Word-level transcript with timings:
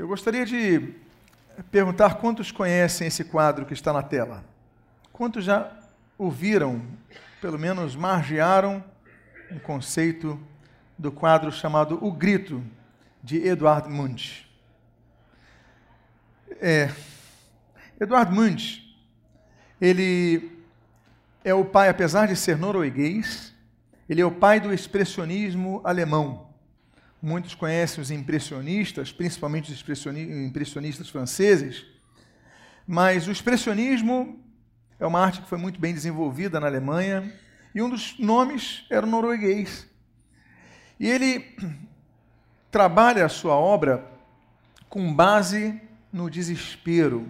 Eu 0.00 0.08
gostaria 0.08 0.46
de 0.46 0.94
perguntar 1.70 2.14
quantos 2.14 2.50
conhecem 2.50 3.06
esse 3.06 3.22
quadro 3.22 3.66
que 3.66 3.74
está 3.74 3.92
na 3.92 4.02
tela. 4.02 4.42
Quantos 5.12 5.44
já 5.44 5.70
ouviram, 6.16 6.80
pelo 7.38 7.58
menos 7.58 7.94
margearam, 7.94 8.82
um 9.52 9.58
conceito 9.58 10.40
do 10.96 11.12
quadro 11.12 11.52
chamado 11.52 12.02
O 12.02 12.10
Grito, 12.10 12.64
de 13.22 13.46
Eduard 13.46 13.90
Munch. 13.90 14.48
É, 16.52 16.90
Eduard 18.00 18.34
Munch, 18.34 18.98
ele 19.78 20.50
é 21.44 21.52
o 21.52 21.62
pai, 21.62 21.90
apesar 21.90 22.26
de 22.26 22.36
ser 22.36 22.56
norueguês, 22.56 23.54
ele 24.08 24.22
é 24.22 24.24
o 24.24 24.32
pai 24.32 24.60
do 24.60 24.72
expressionismo 24.72 25.82
alemão. 25.84 26.49
Muitos 27.22 27.54
conhecem 27.54 28.00
os 28.00 28.10
impressionistas, 28.10 29.12
principalmente 29.12 29.70
os 29.70 30.06
impressionistas 30.16 31.08
franceses, 31.10 31.84
mas 32.86 33.28
o 33.28 33.30
expressionismo 33.30 34.42
é 34.98 35.06
uma 35.06 35.20
arte 35.20 35.42
que 35.42 35.48
foi 35.48 35.58
muito 35.58 35.78
bem 35.78 35.92
desenvolvida 35.92 36.58
na 36.58 36.66
Alemanha 36.66 37.32
e 37.74 37.82
um 37.82 37.88
dos 37.88 38.18
nomes 38.18 38.84
era 38.90 39.06
o 39.06 39.08
norueguês. 39.08 39.86
E 40.98 41.06
ele 41.08 41.56
trabalha 42.70 43.24
a 43.24 43.28
sua 43.28 43.54
obra 43.54 44.04
com 44.88 45.12
base 45.14 45.80
no 46.12 46.28
desespero, 46.28 47.26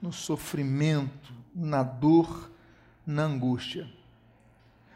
no 0.00 0.12
sofrimento, 0.12 1.32
na 1.54 1.82
dor, 1.82 2.50
na 3.06 3.24
angústia. 3.24 3.88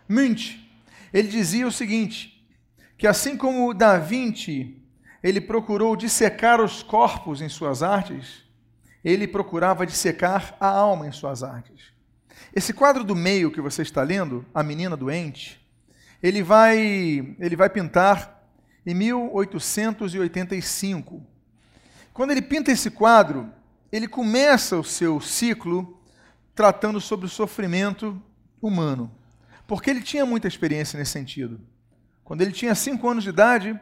Munch, 0.08 0.68
ele 1.12 1.28
dizia 1.28 1.66
o 1.66 1.72
seguinte: 1.72 2.37
que 2.98 3.06
assim 3.06 3.36
como 3.36 3.72
Da 3.72 3.96
Vinci 3.96 4.76
ele 5.22 5.40
procurou 5.40 5.96
dissecar 5.96 6.60
os 6.60 6.82
corpos 6.82 7.40
em 7.40 7.48
suas 7.48 7.82
artes, 7.82 8.44
ele 9.04 9.26
procurava 9.26 9.86
dissecar 9.86 10.54
a 10.60 10.68
alma 10.68 11.06
em 11.06 11.12
suas 11.12 11.42
artes. 11.42 11.96
Esse 12.54 12.74
quadro 12.74 13.02
do 13.04 13.16
meio 13.16 13.50
que 13.50 13.60
você 13.60 13.82
está 13.82 14.02
lendo, 14.02 14.46
A 14.52 14.62
Menina 14.62 14.96
Doente, 14.96 15.60
ele 16.22 16.42
vai, 16.42 17.36
ele 17.38 17.56
vai 17.56 17.68
pintar 17.70 18.46
em 18.84 18.94
1885. 18.94 21.22
Quando 22.12 22.32
ele 22.32 22.42
pinta 22.42 22.70
esse 22.72 22.90
quadro, 22.90 23.50
ele 23.92 24.08
começa 24.08 24.76
o 24.76 24.84
seu 24.84 25.20
ciclo 25.20 26.02
tratando 26.54 27.00
sobre 27.00 27.26
o 27.26 27.30
sofrimento 27.30 28.20
humano, 28.60 29.10
porque 29.66 29.88
ele 29.88 30.02
tinha 30.02 30.26
muita 30.26 30.46
experiência 30.48 30.98
nesse 30.98 31.12
sentido. 31.12 31.58
Quando 32.28 32.42
ele 32.42 32.52
tinha 32.52 32.74
cinco 32.74 33.08
anos 33.08 33.24
de 33.24 33.30
idade, 33.30 33.80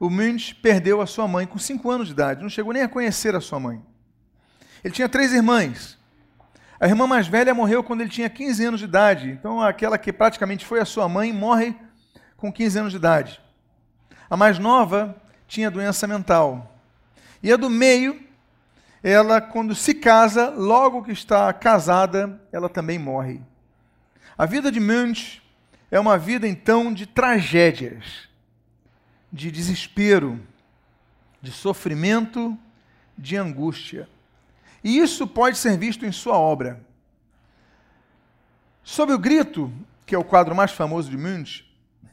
o 0.00 0.08
Munch 0.08 0.54
perdeu 0.54 1.02
a 1.02 1.06
sua 1.06 1.28
mãe 1.28 1.46
com 1.46 1.58
cinco 1.58 1.90
anos 1.90 2.06
de 2.06 2.14
idade, 2.14 2.40
não 2.40 2.48
chegou 2.48 2.72
nem 2.72 2.82
a 2.82 2.88
conhecer 2.88 3.36
a 3.36 3.40
sua 3.40 3.60
mãe. 3.60 3.84
Ele 4.82 4.94
tinha 4.94 5.10
três 5.10 5.30
irmãs. 5.30 5.98
A 6.80 6.86
irmã 6.86 7.06
mais 7.06 7.28
velha 7.28 7.52
morreu 7.52 7.84
quando 7.84 8.00
ele 8.00 8.08
tinha 8.08 8.30
15 8.30 8.64
anos 8.64 8.80
de 8.80 8.86
idade, 8.86 9.28
então 9.28 9.60
aquela 9.60 9.98
que 9.98 10.10
praticamente 10.10 10.64
foi 10.64 10.80
a 10.80 10.86
sua 10.86 11.06
mãe 11.06 11.30
morre 11.34 11.76
com 12.38 12.50
15 12.50 12.78
anos 12.78 12.92
de 12.92 12.96
idade. 12.96 13.42
A 14.30 14.38
mais 14.38 14.58
nova 14.58 15.14
tinha 15.46 15.70
doença 15.70 16.06
mental. 16.06 16.80
E 17.42 17.52
a 17.52 17.56
do 17.58 17.68
meio, 17.68 18.18
ela, 19.02 19.38
quando 19.38 19.74
se 19.74 19.92
casa, 19.92 20.48
logo 20.48 21.02
que 21.02 21.12
está 21.12 21.52
casada, 21.52 22.40
ela 22.50 22.70
também 22.70 22.98
morre. 22.98 23.42
A 24.38 24.46
vida 24.46 24.72
de 24.72 24.80
Munch 24.80 25.42
é 25.90 26.00
uma 26.00 26.18
vida 26.18 26.46
então 26.46 26.92
de 26.92 27.06
tragédias, 27.06 28.28
de 29.32 29.50
desespero, 29.50 30.40
de 31.40 31.50
sofrimento, 31.52 32.56
de 33.16 33.36
angústia. 33.36 34.08
E 34.82 34.98
isso 34.98 35.26
pode 35.26 35.58
ser 35.58 35.76
visto 35.76 36.04
em 36.04 36.12
sua 36.12 36.36
obra. 36.36 36.84
Sob 38.82 39.12
o 39.12 39.18
grito, 39.18 39.72
que 40.04 40.14
é 40.14 40.18
o 40.18 40.24
quadro 40.24 40.54
mais 40.54 40.72
famoso 40.72 41.10
de 41.10 41.16
Munch, 41.16 41.64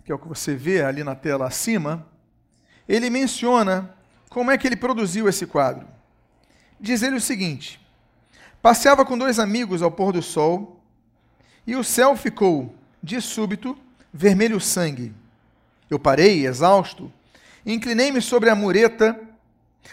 que 0.03 0.11
é 0.11 0.15
o 0.15 0.19
que 0.19 0.27
você 0.27 0.55
vê 0.55 0.83
ali 0.83 1.03
na 1.03 1.15
tela 1.15 1.47
acima, 1.47 2.05
ele 2.87 3.09
menciona 3.09 3.95
como 4.29 4.51
é 4.51 4.57
que 4.57 4.67
ele 4.67 4.75
produziu 4.75 5.29
esse 5.29 5.45
quadro. 5.45 5.87
Diz 6.79 7.01
ele 7.01 7.15
o 7.15 7.21
seguinte: 7.21 7.79
Passeava 8.61 9.05
com 9.05 9.17
dois 9.17 9.39
amigos 9.39 9.81
ao 9.81 9.91
pôr 9.91 10.11
do 10.11 10.21
sol, 10.21 10.81
e 11.65 11.75
o 11.75 11.83
céu 11.83 12.15
ficou 12.15 12.75
de 13.03 13.19
súbito, 13.19 13.77
vermelho 14.13 14.61
sangue. 14.61 15.13
Eu 15.89 15.99
parei, 15.99 16.47
exausto, 16.47 17.11
inclinei-me 17.65 18.21
sobre 18.21 18.49
a 18.49 18.55
mureta. 18.55 19.19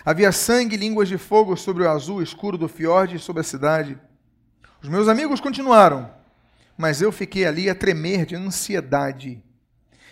Havia 0.04 0.30
sangue 0.30 0.76
e 0.76 0.78
línguas 0.78 1.08
de 1.08 1.18
fogo 1.18 1.56
sobre 1.56 1.82
o 1.82 1.90
azul 1.90 2.22
escuro 2.22 2.56
do 2.56 2.68
fiorde 2.68 3.16
e 3.16 3.18
sobre 3.18 3.40
a 3.40 3.44
cidade. 3.44 3.98
Os 4.80 4.88
meus 4.88 5.08
amigos 5.08 5.40
continuaram, 5.40 6.08
mas 6.78 7.02
eu 7.02 7.10
fiquei 7.10 7.44
ali 7.44 7.68
a 7.68 7.74
tremer 7.74 8.24
de 8.24 8.36
ansiedade 8.36 9.42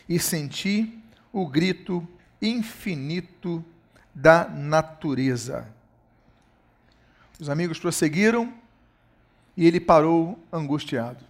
e 0.09 0.19
senti 0.19 0.99
o 1.33 1.47
grito 1.47 2.07
infinito 2.43 3.65
da 4.13 4.49
natureza. 4.49 5.73
Os 7.39 7.49
amigos 7.49 7.79
prosseguiram 7.79 8.53
e 9.57 9.65
ele 9.65 9.79
parou 9.79 10.37
angustiado. 10.53 11.28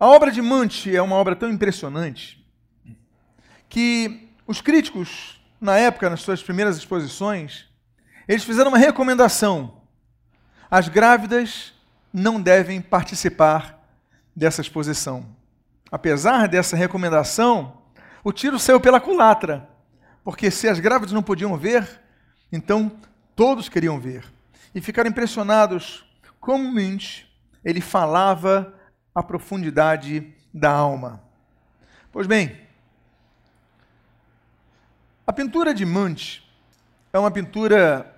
A 0.00 0.06
obra 0.06 0.30
de 0.30 0.40
Munch 0.40 0.94
é 0.94 1.02
uma 1.02 1.16
obra 1.16 1.34
tão 1.34 1.50
impressionante 1.50 2.46
que 3.68 4.28
os 4.46 4.60
críticos, 4.60 5.40
na 5.60 5.76
época, 5.76 6.08
nas 6.08 6.20
suas 6.20 6.40
primeiras 6.40 6.76
exposições, 6.76 7.66
eles 8.28 8.44
fizeram 8.44 8.70
uma 8.70 8.78
recomendação. 8.78 9.80
As 10.70 10.88
grávidas 10.88 11.74
não 12.12 12.40
devem 12.40 12.80
participar 12.80 13.82
dessa 14.36 14.60
exposição. 14.60 15.26
Apesar 15.90 16.46
dessa 16.46 16.76
recomendação, 16.76 17.82
o 18.22 18.32
tiro 18.32 18.56
saiu 18.56 18.80
pela 18.80 19.00
culatra, 19.00 19.68
porque 20.22 20.48
se 20.48 20.68
as 20.68 20.78
grávidas 20.78 21.12
não 21.12 21.24
podiam 21.24 21.56
ver, 21.56 22.00
então 22.52 22.92
todos 23.34 23.68
queriam 23.68 23.98
ver. 23.98 24.24
E 24.72 24.80
ficaram 24.80 25.10
impressionados 25.10 26.04
como 26.38 26.72
Munch 26.72 27.26
ele 27.64 27.80
falava 27.80 28.77
a 29.14 29.22
profundidade 29.22 30.32
da 30.52 30.70
alma. 30.70 31.22
Pois 32.12 32.26
bem, 32.26 32.58
a 35.26 35.32
pintura 35.32 35.74
de 35.74 35.84
Munch 35.84 36.42
é 37.12 37.18
uma 37.18 37.30
pintura 37.30 38.14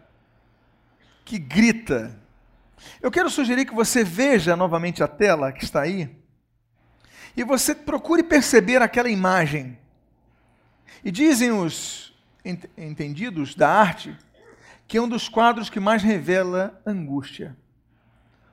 que 1.25 1.39
grita. 1.39 2.19
Eu 3.01 3.11
quero 3.11 3.29
sugerir 3.29 3.65
que 3.67 3.75
você 3.75 4.03
veja 4.03 4.57
novamente 4.57 5.03
a 5.03 5.09
tela 5.09 5.53
que 5.53 5.65
está 5.65 5.83
aí 5.83 6.17
e 7.37 7.45
você 7.45 7.75
procure 7.75 8.23
perceber 8.23 8.83
aquela 8.83 9.09
imagem. 9.09 9.79
E 11.05 11.11
dizem 11.11 11.51
os 11.51 12.13
entendidos 12.77 13.55
da 13.55 13.69
arte 13.69 14.17
que 14.87 14.99
é 14.99 15.01
um 15.01 15.09
dos 15.09 15.29
quadros 15.29 15.71
que 15.71 15.79
mais 15.79 16.03
revela 16.03 16.81
angústia. 16.85 17.57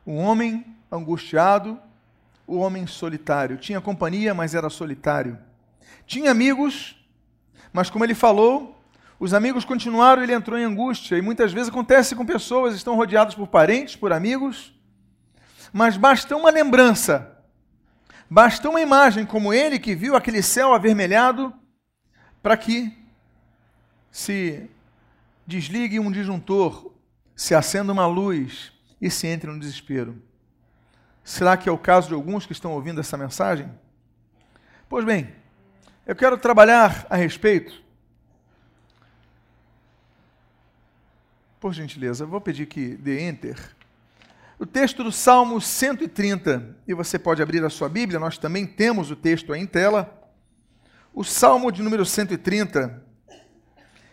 Um 0.06 0.18
homem 0.18 0.78
angustiado 0.92 1.82
o 2.48 2.58
homem 2.60 2.88
solitário. 2.88 3.58
Tinha 3.58 3.82
companhia, 3.82 4.34
mas 4.34 4.56
era 4.56 4.70
solitário. 4.70 5.38
Tinha 6.06 6.32
amigos, 6.32 6.96
mas 7.74 7.90
como 7.90 8.06
ele 8.06 8.16
falou, 8.16 8.82
os 9.20 9.34
amigos 9.34 9.66
continuaram, 9.66 10.24
ele 10.24 10.34
entrou 10.34 10.58
em 10.58 10.64
angústia. 10.64 11.18
E 11.18 11.22
muitas 11.22 11.52
vezes 11.52 11.70
acontece 11.70 12.16
com 12.16 12.26
pessoas, 12.26 12.74
estão 12.74 12.96
rodeados 12.96 13.36
por 13.36 13.48
parentes, 13.48 13.96
por 13.96 14.14
amigos, 14.14 14.74
mas 15.74 15.98
basta 15.98 16.36
uma 16.36 16.50
lembrança, 16.50 17.38
basta 18.30 18.70
uma 18.70 18.80
imagem 18.80 19.26
como 19.26 19.54
ele 19.54 19.78
que 19.78 19.94
viu 19.94 20.16
aquele 20.16 20.42
céu 20.42 20.74
avermelhado 20.74 21.54
para 22.42 22.56
que 22.56 22.98
se 24.10 24.70
desligue 25.46 26.00
um 26.00 26.12
disjuntor, 26.12 26.94
se 27.36 27.54
acenda 27.54 27.92
uma 27.92 28.08
luz 28.08 28.72
e 29.02 29.10
se 29.10 29.28
entre 29.28 29.52
no 29.52 29.60
desespero. 29.60 30.22
Será 31.28 31.58
que 31.58 31.68
é 31.68 31.72
o 31.74 31.78
caso 31.78 32.08
de 32.08 32.14
alguns 32.14 32.46
que 32.46 32.54
estão 32.54 32.72
ouvindo 32.72 33.02
essa 33.02 33.18
mensagem? 33.18 33.70
Pois 34.88 35.04
bem, 35.04 35.30
eu 36.06 36.16
quero 36.16 36.38
trabalhar 36.38 37.06
a 37.10 37.18
respeito. 37.18 37.84
Por 41.60 41.74
gentileza, 41.74 42.26
vou 42.26 42.40
pedir 42.40 42.66
que 42.66 42.96
dê 42.96 43.28
enter. 43.28 43.60
O 44.58 44.66
texto 44.66 45.04
do 45.04 45.12
Salmo 45.12 45.60
130, 45.60 46.78
e 46.88 46.94
você 46.94 47.20
pode 47.20 47.42
abrir 47.42 47.62
a 47.62 47.70
sua 47.70 47.90
Bíblia, 47.90 48.22
nós 48.22 48.38
também 48.38 48.66
temos 48.66 49.12
o 49.12 49.16
texto 49.18 49.52
aí 49.52 49.60
em 49.60 49.68
tela. 49.68 50.32
O 51.14 51.26
Salmo 51.26 51.74
de 51.74 51.84
número 51.84 52.06
130, 52.06 53.04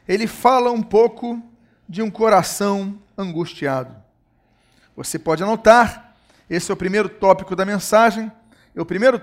ele 0.09 0.27
fala 0.27 0.73
um 0.73 0.83
pouco 0.83 1.41
de 1.89 2.03
um 2.03 2.11
coração 2.11 3.01
angustiado. 3.17 3.95
Você 4.97 5.17
pode 5.17 5.45
anotar, 5.45 6.04
esse 6.49 6.71
é 6.71 6.75
o 6.75 6.77
primeiro 6.77 7.09
tópico 7.09 7.57
da 7.57 7.65
mensagem. 7.65 8.31
E 8.75 8.81
o 8.81 8.85
primeiro 8.85 9.19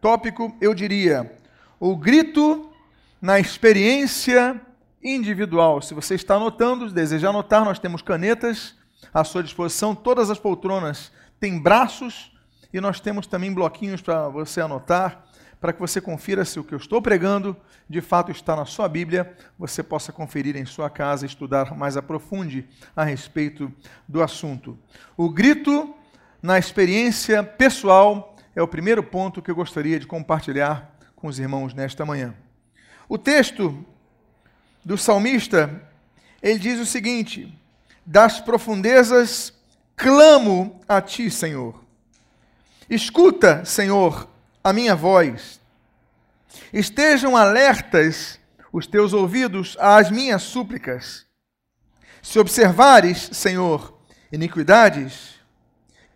tópico, 0.00 0.56
eu 0.60 0.74
diria, 0.74 1.32
o 1.78 1.96
grito 1.96 2.70
na 3.20 3.38
experiência 3.38 4.60
individual. 5.02 5.80
Se 5.80 5.94
você 5.94 6.14
está 6.14 6.34
anotando, 6.34 6.90
deseja 6.90 7.28
anotar, 7.28 7.64
nós 7.64 7.78
temos 7.78 8.02
canetas 8.02 8.74
à 9.12 9.22
sua 9.22 9.42
disposição. 9.42 9.94
Todas 9.94 10.30
as 10.30 10.38
poltronas 10.38 11.12
têm 11.38 11.58
braços 11.58 12.32
e 12.72 12.80
nós 12.80 12.98
temos 12.98 13.26
também 13.26 13.52
bloquinhos 13.52 14.02
para 14.02 14.28
você 14.28 14.60
anotar, 14.60 15.24
para 15.60 15.72
que 15.72 15.80
você 15.80 16.00
confira 16.00 16.44
se 16.44 16.58
o 16.58 16.64
que 16.64 16.74
eu 16.74 16.78
estou 16.78 17.00
pregando 17.00 17.56
de 17.88 18.00
fato 18.00 18.32
está 18.32 18.56
na 18.56 18.64
sua 18.64 18.88
Bíblia, 18.88 19.36
você 19.58 19.82
possa 19.82 20.12
conferir 20.12 20.56
em 20.56 20.64
sua 20.64 20.90
casa 20.90 21.26
estudar 21.26 21.76
mais 21.76 21.96
a 21.96 22.02
profunde 22.02 22.66
a 22.96 23.04
respeito 23.04 23.72
do 24.08 24.22
assunto. 24.22 24.76
O 25.16 25.30
grito 25.30 25.94
na 26.44 26.58
experiência 26.58 27.42
pessoal 27.42 28.36
é 28.54 28.60
o 28.60 28.68
primeiro 28.68 29.02
ponto 29.02 29.40
que 29.40 29.50
eu 29.50 29.54
gostaria 29.54 29.98
de 29.98 30.06
compartilhar 30.06 30.94
com 31.16 31.26
os 31.26 31.38
irmãos 31.38 31.72
nesta 31.72 32.04
manhã. 32.04 32.34
O 33.08 33.16
texto 33.16 33.82
do 34.84 34.98
salmista, 34.98 35.82
ele 36.42 36.58
diz 36.58 36.78
o 36.78 36.84
seguinte: 36.84 37.58
Das 38.04 38.42
profundezas 38.42 39.54
clamo 39.96 40.78
a 40.86 41.00
ti, 41.00 41.30
Senhor. 41.30 41.82
Escuta, 42.90 43.64
Senhor, 43.64 44.28
a 44.62 44.70
minha 44.70 44.94
voz. 44.94 45.58
Estejam 46.70 47.38
alertas 47.38 48.38
os 48.70 48.86
teus 48.86 49.14
ouvidos 49.14 49.78
às 49.80 50.10
minhas 50.10 50.42
súplicas. 50.42 51.24
Se 52.20 52.38
observares, 52.38 53.30
Senhor, 53.32 53.98
iniquidades, 54.30 55.33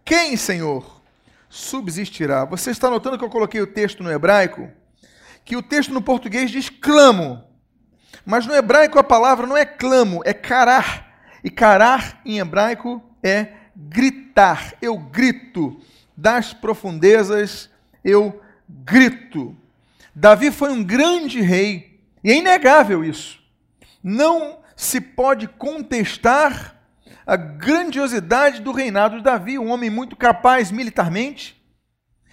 quem, 0.08 0.38
Senhor, 0.38 1.02
subsistirá? 1.50 2.46
Você 2.46 2.70
está 2.70 2.88
notando 2.88 3.18
que 3.18 3.24
eu 3.24 3.28
coloquei 3.28 3.60
o 3.60 3.66
texto 3.66 4.02
no 4.02 4.10
hebraico? 4.10 4.70
Que 5.44 5.54
o 5.54 5.62
texto 5.62 5.92
no 5.92 6.00
português 6.00 6.50
diz 6.50 6.70
clamo. 6.70 7.44
Mas 8.24 8.46
no 8.46 8.54
hebraico 8.54 8.98
a 8.98 9.04
palavra 9.04 9.46
não 9.46 9.54
é 9.54 9.66
clamo, 9.66 10.22
é 10.24 10.32
carar. 10.32 11.12
E 11.44 11.50
carar 11.50 12.22
em 12.24 12.38
hebraico 12.38 13.02
é 13.22 13.48
gritar. 13.76 14.72
Eu 14.80 14.96
grito. 14.96 15.78
Das 16.16 16.54
profundezas 16.54 17.68
eu 18.02 18.40
grito. 18.66 19.54
Davi 20.14 20.50
foi 20.50 20.70
um 20.72 20.82
grande 20.82 21.42
rei, 21.42 22.00
e 22.24 22.32
é 22.32 22.36
inegável 22.36 23.04
isso. 23.04 23.38
Não 24.02 24.60
se 24.74 25.02
pode 25.02 25.46
contestar 25.46 26.77
a 27.28 27.36
grandiosidade 27.36 28.62
do 28.62 28.72
reinado 28.72 29.18
de 29.18 29.22
Davi, 29.22 29.58
um 29.58 29.68
homem 29.68 29.90
muito 29.90 30.16
capaz 30.16 30.70
militarmente, 30.70 31.62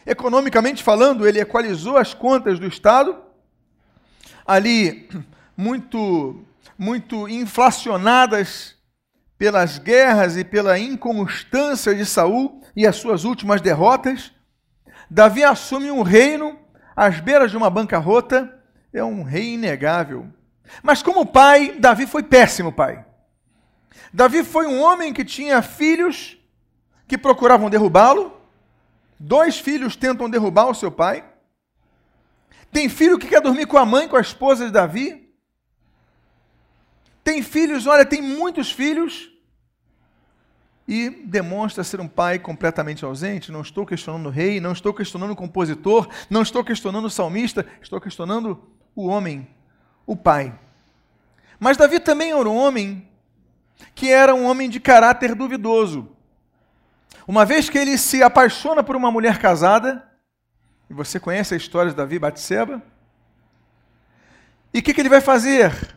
economicamente 0.05 0.81
falando, 0.81 1.27
ele 1.27 1.41
equalizou 1.41 1.97
as 1.97 2.13
contas 2.13 2.57
do 2.57 2.65
Estado, 2.65 3.21
ali 4.47 5.09
muito, 5.57 6.45
muito 6.77 7.27
inflacionadas 7.27 8.77
pelas 9.37 9.77
guerras 9.77 10.37
e 10.37 10.45
pela 10.45 10.79
inconstância 10.79 11.93
de 11.93 12.05
Saul 12.05 12.61
e 12.73 12.87
as 12.87 12.95
suas 12.95 13.25
últimas 13.25 13.59
derrotas. 13.59 14.31
Davi 15.11 15.43
assume 15.43 15.91
um 15.91 16.03
reino 16.03 16.57
às 16.95 17.19
beiras 17.19 17.51
de 17.51 17.57
uma 17.57 17.69
bancarrota, 17.69 18.63
é 18.93 19.03
um 19.03 19.23
rei 19.23 19.55
inegável. 19.55 20.25
Mas 20.81 21.03
como 21.03 21.25
pai, 21.25 21.75
Davi 21.77 22.07
foi 22.07 22.23
péssimo 22.23 22.71
pai. 22.71 23.04
Davi 24.13 24.43
foi 24.43 24.65
um 24.67 24.81
homem 24.81 25.13
que 25.13 25.25
tinha 25.25 25.61
filhos 25.61 26.37
que 27.07 27.17
procuravam 27.17 27.69
derrubá-lo. 27.69 28.35
Dois 29.19 29.59
filhos 29.59 29.95
tentam 29.95 30.29
derrubar 30.29 30.69
o 30.69 30.75
seu 30.75 30.91
pai. 30.91 31.23
Tem 32.71 32.89
filho 32.89 33.17
que 33.17 33.27
quer 33.27 33.41
dormir 33.41 33.67
com 33.67 33.77
a 33.77 33.85
mãe, 33.85 34.07
com 34.07 34.17
a 34.17 34.21
esposa 34.21 34.65
de 34.65 34.71
Davi. 34.71 35.33
Tem 37.23 37.41
filhos, 37.41 37.87
olha, 37.87 38.05
tem 38.05 38.21
muitos 38.21 38.71
filhos 38.71 39.31
e 40.87 41.09
demonstra 41.09 41.83
ser 41.83 41.99
um 41.99 42.07
pai 42.07 42.37
completamente 42.37 43.03
ausente. 43.03 43.51
Não 43.51 43.61
estou 43.61 43.85
questionando 43.85 44.27
o 44.27 44.31
rei, 44.31 44.59
não 44.59 44.71
estou 44.71 44.93
questionando 44.93 45.31
o 45.31 45.35
compositor, 45.35 46.07
não 46.29 46.41
estou 46.41 46.63
questionando 46.63 47.05
o 47.05 47.09
salmista, 47.09 47.65
estou 47.81 47.99
questionando 47.99 48.61
o 48.95 49.07
homem, 49.07 49.47
o 50.05 50.15
pai. 50.15 50.57
Mas 51.59 51.77
Davi 51.77 51.99
também 51.99 52.31
era 52.31 52.47
um 52.47 52.55
homem 52.55 53.09
que 53.93 54.11
era 54.11 54.33
um 54.33 54.45
homem 54.45 54.69
de 54.69 54.79
caráter 54.79 55.35
duvidoso. 55.35 56.09
Uma 57.27 57.45
vez 57.45 57.69
que 57.69 57.77
ele 57.77 57.97
se 57.97 58.21
apaixona 58.21 58.83
por 58.83 58.95
uma 58.95 59.11
mulher 59.11 59.39
casada, 59.39 60.03
e 60.89 60.93
você 60.93 61.19
conhece 61.19 61.53
a 61.53 61.57
história 61.57 61.89
de 61.89 61.97
Davi 61.97 62.15
e 62.15 62.19
Batseba, 62.19 62.81
e 64.73 64.79
o 64.79 64.83
que, 64.83 64.93
que 64.93 65.01
ele 65.01 65.09
vai 65.09 65.21
fazer? 65.21 65.95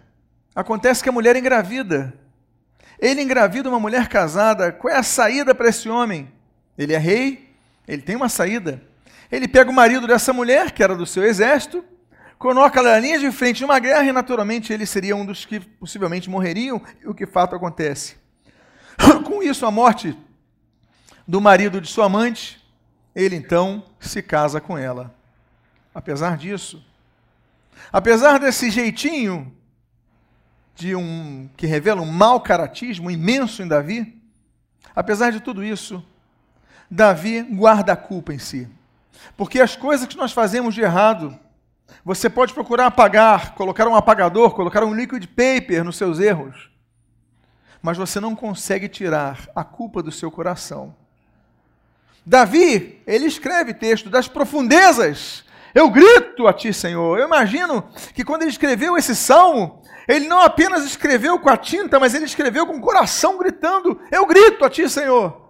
Acontece 0.54 1.02
que 1.02 1.08
a 1.08 1.12
mulher 1.12 1.34
engravida. 1.34 2.14
Ele 2.98 3.20
engravida 3.22 3.68
uma 3.68 3.80
mulher 3.80 4.08
casada. 4.08 4.72
Qual 4.72 4.92
é 4.92 4.96
a 4.96 5.02
saída 5.02 5.54
para 5.54 5.68
esse 5.68 5.88
homem? 5.88 6.32
Ele 6.76 6.94
é 6.94 6.98
rei, 6.98 7.52
ele 7.86 8.02
tem 8.02 8.14
uma 8.14 8.28
saída. 8.28 8.80
Ele 9.30 9.48
pega 9.48 9.68
o 9.68 9.74
marido 9.74 10.06
dessa 10.06 10.32
mulher, 10.32 10.70
que 10.70 10.82
era 10.82 10.94
do 10.94 11.06
seu 11.06 11.24
exército, 11.24 11.84
coloca 12.38 12.82
na 12.82 12.98
linha 12.98 13.18
de 13.18 13.30
frente 13.32 13.58
de 13.58 13.64
uma 13.64 13.78
guerra 13.78 14.04
e, 14.04 14.12
naturalmente, 14.12 14.72
ele 14.72 14.86
seria 14.86 15.16
um 15.16 15.26
dos 15.26 15.44
que 15.44 15.60
possivelmente 15.60 16.30
morreriam, 16.30 16.80
e 17.02 17.08
o 17.08 17.14
que 17.14 17.26
fato 17.26 17.56
acontece. 17.56 18.16
Com 19.26 19.42
isso, 19.42 19.66
a 19.66 19.70
morte 19.70 20.16
do 21.26 21.40
marido 21.40 21.80
de 21.80 21.88
sua 21.88 22.06
amante, 22.06 22.64
ele 23.14 23.36
então 23.36 23.84
se 24.00 24.22
casa 24.22 24.60
com 24.60 24.78
ela. 24.78 25.14
Apesar 25.94 26.36
disso, 26.36 26.82
apesar 27.92 28.38
desse 28.38 28.70
jeitinho 28.70 29.52
de 30.74 30.94
um 30.94 31.50
que 31.56 31.66
revela 31.66 32.00
um 32.00 32.10
mau 32.10 32.40
caratismo 32.40 33.10
imenso 33.10 33.62
em 33.62 33.68
Davi, 33.68 34.22
apesar 34.94 35.32
de 35.32 35.40
tudo 35.40 35.64
isso, 35.64 36.02
Davi 36.90 37.42
guarda 37.42 37.92
a 37.92 37.96
culpa 37.96 38.32
em 38.32 38.38
si. 38.38 38.68
Porque 39.36 39.60
as 39.60 39.74
coisas 39.76 40.06
que 40.06 40.16
nós 40.16 40.32
fazemos 40.32 40.74
de 40.74 40.80
errado, 40.80 41.38
você 42.04 42.28
pode 42.30 42.54
procurar 42.54 42.86
apagar, 42.86 43.54
colocar 43.54 43.86
um 43.86 43.94
apagador, 43.94 44.54
colocar 44.54 44.84
um 44.84 44.94
liquid 44.94 45.26
paper 45.26 45.84
nos 45.84 45.96
seus 45.96 46.18
erros, 46.18 46.70
mas 47.82 47.96
você 47.96 48.20
não 48.20 48.34
consegue 48.34 48.88
tirar 48.88 49.48
a 49.54 49.64
culpa 49.64 50.02
do 50.02 50.10
seu 50.10 50.30
coração. 50.30 50.94
Davi, 52.24 53.00
ele 53.06 53.26
escreve 53.26 53.72
texto 53.72 54.10
das 54.10 54.28
profundezas. 54.28 55.44
Eu 55.74 55.88
grito 55.90 56.46
a 56.46 56.52
ti, 56.52 56.72
Senhor. 56.74 57.18
Eu 57.18 57.26
imagino 57.26 57.88
que 58.14 58.24
quando 58.24 58.42
ele 58.42 58.50
escreveu 58.50 58.96
esse 58.98 59.16
salmo, 59.16 59.82
ele 60.06 60.28
não 60.28 60.40
apenas 60.40 60.84
escreveu 60.84 61.38
com 61.38 61.48
a 61.48 61.56
tinta, 61.56 61.98
mas 61.98 62.14
ele 62.14 62.24
escreveu 62.24 62.66
com 62.66 62.76
o 62.76 62.80
coração 62.80 63.38
gritando: 63.38 64.00
Eu 64.10 64.26
grito 64.26 64.64
a 64.64 64.70
ti, 64.70 64.88
Senhor. 64.88 65.47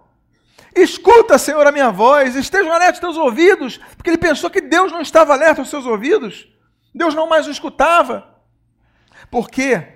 Escuta, 0.75 1.37
Senhor, 1.37 1.65
a 1.65 1.71
minha 1.71 1.89
voz, 1.89 2.35
estejam 2.35 2.71
alerta 2.71 2.99
teus 2.99 3.17
ouvidos, 3.17 3.79
porque 3.95 4.09
ele 4.09 4.17
pensou 4.17 4.49
que 4.49 4.61
Deus 4.61 4.91
não 4.91 5.01
estava 5.01 5.33
alerta 5.33 5.61
aos 5.61 5.69
seus 5.69 5.85
ouvidos. 5.85 6.47
Deus 6.93 7.13
não 7.15 7.27
mais 7.27 7.47
o 7.47 7.51
escutava. 7.51 8.27
Por 9.29 9.49
quê? 9.49 9.87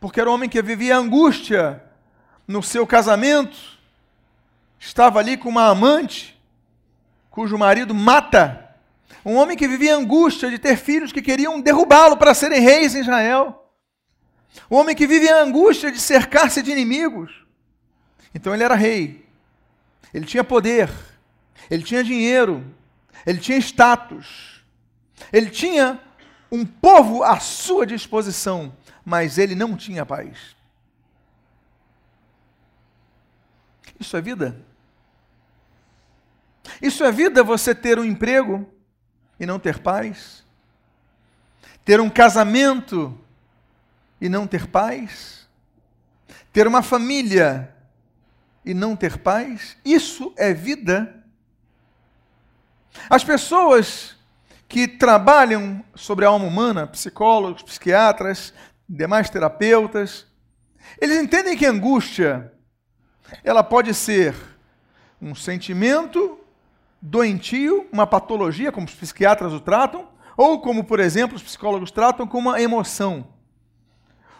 Porque 0.00 0.20
era 0.20 0.30
um 0.30 0.34
homem 0.34 0.48
que 0.48 0.60
vivia 0.62 0.96
angústia 0.96 1.82
no 2.46 2.62
seu 2.62 2.86
casamento, 2.86 3.56
estava 4.78 5.18
ali 5.18 5.36
com 5.36 5.48
uma 5.48 5.68
amante, 5.68 6.40
cujo 7.30 7.56
marido 7.56 7.94
mata. 7.94 8.76
Um 9.24 9.36
homem 9.36 9.56
que 9.56 9.68
vivia 9.68 9.96
angústia 9.96 10.50
de 10.50 10.58
ter 10.58 10.76
filhos 10.76 11.12
que 11.12 11.22
queriam 11.22 11.60
derrubá-lo 11.60 12.16
para 12.16 12.34
serem 12.34 12.60
reis 12.60 12.94
em 12.94 13.00
Israel. 13.00 13.70
O 14.68 14.76
homem 14.76 14.94
que 14.94 15.06
vive 15.06 15.26
em 15.26 15.32
angústia 15.32 15.90
de 15.90 16.00
cercar-se 16.00 16.62
de 16.62 16.72
inimigos. 16.72 17.46
Então 18.34 18.52
ele 18.52 18.64
era 18.64 18.74
rei. 18.74 19.24
Ele 20.12 20.26
tinha 20.26 20.44
poder. 20.44 20.90
Ele 21.70 21.82
tinha 21.82 22.04
dinheiro. 22.04 22.64
Ele 23.26 23.38
tinha 23.38 23.58
status. 23.58 24.62
Ele 25.32 25.50
tinha 25.50 26.00
um 26.50 26.66
povo 26.66 27.22
à 27.22 27.38
sua 27.40 27.86
disposição. 27.86 28.76
Mas 29.04 29.38
ele 29.38 29.54
não 29.54 29.76
tinha 29.76 30.04
paz. 30.04 30.56
Isso 33.98 34.16
é 34.16 34.20
vida? 34.20 34.60
Isso 36.80 37.04
é 37.04 37.12
vida 37.12 37.42
você 37.42 37.74
ter 37.74 37.98
um 37.98 38.04
emprego 38.04 38.68
e 39.38 39.46
não 39.46 39.58
ter 39.58 39.78
paz? 39.78 40.44
Ter 41.84 42.00
um 42.00 42.10
casamento 42.10 43.18
e 44.20 44.28
não 44.28 44.46
ter 44.46 44.66
paz? 44.66 45.48
Ter 46.52 46.66
uma 46.66 46.82
família 46.82 47.74
e 48.64 48.74
não 48.74 48.96
ter 48.96 49.18
paz? 49.18 49.76
Isso 49.84 50.32
é 50.36 50.52
vida. 50.52 51.22
As 53.08 53.24
pessoas 53.24 54.16
que 54.68 54.88
trabalham 54.88 55.84
sobre 55.94 56.24
a 56.24 56.28
alma 56.28 56.46
humana, 56.46 56.86
psicólogos, 56.86 57.62
psiquiatras, 57.62 58.52
demais 58.88 59.28
terapeutas, 59.28 60.26
eles 61.00 61.20
entendem 61.20 61.56
que 61.56 61.66
angústia 61.66 62.52
ela 63.42 63.62
pode 63.62 63.94
ser 63.94 64.34
um 65.20 65.34
sentimento 65.34 66.38
doentio, 67.00 67.86
uma 67.92 68.06
patologia, 68.06 68.72
como 68.72 68.86
os 68.86 68.94
psiquiatras 68.94 69.52
o 69.52 69.60
tratam, 69.60 70.08
ou 70.36 70.60
como, 70.60 70.84
por 70.84 71.00
exemplo, 71.00 71.36
os 71.36 71.42
psicólogos 71.42 71.90
tratam 71.90 72.26
como 72.26 72.50
uma 72.50 72.60
emoção. 72.60 73.26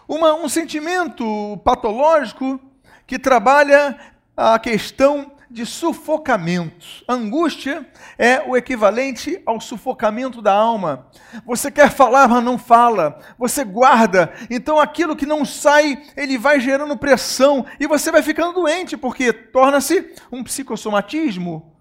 uma, 0.06 0.34
um 0.34 0.48
sentimento 0.48 1.60
patológico 1.64 2.60
que 3.06 3.18
trabalha 3.18 3.98
a 4.36 4.58
questão 4.58 5.32
de 5.52 5.66
sufocamento. 5.66 6.86
Angústia 7.06 7.86
é 8.18 8.42
o 8.46 8.56
equivalente 8.56 9.40
ao 9.44 9.60
sufocamento 9.60 10.40
da 10.40 10.52
alma. 10.52 11.06
Você 11.44 11.70
quer 11.70 11.90
falar, 11.90 12.26
mas 12.26 12.42
não 12.42 12.56
fala. 12.56 13.20
Você 13.38 13.62
guarda. 13.62 14.32
Então 14.48 14.80
aquilo 14.80 15.14
que 15.14 15.26
não 15.26 15.44
sai, 15.44 16.02
ele 16.16 16.38
vai 16.38 16.58
gerando 16.58 16.96
pressão 16.96 17.66
e 17.78 17.86
você 17.86 18.10
vai 18.10 18.22
ficando 18.22 18.54
doente, 18.54 18.96
porque 18.96 19.32
torna-se 19.32 20.14
um 20.32 20.42
psicossomatismo. 20.42 21.76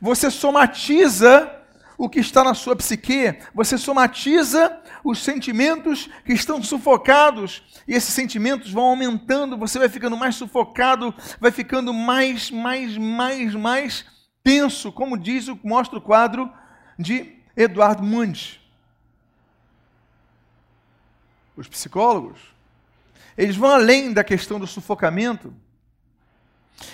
Você 0.00 0.30
somatiza 0.30 1.50
o 1.98 2.08
que 2.08 2.20
está 2.20 2.44
na 2.44 2.54
sua 2.54 2.76
psique, 2.76 3.38
você 3.54 3.78
somatiza 3.78 4.80
os 5.02 5.22
sentimentos 5.22 6.08
que 6.24 6.32
estão 6.32 6.62
sufocados, 6.62 7.62
e 7.88 7.94
esses 7.94 8.12
sentimentos 8.12 8.70
vão 8.70 8.84
aumentando, 8.84 9.56
você 9.56 9.78
vai 9.78 9.88
ficando 9.88 10.16
mais 10.16 10.34
sufocado, 10.34 11.14
vai 11.40 11.50
ficando 11.50 11.92
mais, 11.94 12.50
mais, 12.50 12.96
mais, 12.98 13.54
mais 13.54 14.04
tenso, 14.42 14.92
como 14.92 15.16
diz, 15.16 15.48
mostra 15.62 15.98
o 15.98 16.02
quadro 16.02 16.52
de 16.98 17.36
Eduardo 17.56 18.02
Munch. 18.02 18.60
Os 21.56 21.66
psicólogos, 21.66 22.38
eles 23.36 23.56
vão 23.56 23.70
além 23.70 24.12
da 24.12 24.22
questão 24.22 24.60
do 24.60 24.66
sufocamento, 24.66 25.54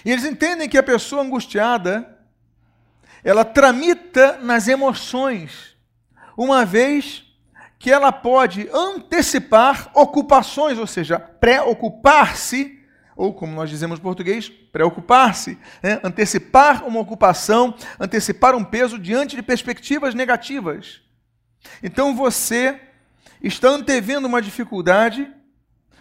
e 0.04 0.12
eles 0.12 0.24
entendem 0.24 0.68
que 0.68 0.78
a 0.78 0.82
pessoa 0.82 1.22
angustiada, 1.22 2.11
ela 3.24 3.44
tramita 3.44 4.38
nas 4.38 4.68
emoções, 4.68 5.76
uma 6.36 6.64
vez 6.64 7.24
que 7.78 7.90
ela 7.90 8.12
pode 8.12 8.68
antecipar 8.72 9.90
ocupações, 9.94 10.78
ou 10.78 10.86
seja, 10.86 11.18
preocupar-se, 11.18 12.80
ou 13.16 13.34
como 13.34 13.54
nós 13.54 13.68
dizemos 13.68 13.98
em 13.98 14.02
português, 14.02 14.48
preocupar-se, 14.48 15.58
né? 15.82 16.00
antecipar 16.02 16.86
uma 16.86 17.00
ocupação, 17.00 17.74
antecipar 17.98 18.54
um 18.54 18.64
peso 18.64 18.98
diante 18.98 19.36
de 19.36 19.42
perspectivas 19.42 20.14
negativas. 20.14 21.00
Então 21.82 22.14
você 22.14 22.80
está 23.42 23.68
antevendo 23.68 24.26
uma 24.28 24.40
dificuldade, 24.40 25.30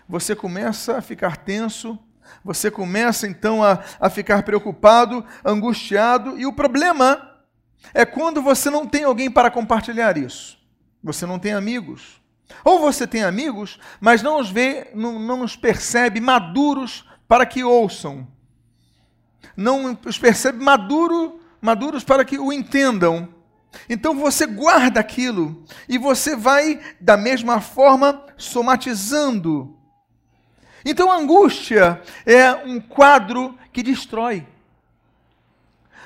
você 0.08 0.36
começa 0.36 0.98
a 0.98 1.02
ficar 1.02 1.38
tenso, 1.38 1.98
você 2.44 2.72
começa 2.72 3.28
então 3.28 3.64
a, 3.64 3.80
a 4.00 4.10
ficar 4.10 4.44
preocupado, 4.44 5.26
angustiado, 5.44 6.40
e 6.40 6.46
o 6.46 6.54
problema 6.54 7.32
é 7.94 8.06
quando 8.06 8.42
você 8.42 8.70
não 8.70 8.86
tem 8.86 9.04
alguém 9.04 9.30
para 9.30 9.52
compartilhar 9.52 10.18
isso. 10.18 10.58
Você 11.04 11.26
não 11.26 11.40
tem 11.40 11.54
amigos. 11.54 12.22
Ou 12.64 12.80
você 12.80 13.08
tem 13.08 13.24
amigos, 13.24 13.80
mas 14.00 14.22
não 14.22 14.40
os 14.40 14.50
vê, 14.50 14.90
não, 14.94 15.20
não 15.20 15.42
os 15.42 15.56
percebe 15.56 16.20
maduros 16.20 17.06
para 17.28 17.46
que 17.46 17.64
ouçam. 17.64 18.28
Não 19.56 19.98
os 20.06 20.18
percebe 20.18 20.64
maduro, 20.64 21.40
maduros 21.62 22.04
para 22.04 22.26
que 22.26 22.38
o 22.38 22.52
entendam. 22.52 23.30
Então 23.90 24.16
você 24.16 24.46
guarda 24.46 25.00
aquilo 25.00 25.64
e 25.88 25.98
você 25.98 26.36
vai, 26.36 26.80
da 27.00 27.16
mesma 27.16 27.62
forma, 27.62 28.26
somatizando 28.38 29.78
então, 30.86 31.12
a 31.12 31.18
angústia 31.18 32.02
é 32.26 32.52
um 32.54 32.80
quadro 32.80 33.58
que 33.72 33.84
destrói. 33.84 34.48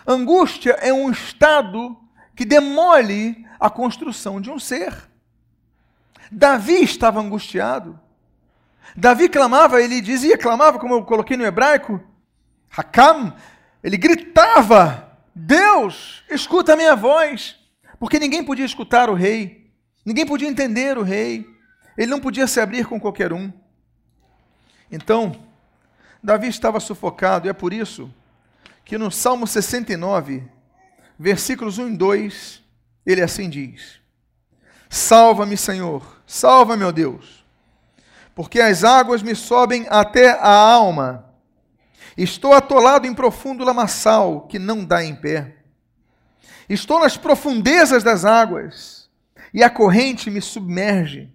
Angústia 0.06 0.72
é 0.82 0.94
um 0.94 1.10
estado 1.10 1.98
que 2.36 2.46
demole 2.46 3.46
a 3.60 3.70
construção 3.70 4.40
de 4.40 4.50
um 4.50 4.60
ser. 4.60 4.94
Davi 6.32 6.84
estava 6.84 7.20
angustiado. 7.20 8.00
Davi 8.96 9.30
clamava, 9.30 9.82
ele 9.82 10.02
dizia, 10.02 10.38
clamava, 10.38 10.80
como 10.80 10.94
eu 10.94 11.04
coloquei 11.04 11.36
no 11.36 11.46
hebraico, 11.46 12.02
Hakam, 12.76 13.34
ele 13.84 13.98
gritava: 13.98 15.18
Deus, 15.34 16.24
escuta 16.30 16.74
a 16.74 16.78
minha 16.78 16.96
voz, 16.96 17.58
porque 18.00 18.20
ninguém 18.20 18.44
podia 18.44 18.66
escutar 18.66 19.10
o 19.10 19.14
rei, 19.14 19.72
ninguém 20.06 20.26
podia 20.26 20.48
entender 20.48 20.98
o 20.98 21.04
rei, 21.04 21.46
ele 21.98 22.12
não 22.12 22.20
podia 22.20 22.48
se 22.48 22.60
abrir 22.60 22.86
com 22.86 23.00
qualquer 23.00 23.34
um. 23.34 23.52
Então, 24.92 25.36
Davi 26.24 26.48
estava 26.48 26.80
sufocado, 26.80 27.48
e 27.48 27.50
é 27.50 27.54
por 27.54 27.74
isso 27.74 28.12
que 28.84 28.98
no 28.98 29.10
Salmo 29.12 29.48
69, 29.48 30.44
versículos 31.18 31.78
1 31.80 31.90
e 31.90 31.98
2, 31.98 32.64
ele 33.06 33.22
assim 33.22 33.50
diz: 33.50 34.00
Salva-me, 34.90 35.58
Senhor, 35.58 36.22
salva, 36.26 36.78
meu 36.78 36.92
Deus, 36.92 37.46
porque 38.34 38.62
as 38.62 38.84
águas 38.84 39.24
me 39.24 39.36
sobem 39.36 39.88
até 39.90 40.32
a 40.32 40.50
alma. 40.50 41.26
Estou 42.18 42.54
atolado 42.54 43.06
em 43.06 43.14
profundo 43.14 43.64
lamaçal 43.64 44.48
que 44.48 44.58
não 44.58 44.86
dá 44.86 45.04
em 45.04 45.16
pé. 45.16 45.58
Estou 46.70 47.00
nas 47.00 47.18
profundezas 47.18 48.04
das 48.04 48.24
águas 48.24 49.10
e 49.54 49.64
a 49.64 49.70
corrente 49.70 50.32
me 50.32 50.42
submerge. 50.42 51.30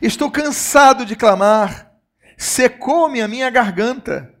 Estou 0.00 0.30
cansado 0.30 1.04
de 1.04 1.14
clamar 1.14 1.91
secou-me 2.36 3.20
a 3.20 3.28
minha 3.28 3.50
garganta, 3.50 4.32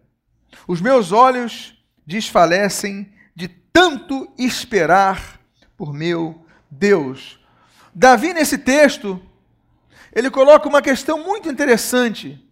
os 0.66 0.80
meus 0.80 1.12
olhos 1.12 1.82
desfalecem 2.06 3.12
de 3.34 3.48
tanto 3.48 4.32
esperar 4.38 5.40
por 5.76 5.92
meu 5.92 6.44
Deus. 6.70 7.40
Davi, 7.94 8.32
nesse 8.32 8.58
texto, 8.58 9.20
ele 10.12 10.30
coloca 10.30 10.68
uma 10.68 10.82
questão 10.82 11.22
muito 11.24 11.48
interessante, 11.48 12.42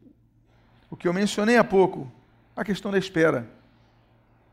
o 0.90 0.97
que 0.97 1.06
eu 1.06 1.12
mencionei 1.12 1.56
há 1.56 1.64
pouco, 1.64 2.11
a 2.56 2.64
questão 2.64 2.90
da 2.90 2.99
espera. 2.99 3.49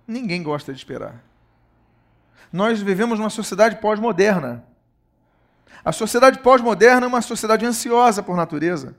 Ninguém 0.07 0.43
gosta 0.43 0.71
de 0.71 0.77
esperar. 0.77 1.23
Nós 2.51 2.81
vivemos 2.81 3.19
numa 3.19 3.29
sociedade 3.29 3.77
pós-moderna. 3.77 4.63
A 5.83 5.91
sociedade 5.91 6.39
pós-moderna 6.39 7.05
é 7.05 7.09
uma 7.09 7.21
sociedade 7.21 7.65
ansiosa 7.65 8.23
por 8.23 8.35
natureza. 8.35 8.95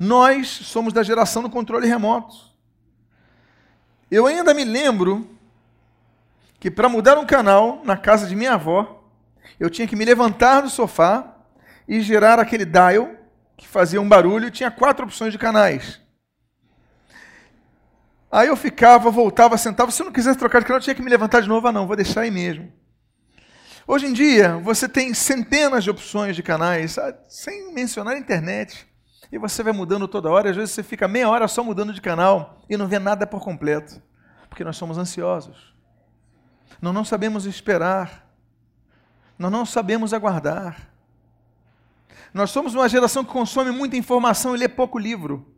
Nós 0.00 0.48
somos 0.48 0.94
da 0.94 1.02
geração 1.02 1.42
do 1.42 1.50
controle 1.50 1.86
remoto. 1.86 2.34
Eu 4.10 4.26
ainda 4.26 4.54
me 4.54 4.64
lembro 4.64 5.28
que 6.58 6.70
para 6.70 6.88
mudar 6.88 7.18
um 7.18 7.26
canal 7.26 7.82
na 7.84 7.98
casa 7.98 8.26
de 8.26 8.34
minha 8.34 8.54
avó, 8.54 9.04
eu 9.58 9.68
tinha 9.68 9.86
que 9.86 9.94
me 9.94 10.06
levantar 10.06 10.62
do 10.62 10.70
sofá 10.70 11.36
e 11.86 12.00
gerar 12.00 12.38
aquele 12.38 12.64
dial 12.64 13.10
que 13.58 13.68
fazia 13.68 14.00
um 14.00 14.08
barulho 14.08 14.48
e 14.48 14.50
tinha 14.50 14.70
quatro 14.70 15.04
opções 15.04 15.32
de 15.32 15.38
canais. 15.38 16.00
Aí 18.32 18.48
eu 18.48 18.56
ficava, 18.56 19.10
voltava, 19.10 19.58
sentava. 19.58 19.90
Se 19.90 20.00
eu 20.00 20.06
não 20.06 20.12
quisesse 20.14 20.38
trocar 20.38 20.60
de 20.60 20.64
canal, 20.64 20.78
eu 20.78 20.82
tinha 20.82 20.94
que 20.94 21.02
me 21.02 21.10
levantar 21.10 21.42
de 21.42 21.48
novo. 21.48 21.68
Ah, 21.68 21.72
não, 21.72 21.86
vou 21.86 21.96
deixar 21.96 22.22
aí 22.22 22.30
mesmo. 22.30 22.72
Hoje 23.86 24.06
em 24.06 24.14
dia, 24.14 24.56
você 24.58 24.88
tem 24.88 25.12
centenas 25.12 25.84
de 25.84 25.90
opções 25.90 26.34
de 26.34 26.42
canais, 26.42 26.96
sem 27.28 27.74
mencionar 27.74 28.14
a 28.14 28.18
internet. 28.18 28.89
E 29.32 29.38
você 29.38 29.62
vai 29.62 29.72
mudando 29.72 30.08
toda 30.08 30.30
hora, 30.30 30.50
às 30.50 30.56
vezes 30.56 30.74
você 30.74 30.82
fica 30.82 31.06
meia 31.06 31.28
hora 31.28 31.46
só 31.46 31.62
mudando 31.62 31.92
de 31.92 32.00
canal 32.00 32.60
e 32.68 32.76
não 32.76 32.88
vê 32.88 32.98
nada 32.98 33.26
por 33.26 33.40
completo, 33.40 34.02
porque 34.48 34.64
nós 34.64 34.76
somos 34.76 34.98
ansiosos. 34.98 35.74
Nós 36.80 36.94
não 36.94 37.04
sabemos 37.04 37.46
esperar. 37.46 38.26
Nós 39.38 39.50
não 39.50 39.64
sabemos 39.64 40.12
aguardar. 40.12 40.88
Nós 42.32 42.50
somos 42.50 42.74
uma 42.74 42.88
geração 42.88 43.24
que 43.24 43.32
consome 43.32 43.70
muita 43.70 43.96
informação 43.96 44.54
e 44.54 44.58
lê 44.58 44.68
pouco 44.68 44.98
livro. 44.98 45.54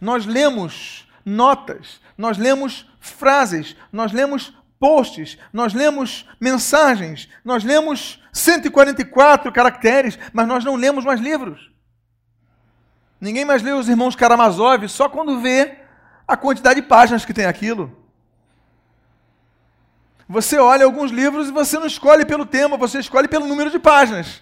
Nós 0.00 0.26
lemos 0.26 1.08
notas, 1.24 2.00
nós 2.16 2.38
lemos 2.38 2.86
frases, 2.98 3.76
nós 3.92 4.12
lemos 4.12 4.54
posts, 4.78 5.38
nós 5.52 5.74
lemos 5.74 6.26
mensagens, 6.40 7.28
nós 7.44 7.62
lemos 7.62 8.22
144 8.32 9.52
caracteres, 9.52 10.18
mas 10.32 10.48
nós 10.48 10.64
não 10.64 10.74
lemos 10.74 11.04
mais 11.04 11.20
livros. 11.20 11.70
Ninguém 13.20 13.44
mais 13.44 13.62
lê 13.62 13.72
os 13.72 13.88
irmãos 13.88 14.16
Karamazov 14.16 14.88
só 14.88 15.08
quando 15.08 15.40
vê 15.40 15.78
a 16.26 16.36
quantidade 16.36 16.80
de 16.80 16.86
páginas 16.86 17.24
que 17.24 17.34
tem 17.34 17.44
aquilo. 17.44 17.94
Você 20.28 20.58
olha 20.58 20.84
alguns 20.84 21.10
livros 21.10 21.48
e 21.48 21.52
você 21.52 21.78
não 21.78 21.86
escolhe 21.86 22.24
pelo 22.24 22.46
tema, 22.46 22.76
você 22.76 23.00
escolhe 23.00 23.28
pelo 23.28 23.46
número 23.46 23.68
de 23.68 23.78
páginas. 23.78 24.40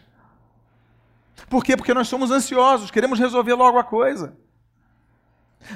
Por 1.48 1.64
quê? 1.64 1.76
Porque 1.76 1.94
nós 1.94 2.08
somos 2.08 2.30
ansiosos, 2.30 2.90
queremos 2.90 3.18
resolver 3.18 3.54
logo 3.54 3.78
a 3.78 3.84
coisa. 3.84 4.36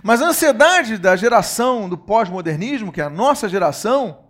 Mas 0.03 0.23
a 0.23 0.27
ansiedade 0.27 0.99
da 0.99 1.17
geração 1.17 1.89
do 1.89 1.97
pós-modernismo, 1.97 2.93
que 2.93 3.01
é 3.01 3.05
a 3.05 3.11
nossa 3.11 3.49
geração, 3.49 4.25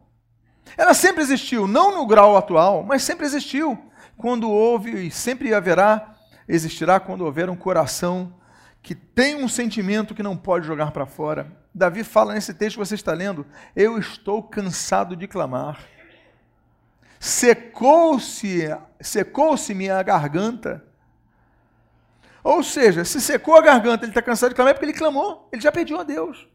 ela 0.76 0.94
sempre 0.94 1.20
existiu, 1.20 1.66
não 1.66 1.94
no 1.94 2.06
grau 2.06 2.36
atual, 2.36 2.84
mas 2.84 3.02
sempre 3.02 3.26
existiu. 3.26 3.76
Quando 4.16 4.48
houve 4.48 5.06
e 5.06 5.10
sempre 5.10 5.52
haverá, 5.52 6.14
existirá 6.48 7.00
quando 7.00 7.24
houver 7.24 7.50
um 7.50 7.56
coração 7.56 8.32
que 8.82 8.94
tem 8.94 9.36
um 9.36 9.48
sentimento 9.48 10.14
que 10.14 10.22
não 10.22 10.36
pode 10.36 10.66
jogar 10.66 10.90
para 10.90 11.06
fora. 11.06 11.46
Davi 11.72 12.02
fala 12.02 12.34
nesse 12.34 12.52
texto 12.52 12.76
que 12.76 12.84
você 12.84 12.94
está 12.94 13.12
lendo: 13.12 13.46
Eu 13.76 13.98
estou 13.98 14.42
cansado 14.42 15.14
de 15.14 15.28
clamar. 15.28 15.80
Secou-se, 17.20 18.68
secou-se 19.00 19.72
minha 19.72 20.02
garganta. 20.02 20.84
Ou 22.42 22.64
seja, 22.64 23.04
se 23.04 23.20
secou 23.20 23.56
a 23.56 23.62
garganta, 23.62 24.04
ele 24.04 24.10
está 24.10 24.20
cansado 24.20 24.50
de 24.50 24.56
clamar, 24.56 24.72
é 24.72 24.74
porque 24.74 24.86
ele 24.86 24.92
clamou, 24.92 25.48
ele 25.52 25.62
já 25.62 25.70
pediu 25.70 26.00
a 26.00 26.02
Deus. 26.02 26.48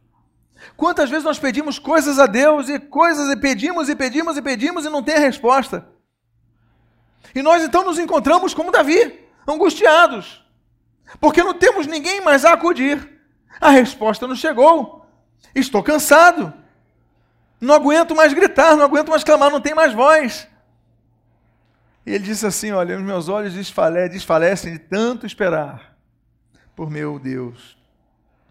Quantas 0.75 1.09
vezes 1.09 1.23
nós 1.23 1.39
pedimos 1.39 1.79
coisas 1.79 2.19
a 2.19 2.25
Deus 2.25 2.67
e 2.67 2.77
coisas 2.77 3.29
e 3.29 3.37
pedimos 3.37 3.87
e 3.87 3.95
pedimos 3.95 4.35
e 4.35 4.41
pedimos 4.41 4.85
e 4.85 4.89
não 4.89 5.01
tem 5.01 5.15
a 5.15 5.19
resposta? 5.19 5.87
E 7.33 7.41
nós 7.41 7.63
então 7.63 7.85
nos 7.85 7.99
encontramos 7.99 8.53
como 8.53 8.71
Davi, 8.71 9.17
angustiados, 9.47 10.43
porque 11.19 11.43
não 11.43 11.53
temos 11.53 11.87
ninguém 11.87 12.21
mais 12.21 12.45
a 12.45 12.53
acudir. 12.53 13.21
A 13.59 13.69
resposta 13.69 14.27
não 14.27 14.35
chegou. 14.35 15.05
Estou 15.55 15.81
cansado. 15.81 16.53
Não 17.59 17.73
aguento 17.73 18.15
mais 18.15 18.33
gritar, 18.33 18.75
não 18.75 18.85
aguento 18.85 19.09
mais 19.09 19.23
clamar, 19.23 19.49
não 19.49 19.61
tem 19.61 19.73
mais 19.73 19.93
voz. 19.93 20.47
E 22.05 22.11
ele 22.11 22.23
disse 22.23 22.45
assim: 22.45 22.71
Olha, 22.71 22.95
os 22.95 23.03
meus 23.03 23.27
olhos 23.27 23.53
desfalecem 23.53 24.73
de 24.73 24.79
tanto 24.79 25.25
esperar 25.25 25.97
por 26.75 26.89
meu 26.89 27.17
Deus. 27.17 27.77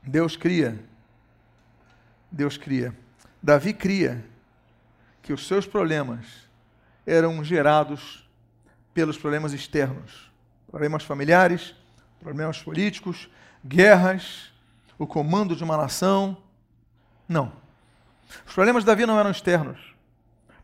Deus 0.03 0.37
cria. 0.37 0.79
Deus 2.31 2.57
cria. 2.57 2.95
Davi 3.43 3.73
cria 3.73 4.25
que 5.23 5.33
os 5.33 5.47
seus 5.47 5.67
problemas 5.67 6.27
eram 7.07 7.43
gerados 7.45 8.29
pelos 8.93 9.17
problemas 9.17 9.53
externos, 9.53 10.33
problemas 10.71 11.05
familiares, 11.05 11.75
problemas 12.21 12.63
políticos, 12.63 13.29
guerras, 13.65 14.53
o 14.99 15.07
comando 15.07 15.55
de 15.55 15.65
uma 15.65 15.77
nação. 15.77 16.37
Não. 17.29 17.53
Os 18.47 18.55
problemas 18.55 18.83
de 18.83 18.87
Davi 18.87 19.07
não 19.07 19.19
eram 19.19 19.31
externos. 19.31 19.79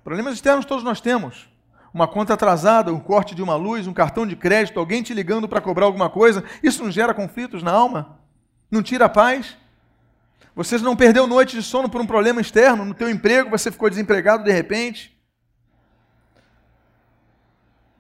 Problemas 0.03 0.35
externos 0.35 0.65
todos 0.65 0.83
nós 0.83 1.01
temos. 1.01 1.49
Uma 1.93 2.09
conta 2.09 2.35
atrasada, 2.35 2.93
um 2.93 2.99
corte 2.99 3.35
de 3.35 3.43
uma 3.43 3.55
luz, 3.55 3.87
um 3.87 3.93
cartão 3.93 4.27
de 4.27 4.35
crédito, 4.35 4.81
alguém 4.81 5.03
te 5.03 5.13
ligando 5.13 5.49
para 5.49 5.61
cobrar 5.61 5.85
alguma 5.85 6.09
coisa, 6.09 6.43
isso 6.63 6.83
não 6.83 6.91
gera 6.91 7.13
conflitos 7.13 7.63
na 7.63 7.71
alma? 7.71 8.19
Não 8.71 8.83
tira 8.83 9.05
a 9.05 9.11
paz? 9.11 9.57
Você 10.55 10.79
não 10.79 10.97
perdeu 10.97 11.27
noite 11.27 11.57
de 11.57 11.63
sono 11.63 11.89
por 11.89 12.01
um 12.01 12.07
problema 12.07 12.41
externo 12.41 12.85
no 12.85 12.95
teu 12.95 13.11
emprego, 13.11 13.51
você 13.51 13.71
ficou 13.71 13.91
desempregado 13.91 14.43
de 14.43 14.51
repente? 14.51 15.17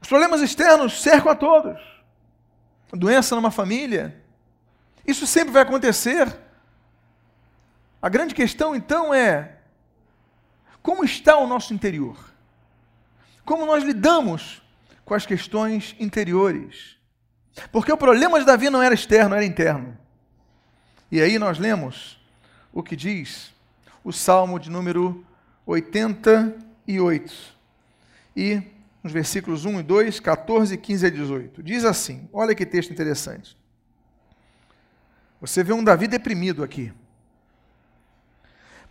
Os 0.01 0.09
problemas 0.09 0.41
externos 0.41 1.01
cercam 1.01 1.31
a 1.31 1.35
todos. 1.35 1.92
Doença 2.93 3.35
numa 3.35 3.51
família. 3.51 4.23
Isso 5.07 5.27
sempre 5.27 5.53
vai 5.53 5.63
acontecer. 5.63 6.35
A 8.01 8.09
grande 8.09 8.35
questão 8.35 8.75
então 8.77 9.15
é: 9.15 9.57
como 10.83 11.05
está 11.05 11.37
o 11.37 11.47
nosso 11.47 11.73
interior? 11.73 12.19
Como 13.45 13.67
nós 13.67 13.83
lidamos 13.83 14.63
com 15.05 15.15
as 15.15 15.27
questões 15.27 15.97
interiores? 15.99 16.97
Porque 17.71 17.93
o 17.93 17.97
problema 17.97 18.39
de 18.39 18.47
Davi 18.47 18.71
não 18.71 18.83
era 18.83 18.95
externo, 18.95 19.35
era 19.35 19.45
interno. 19.45 19.99
E 21.11 21.21
aí 21.21 21.39
nós 21.39 21.59
lemos 21.59 22.19
o 22.73 22.83
que 22.83 22.97
diz 22.97 23.53
o 24.03 24.13
Salmo 24.13 24.59
de 24.59 24.71
número 24.71 25.25
88. 25.67 27.35
E 28.35 28.63
nos 29.03 29.13
versículos 29.13 29.65
1 29.65 29.81
e 29.81 29.83
2, 29.83 30.21
14, 30.21 30.77
15 30.77 31.07
a 31.07 31.11
18. 31.11 31.63
Diz 31.63 31.85
assim: 31.85 32.29
olha 32.33 32.55
que 32.55 32.65
texto 32.65 32.93
interessante. 32.93 33.57
Você 35.41 35.65
vê 35.65 35.73
um 35.73 35.83
Davi 35.83 36.07
deprimido 36.07 36.63
aqui. 36.63 36.93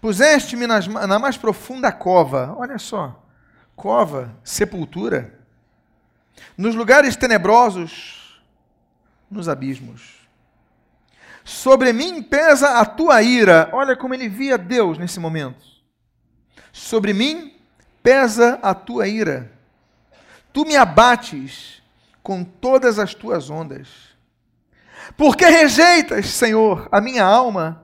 Puseste-me 0.01 0.67
na 0.67 1.19
mais 1.19 1.37
profunda 1.37 1.91
cova, 1.91 2.55
olha 2.57 2.79
só, 2.79 3.23
cova, 3.75 4.35
sepultura, 4.43 5.39
nos 6.57 6.73
lugares 6.75 7.15
tenebrosos, 7.15 8.41
nos 9.29 9.47
abismos. 9.47 10.27
Sobre 11.43 11.93
mim 11.93 12.21
pesa 12.21 12.79
a 12.79 12.85
tua 12.85 13.21
ira. 13.21 13.69
Olha 13.71 13.95
como 13.95 14.13
ele 14.13 14.27
via 14.27 14.57
Deus 14.57 14.97
nesse 14.97 15.19
momento. 15.19 15.63
Sobre 16.71 17.13
mim 17.13 17.55
pesa 18.03 18.59
a 18.61 18.73
tua 18.73 19.07
ira. 19.07 19.51
Tu 20.53 20.65
me 20.65 20.75
abates 20.75 21.81
com 22.21 22.43
todas 22.43 22.99
as 22.99 23.13
tuas 23.13 23.49
ondas. 23.49 23.87
Porque 25.17 25.45
rejeitas, 25.45 26.27
Senhor, 26.27 26.87
a 26.91 27.01
minha 27.01 27.23
alma 27.23 27.83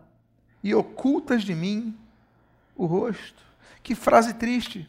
e 0.64 0.74
ocultas 0.76 1.44
de 1.44 1.56
mim 1.56 1.98
o 2.76 2.86
rosto. 2.86 3.44
Que 3.82 3.96
frase 3.96 4.34
triste. 4.34 4.88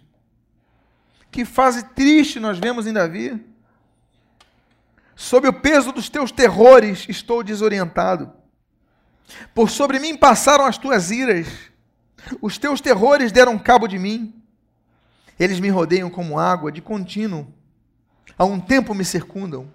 Que 1.30 1.44
frase 1.44 1.84
triste 1.94 2.40
nós 2.40 2.58
vemos 2.58 2.86
em 2.86 2.92
Davi. 2.92 3.44
Sob 5.14 5.48
o 5.48 5.52
peso 5.52 5.92
dos 5.92 6.08
teus 6.08 6.30
terrores 6.30 7.06
estou 7.08 7.42
desorientado. 7.42 8.32
Por 9.54 9.68
sobre 9.68 9.98
mim 9.98 10.16
passaram 10.16 10.64
as 10.64 10.78
tuas 10.78 11.10
iras. 11.10 11.48
Os 12.40 12.58
teus 12.58 12.80
terrores 12.80 13.32
deram 13.32 13.58
cabo 13.58 13.86
de 13.86 13.98
mim. 13.98 14.34
Eles 15.38 15.60
me 15.60 15.68
rodeiam 15.68 16.10
como 16.10 16.38
água 16.38 16.70
de 16.72 16.80
contínuo. 16.80 17.52
Há 18.38 18.44
um 18.44 18.60
tempo 18.60 18.94
me 18.94 19.04
circundam. 19.04 19.68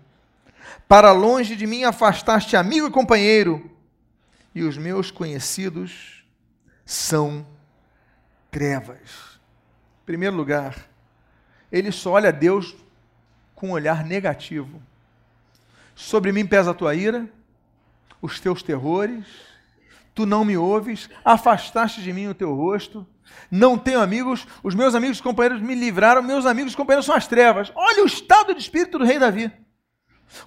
Para 0.87 1.11
longe 1.11 1.55
de 1.55 1.67
mim 1.67 1.83
afastaste 1.83 2.55
amigo 2.55 2.87
e 2.87 2.91
companheiro, 2.91 3.69
e 4.55 4.63
os 4.63 4.77
meus 4.77 5.11
conhecidos 5.11 6.23
são 6.85 7.45
trevas. 8.49 9.39
Em 10.01 10.05
primeiro 10.05 10.35
lugar, 10.35 10.87
ele 11.69 11.91
só 11.91 12.11
olha 12.11 12.31
Deus 12.31 12.73
com 13.53 13.69
um 13.69 13.71
olhar 13.71 14.05
negativo. 14.05 14.81
Sobre 15.95 16.31
mim 16.31 16.45
pesa 16.45 16.71
a 16.71 16.73
tua 16.73 16.95
ira, 16.95 17.27
os 18.21 18.39
teus 18.39 18.63
terrores, 18.63 19.25
tu 20.15 20.25
não 20.25 20.45
me 20.45 20.55
ouves, 20.55 21.09
afastaste 21.25 22.01
de 22.01 22.13
mim 22.13 22.27
o 22.27 22.33
teu 22.33 22.55
rosto, 22.55 23.05
não 23.49 23.77
tenho 23.77 24.01
amigos, 24.01 24.47
os 24.63 24.73
meus 24.75 24.95
amigos 24.95 25.19
e 25.19 25.23
companheiros 25.23 25.61
me 25.61 25.75
livraram, 25.75 26.21
meus 26.21 26.45
amigos 26.45 26.73
e 26.73 26.77
companheiros 26.77 27.05
são 27.05 27.15
as 27.15 27.27
trevas. 27.27 27.71
Olha 27.75 28.03
o 28.03 28.07
estado 28.07 28.53
de 28.53 28.61
espírito 28.61 28.97
do 28.97 29.05
rei 29.05 29.19
Davi. 29.19 29.51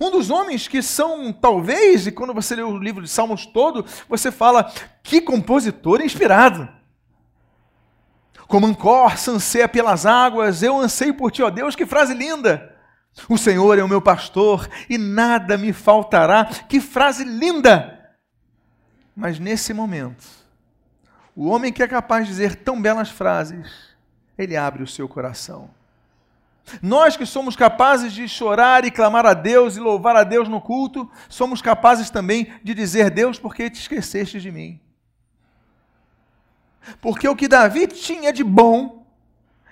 Um 0.00 0.10
dos 0.10 0.30
homens 0.30 0.66
que 0.66 0.82
são, 0.82 1.32
talvez, 1.32 2.06
e 2.06 2.12
quando 2.12 2.34
você 2.34 2.56
lê 2.56 2.62
o 2.62 2.78
livro 2.78 3.02
de 3.02 3.08
Salmos 3.08 3.46
todo, 3.46 3.84
você 4.08 4.32
fala, 4.32 4.72
que 5.02 5.20
compositor 5.20 6.00
inspirado. 6.00 6.68
Como 8.48 8.66
Ancor 8.66 9.12
anseia 9.28 9.68
pelas 9.68 10.06
águas, 10.06 10.62
eu 10.62 10.78
anseio 10.78 11.14
por 11.14 11.30
ti, 11.30 11.42
ó 11.42 11.50
Deus, 11.50 11.74
que 11.74 11.86
frase 11.86 12.14
linda! 12.14 12.74
O 13.28 13.38
Senhor 13.38 13.78
é 13.78 13.82
o 13.82 13.88
meu 13.88 14.02
pastor 14.02 14.68
e 14.90 14.98
nada 14.98 15.56
me 15.56 15.72
faltará. 15.72 16.44
Que 16.44 16.80
frase 16.80 17.24
linda! 17.24 18.14
Mas 19.16 19.38
nesse 19.38 19.72
momento, 19.72 20.24
o 21.36 21.48
homem 21.48 21.70
que 21.70 21.82
é 21.82 21.86
capaz 21.86 22.24
de 22.24 22.32
dizer 22.32 22.56
tão 22.56 22.80
belas 22.80 23.10
frases, 23.10 23.70
ele 24.38 24.56
abre 24.56 24.82
o 24.82 24.86
seu 24.86 25.06
coração. 25.06 25.68
Nós 26.80 27.16
que 27.16 27.26
somos 27.26 27.54
capazes 27.54 28.12
de 28.12 28.26
chorar 28.26 28.84
e 28.86 28.90
clamar 28.90 29.26
a 29.26 29.34
Deus 29.34 29.76
e 29.76 29.80
louvar 29.80 30.16
a 30.16 30.24
Deus 30.24 30.48
no 30.48 30.60
culto, 30.60 31.08
somos 31.28 31.60
capazes 31.60 32.08
também 32.10 32.52
de 32.64 32.74
dizer: 32.74 33.10
Deus, 33.10 33.38
por 33.38 33.54
que 33.54 33.70
te 33.70 33.80
esqueceste 33.80 34.40
de 34.40 34.50
mim? 34.50 34.80
Porque 37.00 37.28
o 37.28 37.36
que 37.36 37.46
Davi 37.46 37.86
tinha 37.86 38.32
de 38.32 38.42
bom 38.42 39.06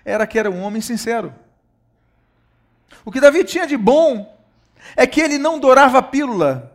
era 0.05 0.27
que 0.27 0.39
era 0.39 0.51
um 0.51 0.63
homem 0.63 0.83
sincero. 0.83 1.35
O 3.05 3.11
que 3.11 3.21
Davi 3.21 3.43
tinha 3.43 3.67
de 3.67 3.77
bom 3.77 4.37
é 4.95 5.07
que 5.07 5.21
ele 5.21 5.39
não 5.39 5.59
dourava 5.59 6.03
pílula. 6.03 6.73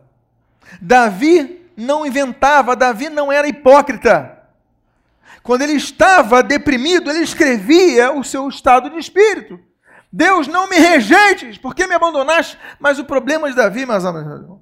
Davi 0.81 1.71
não 1.77 2.05
inventava, 2.05 2.75
Davi 2.75 3.07
não 3.07 3.31
era 3.31 3.47
hipócrita. 3.47 4.38
Quando 5.43 5.61
ele 5.61 5.73
estava 5.73 6.43
deprimido, 6.43 7.09
ele 7.09 7.23
escrevia 7.23 8.11
o 8.11 8.23
seu 8.23 8.47
estado 8.47 8.89
de 8.89 8.97
espírito. 8.97 9.59
Deus, 10.11 10.47
não 10.47 10.67
me 10.67 10.77
rejeites, 10.77 11.57
porque 11.57 11.85
me 11.85 11.93
abandonaste? 11.93 12.57
Mas 12.79 12.97
o 12.97 13.05
problema 13.05 13.49
de 13.49 13.55
Davi, 13.55 13.85
meus 13.85 14.03
irmãos, 14.03 14.61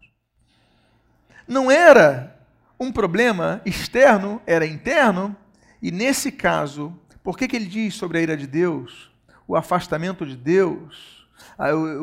não 1.48 1.72
era 1.72 2.38
um 2.80 2.92
problema 2.92 3.62
externo, 3.66 4.42
era 4.46 4.66
interno, 4.66 5.36
e 5.82 5.92
nesse 5.92 6.32
caso, 6.32 6.94
por 7.24 7.38
que, 7.38 7.48
que 7.48 7.56
ele 7.56 7.66
diz 7.66 7.96
sobre 7.96 8.18
a 8.18 8.22
ira 8.22 8.38
de 8.38 8.46
Deus, 8.46 9.10
o 9.48 9.56
afastamento 9.56 10.26
de 10.26 10.36
Deus, 10.36 11.28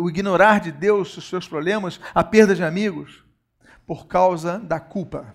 o 0.01 0.09
ignorar 0.09 0.61
de 0.61 0.73
Deus 0.73 1.17
os 1.17 1.29
seus 1.29 1.47
problemas, 1.47 2.01
a 2.15 2.25
perda 2.25 2.55
de 2.55 2.65
amigos? 2.65 3.23
Por 3.87 4.07
causa 4.07 4.59
da 4.59 4.81
culpa, 4.81 5.35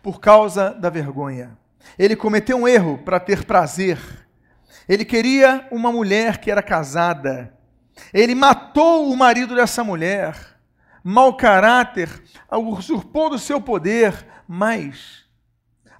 por 0.00 0.20
causa 0.20 0.70
da 0.70 0.88
vergonha. 0.88 1.58
Ele 1.98 2.16
cometeu 2.16 2.56
um 2.56 2.68
erro 2.68 2.98
para 2.98 3.20
ter 3.20 3.44
prazer. 3.44 3.98
Ele 4.88 5.04
queria 5.04 5.66
uma 5.70 5.92
mulher 5.92 6.38
que 6.38 6.50
era 6.50 6.62
casada. 6.62 7.56
Ele 8.12 8.34
matou 8.34 9.10
o 9.10 9.16
marido 9.16 9.54
dessa 9.54 9.84
mulher. 9.84 10.36
Mau 11.04 11.36
caráter, 11.36 12.08
usurpou 12.50 13.28
do 13.28 13.38
seu 13.38 13.60
poder, 13.60 14.26
mas 14.46 15.24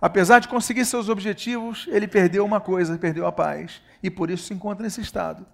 apesar 0.01 0.39
de 0.39 0.49
conseguir 0.49 0.85
seus 0.85 1.09
objetivos, 1.09 1.87
ele 1.91 2.07
perdeu 2.07 2.45
uma 2.45 2.61
coisa, 2.61 2.97
perdeu 2.99 3.27
a 3.27 3.33
paz, 3.33 3.83
e 4.03 4.11
por 4.11 4.31
isso 4.31 4.45
se 4.45 4.55
encontra 4.55 4.83
nesse 4.83 5.01
estado. 5.01 5.45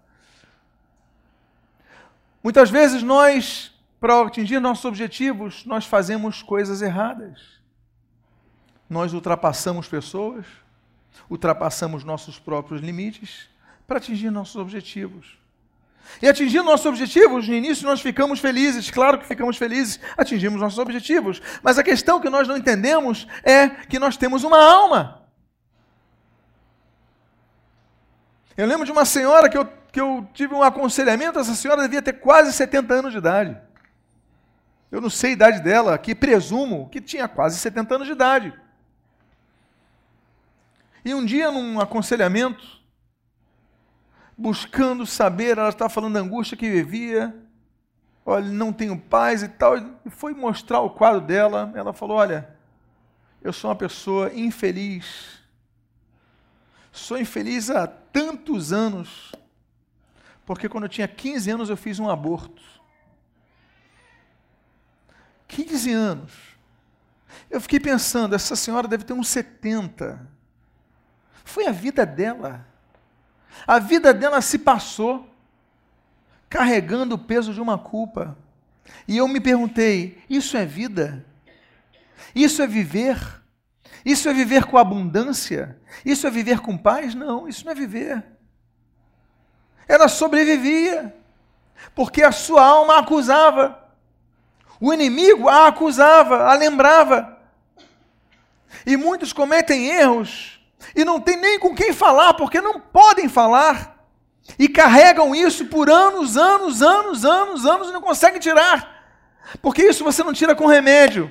Muitas 2.43 2.71
vezes 2.71 3.03
nós 3.03 3.73
para 4.01 4.21
atingir 4.21 4.61
nossos 4.61 4.85
objetivos, 4.85 5.65
nós 5.67 5.85
fazemos 5.85 6.43
coisas 6.43 6.83
erradas. 6.83 7.58
Nós 8.89 9.13
ultrapassamos 9.13 9.87
pessoas, 9.87 10.47
ultrapassamos 11.29 12.05
nossos 12.05 12.39
próprios 12.39 12.81
limites 12.81 13.49
para 13.87 13.99
atingir 13.99 14.31
nossos 14.31 14.57
objetivos. 14.57 15.39
E 16.23 16.29
atingindo 16.29 16.65
nossos 16.65 16.87
objetivos, 16.87 17.47
no 17.47 17.55
início 17.55 17.87
nós 17.87 18.01
ficamos 18.01 18.41
felizes, 18.41 18.91
claro 18.91 19.19
que 19.19 19.27
ficamos 19.27 19.57
felizes, 19.57 20.01
atingimos 20.17 20.61
nossos 20.61 20.79
objetivos, 20.79 21.41
mas 21.63 21.79
a 21.79 21.83
questão 21.83 22.21
que 22.21 22.31
nós 22.31 22.49
não 22.49 22.57
entendemos 22.57 23.27
é 23.45 23.69
que 23.69 23.99
nós 23.99 24.17
temos 24.17 24.43
uma 24.43 24.59
alma. 24.59 25.23
Eu 28.57 28.67
lembro 28.67 28.87
de 28.87 28.91
uma 28.91 29.05
senhora 29.05 29.49
que 29.49 29.57
eu, 29.57 29.67
que 29.93 30.01
eu 30.01 30.27
tive 30.33 30.55
um 30.55 30.63
aconselhamento, 30.63 31.39
essa 31.39 31.55
senhora 31.55 31.83
devia 31.83 32.03
ter 32.03 32.15
quase 32.15 32.53
70 32.53 32.95
anos 32.95 33.13
de 33.13 33.19
idade. 33.19 33.57
Eu 34.91 35.01
não 35.01 35.11
sei 35.11 35.31
a 35.31 35.33
idade 35.35 35.61
dela, 35.61 35.99
que 35.99 36.15
presumo 36.15 36.89
que 36.89 37.01
tinha 37.01 37.29
quase 37.29 37.59
70 37.59 37.95
anos 37.95 38.07
de 38.07 38.15
idade. 38.15 38.53
E 41.09 41.15
um 41.15 41.25
dia, 41.25 41.51
num 41.51 41.81
aconselhamento, 41.81 42.83
buscando 44.37 45.07
saber, 45.07 45.57
ela 45.57 45.71
estava 45.71 45.89
falando 45.89 46.13
da 46.13 46.21
angústia 46.21 46.55
que 46.55 46.69
vivia, 46.69 47.35
olha, 48.27 48.45
não 48.45 48.75
tenho 48.75 49.01
paz 49.01 49.43
e 49.43 49.49
tal, 49.49 49.79
e 50.05 50.11
foi 50.11 50.35
mostrar 50.35 50.81
o 50.81 50.91
quadro 50.91 51.23
dela, 51.23 51.73
ela 51.75 51.95
falou, 51.95 52.19
olha, 52.19 52.55
eu 53.41 53.55
sou 53.55 53.71
uma 53.71 53.75
pessoa 53.75 54.31
infeliz, 54.35 55.39
sou 56.93 57.17
infeliz 57.17 57.71
há 57.71 57.87
tantos 57.87 58.71
anos, 58.71 59.33
porque 60.45 60.69
quando 60.69 60.85
eu 60.85 60.91
tinha 60.91 61.09
15 61.09 61.51
anos 61.51 61.71
eu 61.71 61.77
fiz 61.79 61.99
um 61.99 62.11
aborto. 62.11 62.63
15 65.49 65.91
anos. 65.91 66.33
Eu 67.49 67.63
fiquei 67.63 67.81
pensando, 67.81 68.35
essa 68.35 68.55
senhora 68.55 68.87
deve 68.87 69.05
ter 69.05 69.15
uns 69.15 69.29
70. 69.29 70.37
Foi 71.49 71.67
a 71.67 71.73
vida 71.73 72.05
dela. 72.05 72.67
A 73.67 73.79
vida 73.79 74.13
dela 74.13 74.43
se 74.43 74.59
passou 74.59 75.27
carregando 76.47 77.15
o 77.15 77.19
peso 77.19 77.55
de 77.55 77.61
uma 77.61 77.79
culpa. 77.79 78.37
E 79.09 79.17
eu 79.17 79.27
me 79.27 79.41
perguntei: 79.41 80.23
isso 80.29 80.59
é 80.59 80.67
vida? 80.67 81.25
Isso 82.35 82.61
é 82.61 82.67
viver? 82.67 83.19
Isso 84.05 84.29
é 84.29 84.35
viver 84.35 84.67
com 84.67 84.77
abundância? 84.77 85.81
Isso 86.05 86.27
é 86.27 86.31
viver 86.31 86.61
com 86.61 86.77
paz? 86.77 87.15
Não, 87.15 87.49
isso 87.49 87.65
não 87.65 87.73
é 87.73 87.75
viver. 87.75 88.23
Ela 89.89 90.07
sobrevivia, 90.07 91.17
porque 91.95 92.23
a 92.23 92.31
sua 92.31 92.63
alma 92.63 92.97
a 92.97 92.99
acusava. 92.99 93.89
O 94.79 94.93
inimigo 94.93 95.49
a 95.49 95.69
acusava, 95.69 96.45
a 96.45 96.53
lembrava. 96.53 97.39
E 98.85 98.99
muitos 98.99 99.33
cometem 99.33 99.87
erros 99.87 100.58
e 100.95 101.05
não 101.05 101.21
tem 101.21 101.37
nem 101.37 101.59
com 101.59 101.75
quem 101.75 101.93
falar, 101.93 102.35
porque 102.35 102.61
não 102.61 102.81
podem 102.81 103.29
falar. 103.29 103.97
E 104.59 104.69
carregam 104.69 105.35
isso 105.35 105.67
por 105.67 105.91
anos, 105.91 106.37
anos, 106.37 106.83
anos, 106.83 107.25
anos, 107.25 107.67
anos 107.67 107.89
e 107.89 107.93
não 107.93 108.01
conseguem 108.01 108.41
tirar. 108.41 108.97
Porque 109.61 109.83
isso 109.83 110.05
você 110.05 110.23
não 110.23 110.33
tira 110.33 110.55
com 110.55 110.67
remédio. 110.67 111.31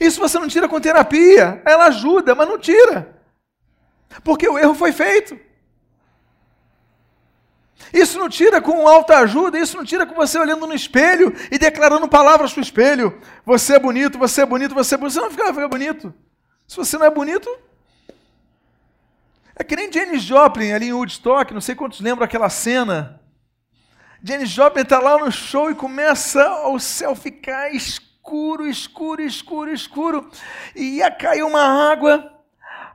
Isso 0.00 0.20
você 0.20 0.38
não 0.38 0.48
tira 0.48 0.68
com 0.68 0.80
terapia. 0.80 1.60
Ela 1.64 1.86
ajuda, 1.86 2.34
mas 2.34 2.48
não 2.48 2.58
tira. 2.58 3.20
Porque 4.24 4.48
o 4.48 4.58
erro 4.58 4.74
foi 4.74 4.92
feito. 4.92 5.38
Isso 7.92 8.18
não 8.18 8.28
tira 8.28 8.60
com 8.60 8.86
autoajuda, 8.88 9.58
isso 9.58 9.76
não 9.76 9.84
tira 9.84 10.06
com 10.06 10.14
você 10.14 10.38
olhando 10.38 10.66
no 10.66 10.74
espelho 10.74 11.34
e 11.50 11.58
declarando 11.58 12.08
palavras 12.08 12.52
para 12.52 12.60
o 12.60 12.62
espelho. 12.62 13.20
Você 13.44 13.74
é 13.74 13.78
bonito, 13.78 14.18
você 14.18 14.42
é 14.42 14.46
bonito, 14.46 14.74
você 14.74 14.94
é 14.94 14.98
bonito. 14.98 15.14
Você 15.14 15.20
não 15.20 15.30
fica, 15.30 15.52
fica 15.52 15.68
bonito. 15.68 16.14
Se 16.66 16.76
você 16.76 16.96
não 16.96 17.06
é 17.06 17.10
bonito, 17.10 17.50
é 19.54 19.62
que 19.64 19.76
nem 19.76 19.92
Janis 19.92 20.22
Joplin 20.22 20.72
ali 20.72 20.88
em 20.88 20.92
Woodstock, 20.92 21.52
não 21.52 21.60
sei 21.60 21.74
quantos 21.74 22.00
lembram 22.00 22.24
aquela 22.24 22.48
cena. 22.48 23.20
Janis 24.22 24.48
Joplin 24.48 24.82
está 24.82 24.98
lá 24.98 25.18
no 25.18 25.30
show 25.30 25.70
e 25.70 25.74
começa 25.74 26.68
o 26.68 26.78
céu 26.78 27.14
ficar 27.14 27.74
escuro, 27.74 28.66
escuro, 28.68 29.20
escuro, 29.20 29.72
escuro. 29.72 30.30
E 30.76 30.98
ia 30.98 31.10
cair 31.10 31.42
uma 31.42 31.90
água. 31.90 32.30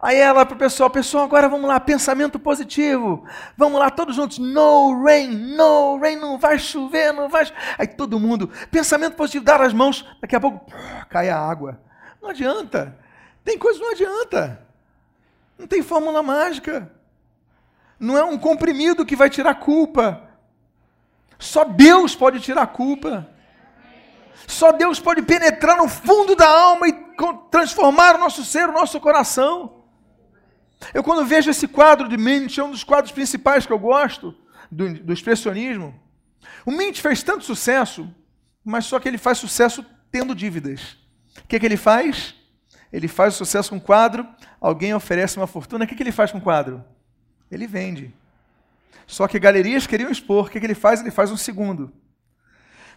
Aí 0.01 0.15
ela 0.15 0.45
para 0.45 0.55
o 0.55 0.59
pessoal, 0.59 0.89
pessoal, 0.89 1.25
agora 1.25 1.49
vamos 1.49 1.67
lá, 1.67 1.79
pensamento 1.79 2.39
positivo. 2.39 3.25
Vamos 3.57 3.79
lá, 3.79 3.89
todos 3.89 4.15
juntos. 4.15 4.37
No 4.37 5.03
rain, 5.03 5.27
no 5.27 5.97
rain, 5.97 6.15
não 6.15 6.37
vai 6.37 6.57
chover, 6.59 7.11
não 7.11 7.27
vai. 7.27 7.45
Aí 7.77 7.87
todo 7.87 8.19
mundo, 8.19 8.49
pensamento 8.71 9.15
positivo, 9.15 9.43
dar 9.43 9.61
as 9.61 9.73
mãos. 9.73 10.05
Daqui 10.21 10.35
a 10.35 10.39
pouco 10.39 10.71
cai 11.09 11.29
a 11.29 11.37
água. 11.37 11.81
Não 12.21 12.29
adianta. 12.29 12.97
Tem 13.43 13.57
coisa 13.57 13.79
que 13.79 13.85
não 13.85 13.91
adianta. 13.91 14.66
Não 15.57 15.67
tem 15.67 15.81
fórmula 15.81 16.21
mágica. 16.21 16.91
Não 17.99 18.17
é 18.17 18.23
um 18.23 18.37
comprimido 18.37 19.05
que 19.05 19.15
vai 19.15 19.29
tirar 19.29 19.55
culpa. 19.55 20.29
Só 21.39 21.63
Deus 21.63 22.15
pode 22.15 22.39
tirar 22.39 22.67
culpa. 22.67 23.27
Só 24.45 24.71
Deus 24.71 24.99
pode 24.99 25.21
penetrar 25.23 25.77
no 25.77 25.89
fundo 25.89 26.35
da 26.35 26.47
alma 26.47 26.87
e 26.87 26.93
transformar 27.49 28.15
o 28.15 28.19
nosso 28.19 28.43
ser, 28.45 28.69
o 28.69 28.73
nosso 28.73 28.99
coração. 28.99 29.83
Eu, 30.93 31.03
quando 31.03 31.25
vejo 31.25 31.49
esse 31.49 31.67
quadro 31.67 32.07
de 32.07 32.17
Mint, 32.17 32.57
é 32.57 32.63
um 32.63 32.71
dos 32.71 32.83
quadros 32.83 33.11
principais 33.11 33.65
que 33.65 33.73
eu 33.73 33.79
gosto, 33.79 34.35
do, 34.71 34.93
do 34.93 35.13
expressionismo. 35.13 35.99
O 36.65 36.71
Mint 36.71 36.99
fez 36.99 37.23
tanto 37.23 37.43
sucesso, 37.43 38.13
mas 38.63 38.85
só 38.85 38.99
que 38.99 39.07
ele 39.07 39.17
faz 39.17 39.39
sucesso 39.39 39.83
tendo 40.11 40.35
dívidas. 40.35 40.97
O 41.43 41.47
que, 41.47 41.59
que 41.59 41.65
ele 41.65 41.77
faz? 41.77 42.35
Ele 42.91 43.07
faz 43.07 43.33
o 43.33 43.37
sucesso 43.37 43.69
com 43.69 43.75
um 43.75 43.79
quadro, 43.79 44.27
alguém 44.59 44.93
oferece 44.93 45.37
uma 45.37 45.47
fortuna, 45.47 45.85
o 45.85 45.87
que, 45.87 45.95
que 45.95 46.03
ele 46.03 46.11
faz 46.11 46.31
com 46.31 46.37
o 46.37 46.41
quadro? 46.41 46.83
Ele 47.51 47.67
vende. 47.67 48.13
Só 49.05 49.27
que 49.27 49.39
galerias 49.39 49.87
queriam 49.87 50.11
expor, 50.11 50.47
o 50.47 50.49
que, 50.49 50.59
que 50.59 50.65
ele 50.65 50.75
faz? 50.75 51.01
Ele 51.01 51.11
faz 51.11 51.31
um 51.31 51.37
segundo. 51.37 51.91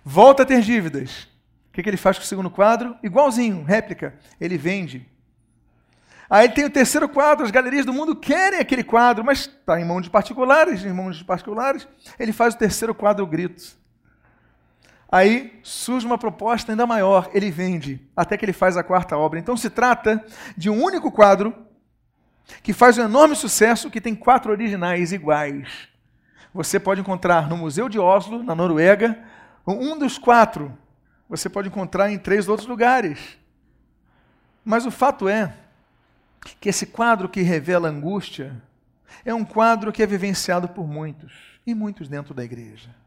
Volta 0.05 0.42
a 0.42 0.46
ter 0.46 0.61
dívidas. 0.61 1.29
O 1.68 1.72
que, 1.72 1.83
que 1.83 1.88
ele 1.88 1.96
faz 1.96 2.18
com 2.18 2.24
o 2.24 2.26
segundo 2.26 2.50
quadro? 2.50 2.96
Igualzinho, 3.03 3.62
réplica. 3.62 4.18
Ele 4.40 4.59
vende. 4.59 5.09
Aí 6.29 6.48
tem 6.48 6.64
o 6.64 6.70
terceiro 6.70 7.09
quadro, 7.09 7.44
as 7.44 7.50
galerias 7.50 7.85
do 7.85 7.92
mundo 7.92 8.14
querem 8.14 8.61
aquele 8.61 8.85
quadro, 8.85 9.24
mas 9.24 9.40
está 9.40 9.81
em 9.81 9.85
mãos 9.85 10.03
de 10.03 10.11
particulares, 10.11 10.85
em 10.85 10.92
mãos 10.92 11.16
de 11.16 11.24
particulares. 11.24 11.87
Ele 12.18 12.33
faz 12.33 12.55
o 12.55 12.59
terceiro 12.59 12.94
quadro, 12.94 13.24
o 13.24 13.26
grito. 13.26 13.80
Aí 15.12 15.59
surge 15.62 16.07
uma 16.07 16.16
proposta 16.16 16.70
ainda 16.70 16.87
maior, 16.87 17.29
ele 17.35 17.51
vende, 17.51 18.01
até 18.14 18.37
que 18.37 18.44
ele 18.44 18.53
faz 18.53 18.77
a 18.77 18.85
quarta 18.85 19.16
obra. 19.16 19.40
Então 19.40 19.57
se 19.57 19.68
trata 19.68 20.25
de 20.57 20.70
um 20.70 20.81
único 20.81 21.11
quadro 21.11 21.53
que 22.62 22.73
faz 22.73 22.96
um 22.96 23.03
enorme 23.03 23.35
sucesso, 23.35 23.90
que 23.90 24.01
tem 24.01 24.14
quatro 24.14 24.53
originais 24.53 25.12
iguais. 25.12 25.88
Você 26.55 26.79
pode 26.79 27.01
encontrar 27.01 27.49
no 27.49 27.57
Museu 27.57 27.88
de 27.88 27.99
Oslo, 27.99 28.42
na 28.42 28.55
Noruega, 28.55 29.18
um 29.66 29.99
dos 29.99 30.16
quatro. 30.16 30.77
Você 31.29 31.49
pode 31.49 31.68
encontrar 31.68 32.11
em 32.11 32.18
três 32.18 32.49
outros 32.49 32.68
lugares. 32.68 33.38
Mas 34.64 34.87
o 34.87 34.90
fato 34.90 35.29
é 35.29 35.55
que 36.61 36.68
esse 36.68 36.87
quadro 36.87 37.29
que 37.29 37.42
revela 37.42 37.88
angústia 37.88 38.61
é 39.25 39.35
um 39.35 39.44
quadro 39.44 39.92
que 39.92 40.03
é 40.03 40.07
vivenciado 40.07 40.68
por 40.68 40.87
muitos, 40.87 41.33
e 41.66 41.75
muitos 41.75 42.09
dentro 42.09 42.33
da 42.33 42.44
igreja. 42.44 43.00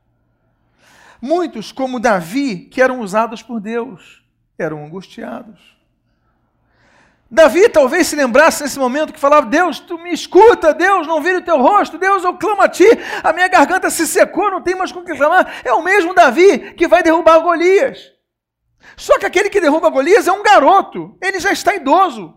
Muitos, 1.25 1.71
como 1.71 2.01
Davi, 2.01 2.57
que 2.57 2.81
eram 2.81 2.99
usados 2.99 3.41
por 3.41 3.61
Deus, 3.61 4.21
eram 4.59 4.83
angustiados. 4.83 5.57
Davi 7.31 7.69
talvez 7.69 8.07
se 8.07 8.15
lembrasse 8.17 8.61
nesse 8.61 8.77
momento 8.77 9.13
que 9.13 9.19
falava: 9.21 9.45
Deus, 9.45 9.79
tu 9.79 9.97
me 9.97 10.11
escuta, 10.11 10.73
Deus, 10.73 11.07
não 11.07 11.21
vira 11.21 11.39
o 11.39 11.41
teu 11.41 11.61
rosto, 11.61 11.97
Deus, 11.97 12.25
eu 12.25 12.33
clamo 12.33 12.61
a 12.61 12.67
ti, 12.67 12.83
a 13.23 13.31
minha 13.31 13.47
garganta 13.47 13.89
se 13.89 14.05
secou, 14.05 14.51
não 14.51 14.61
tem 14.61 14.75
mais 14.75 14.91
com 14.91 15.01
que 15.01 15.15
clamar. 15.15 15.61
É 15.63 15.71
o 15.71 15.81
mesmo 15.81 16.13
Davi 16.13 16.73
que 16.73 16.89
vai 16.89 17.01
derrubar 17.01 17.39
Golias. 17.39 18.11
Só 18.97 19.17
que 19.17 19.25
aquele 19.25 19.49
que 19.49 19.61
derruba 19.61 19.89
Golias 19.89 20.27
é 20.27 20.31
um 20.33 20.43
garoto, 20.43 21.17
ele 21.21 21.39
já 21.39 21.53
está 21.53 21.73
idoso. 21.73 22.35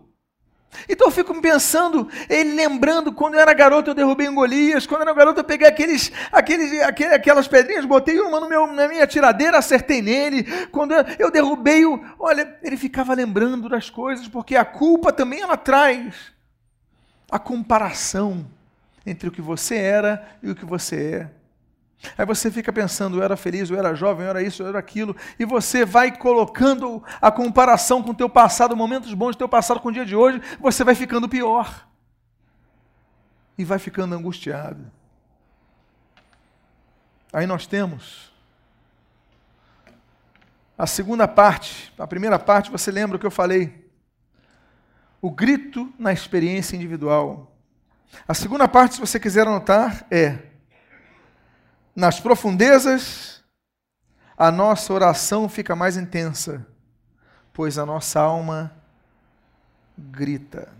Então 0.87 1.07
eu 1.07 1.11
fico 1.11 1.39
pensando, 1.41 2.09
ele 2.29 2.53
lembrando, 2.53 3.11
quando 3.11 3.35
eu 3.35 3.39
era 3.39 3.53
garoto 3.53 3.91
eu 3.91 3.95
derrubei 3.95 4.27
um 4.27 4.35
Golias, 4.35 4.85
quando 4.85 5.01
eu 5.01 5.07
era 5.07 5.17
garoto 5.17 5.39
eu 5.39 5.43
peguei 5.43 5.67
aqueles, 5.67 6.11
aqueles, 6.31 6.81
aquelas 6.81 7.47
pedrinhas, 7.47 7.85
botei 7.85 8.19
uma 8.19 8.39
no 8.39 8.49
meu, 8.49 8.67
na 8.67 8.87
minha 8.87 9.07
tiradeira, 9.07 9.57
acertei 9.57 10.01
nele, 10.01 10.43
quando 10.67 10.93
eu, 10.93 11.05
eu 11.19 11.31
derrubei 11.31 11.85
o... 11.85 12.03
Olha, 12.19 12.57
ele 12.63 12.77
ficava 12.77 13.13
lembrando 13.13 13.69
das 13.69 13.89
coisas, 13.89 14.27
porque 14.27 14.55
a 14.55 14.65
culpa 14.65 15.11
também 15.11 15.41
ela 15.41 15.57
traz 15.57 16.15
a 17.29 17.39
comparação 17.39 18.45
entre 19.05 19.29
o 19.29 19.31
que 19.31 19.41
você 19.41 19.75
era 19.75 20.27
e 20.41 20.49
o 20.49 20.55
que 20.55 20.65
você 20.65 21.13
é. 21.13 21.37
Aí 22.17 22.25
você 22.25 22.51
fica 22.51 22.71
pensando, 22.71 23.17
eu 23.17 23.23
era 23.23 23.35
feliz, 23.35 23.69
eu 23.69 23.77
era 23.77 23.95
jovem, 23.95 24.25
eu 24.25 24.29
era 24.29 24.41
isso, 24.41 24.61
eu 24.61 24.67
era 24.67 24.77
aquilo, 24.77 25.15
e 25.39 25.45
você 25.45 25.83
vai 25.83 26.15
colocando 26.15 27.03
a 27.19 27.31
comparação 27.31 28.03
com 28.03 28.11
o 28.11 28.15
teu 28.15 28.29
passado, 28.29 28.75
momentos 28.75 29.13
bons 29.13 29.35
do 29.35 29.39
teu 29.39 29.49
passado 29.49 29.79
com 29.79 29.89
o 29.89 29.91
dia 29.91 30.05
de 30.05 30.15
hoje, 30.15 30.41
você 30.59 30.83
vai 30.83 30.93
ficando 30.93 31.27
pior. 31.27 31.87
E 33.57 33.65
vai 33.65 33.79
ficando 33.79 34.13
angustiado. 34.13 34.91
Aí 37.33 37.47
nós 37.47 37.65
temos 37.65 38.31
A 40.77 40.85
segunda 40.85 41.27
parte, 41.27 41.91
a 41.97 42.05
primeira 42.05 42.37
parte, 42.37 42.69
você 42.69 42.91
lembra 42.91 43.17
o 43.17 43.19
que 43.19 43.25
eu 43.25 43.31
falei? 43.31 43.89
O 45.19 45.31
grito 45.31 45.91
na 45.97 46.13
experiência 46.13 46.75
individual. 46.75 47.51
A 48.27 48.33
segunda 48.35 48.67
parte, 48.67 48.93
se 48.95 49.01
você 49.01 49.19
quiser 49.19 49.47
anotar, 49.47 50.05
é: 50.11 50.46
nas 51.97 52.19
profundezas, 52.19 53.43
a 54.37 54.51
nossa 54.51 54.93
oração 54.93 55.49
fica 55.49 55.75
mais 55.75 55.97
intensa, 55.97 56.63
pois 57.51 57.79
a 57.79 57.87
nossa 57.87 58.19
alma 58.19 58.71
grita. 59.97 60.71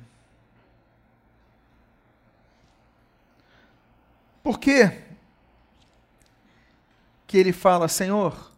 Por 4.43 4.59
quê? 4.59 5.05
Que 7.25 7.39
ele 7.39 7.51
fala, 7.51 7.87
Senhor, 7.87 8.51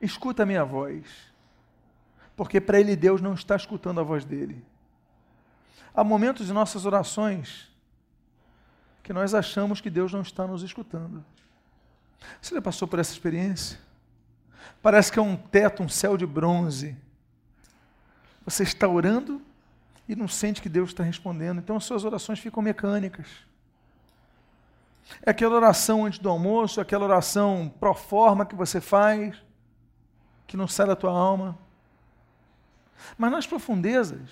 escuta 0.00 0.42
a 0.42 0.46
minha 0.46 0.64
voz. 0.64 1.04
Porque 2.36 2.60
para 2.60 2.80
ele 2.80 2.96
Deus 2.96 3.20
não 3.20 3.34
está 3.34 3.54
escutando 3.54 4.00
a 4.00 4.02
voz 4.02 4.24
dele. 4.24 4.66
Há 5.94 6.02
momentos 6.02 6.50
em 6.50 6.52
nossas 6.52 6.84
orações 6.84 7.71
que 9.02 9.12
nós 9.12 9.34
achamos 9.34 9.80
que 9.80 9.90
Deus 9.90 10.12
não 10.12 10.22
está 10.22 10.46
nos 10.46 10.62
escutando. 10.62 11.24
Você 12.40 12.54
já 12.54 12.62
passou 12.62 12.86
por 12.86 12.98
essa 12.98 13.12
experiência? 13.12 13.78
Parece 14.80 15.10
que 15.10 15.18
é 15.18 15.22
um 15.22 15.36
teto, 15.36 15.82
um 15.82 15.88
céu 15.88 16.16
de 16.16 16.26
bronze. 16.26 16.96
Você 18.44 18.62
está 18.62 18.86
orando 18.88 19.40
e 20.08 20.14
não 20.14 20.28
sente 20.28 20.60
que 20.60 20.68
Deus 20.68 20.90
está 20.90 21.02
respondendo, 21.02 21.58
então 21.58 21.76
as 21.76 21.84
suas 21.84 22.04
orações 22.04 22.38
ficam 22.38 22.62
mecânicas. 22.62 23.26
É 25.22 25.30
aquela 25.30 25.56
oração 25.56 26.04
antes 26.04 26.18
do 26.18 26.28
almoço, 26.28 26.80
aquela 26.80 27.04
oração 27.04 27.72
pro 27.80 27.94
forma 27.94 28.46
que 28.46 28.54
você 28.54 28.80
faz, 28.80 29.36
que 30.46 30.56
não 30.56 30.68
sai 30.68 30.86
da 30.86 30.96
tua 30.96 31.12
alma. 31.12 31.58
Mas 33.18 33.30
nas 33.30 33.46
profundezas, 33.46 34.30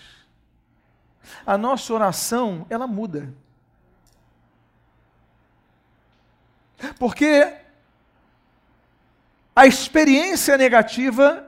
a 1.44 1.58
nossa 1.58 1.92
oração, 1.92 2.66
ela 2.70 2.86
muda. 2.86 3.32
Porque 6.98 7.56
a 9.54 9.66
experiência 9.66 10.56
negativa, 10.56 11.46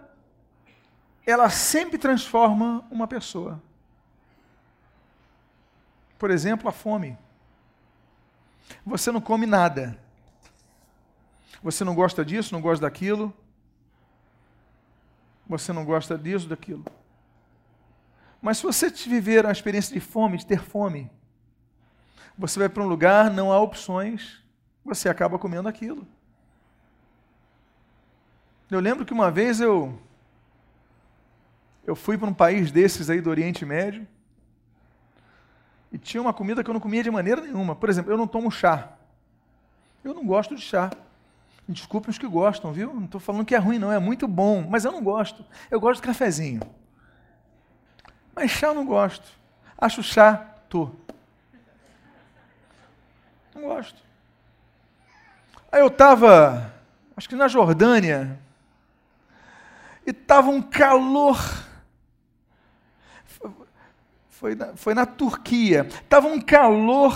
ela 1.27 1.49
sempre 1.49 1.97
transforma 1.99 2.85
uma 2.91 3.07
pessoa. 3.07 3.61
Por 6.19 6.31
exemplo, 6.31 6.69
a 6.69 6.73
fome. 6.73 7.17
Você 8.85 9.11
não 9.11 9.21
come 9.21 9.47
nada. 9.47 9.99
Você 11.63 11.85
não 11.85 11.95
gosta 11.95 12.25
disso, 12.25 12.53
não 12.53 12.61
gosta 12.61 12.83
daquilo. 12.83 13.33
Você 15.47 15.73
não 15.73 15.85
gosta 15.85 16.19
disso, 16.19 16.49
daquilo. 16.49 16.85
Mas 18.41 18.59
se 18.59 18.65
você 18.65 18.91
viver 18.91 19.47
a 19.47 19.53
experiência 19.53 19.95
de 19.95 20.01
fome, 20.01 20.39
de 20.39 20.47
ter 20.47 20.61
fome, 20.61 21.11
você 22.37 22.59
vai 22.59 22.69
para 22.69 22.83
um 22.83 22.89
lugar, 22.89 23.31
não 23.31 23.53
há 23.53 23.61
opções, 23.61 24.42
você 24.85 25.09
acaba 25.09 25.39
comendo 25.39 25.69
aquilo. 25.69 26.07
Eu 28.71 28.81
lembro 28.81 29.05
que 29.05 29.13
uma 29.13 29.31
vez 29.31 29.61
eu 29.61 29.99
eu 31.85 31.97
fui 31.97 32.17
para 32.17 32.29
um 32.29 32.35
país 32.35 32.71
desses 32.71 33.11
aí 33.11 33.21
do 33.21 33.29
Oriente 33.29 33.65
Médio, 33.65 34.07
e 35.93 35.99
tinha 35.99 36.21
uma 36.21 36.33
comida 36.33 36.65
que 36.65 36.71
eu 36.71 36.73
não 36.73 36.81
comia 36.81 37.03
de 37.03 37.11
maneira 37.11 37.43
nenhuma. 37.43 37.77
Por 37.77 37.91
exemplo, 37.91 38.11
eu 38.11 38.17
não 38.17 38.27
tomo 38.27 38.51
chá. 38.51 38.93
Eu 40.03 40.15
não 40.15 40.25
gosto 40.25 40.57
de 40.57 40.63
chá. 40.63 40.91
Desculpem 41.69 42.11
os 42.11 42.19
que 42.19 42.27
gostam, 42.27 42.73
viu? 42.73 42.95
Não 42.95 43.05
estou 43.05 43.21
falando 43.21 43.45
que 43.45 43.55
é 43.55 43.59
ruim, 43.59 43.79
não. 43.79 43.93
É 43.93 43.99
muito 43.99 44.27
bom, 44.27 44.67
mas 44.67 44.87
eu 44.87 44.91
não 44.91 45.03
gosto. 45.03 45.45
Eu 45.71 45.79
gosto 45.79 46.01
de 46.01 46.07
cafezinho. 46.07 46.63
Mas 48.35 48.51
chá 48.51 48.69
eu 48.69 48.75
não 48.75 48.87
gosto. 48.87 49.39
Acho 49.77 50.03
chá, 50.03 50.37
tô. 50.69 50.91
Não 53.55 53.63
gosto. 53.63 54.03
Aí 55.73 55.81
eu 55.81 55.89
estava, 55.89 56.73
acho 57.17 57.29
que 57.29 57.35
na 57.35 57.49
Jordânia, 57.49 58.39
e 60.07 60.11
estava 60.11 60.51
um 60.51 60.63
calor 60.63 61.39
foi 64.43 64.57
na, 64.57 64.75
foi 64.75 64.93
na 64.93 65.07
Turquia. 65.07 65.87
Estava 65.89 66.27
um 66.27 66.41
calor. 66.41 67.15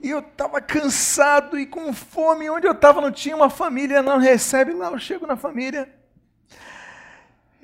E 0.00 0.10
eu 0.10 0.18
estava 0.18 0.60
cansado 0.60 1.56
e 1.56 1.64
com 1.64 1.92
fome. 1.92 2.50
Onde 2.50 2.66
eu 2.66 2.72
estava 2.72 3.00
não 3.00 3.12
tinha 3.12 3.36
uma 3.36 3.48
família, 3.48 4.02
não 4.02 4.18
recebe 4.18 4.72
lá. 4.72 4.90
Eu 4.90 4.98
chego 4.98 5.28
na 5.28 5.36
família. 5.36 5.88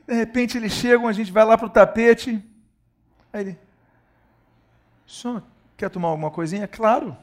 De 0.06 0.14
repente 0.14 0.56
eles 0.56 0.70
chegam, 0.70 1.08
a 1.08 1.12
gente 1.12 1.32
vai 1.32 1.44
lá 1.44 1.58
para 1.58 1.66
o 1.66 1.70
tapete. 1.70 2.40
Aí 3.32 3.40
ele, 3.40 3.58
senhor, 5.04 5.42
quer 5.76 5.90
tomar 5.90 6.10
alguma 6.10 6.30
coisinha? 6.30 6.68
Claro. 6.68 7.16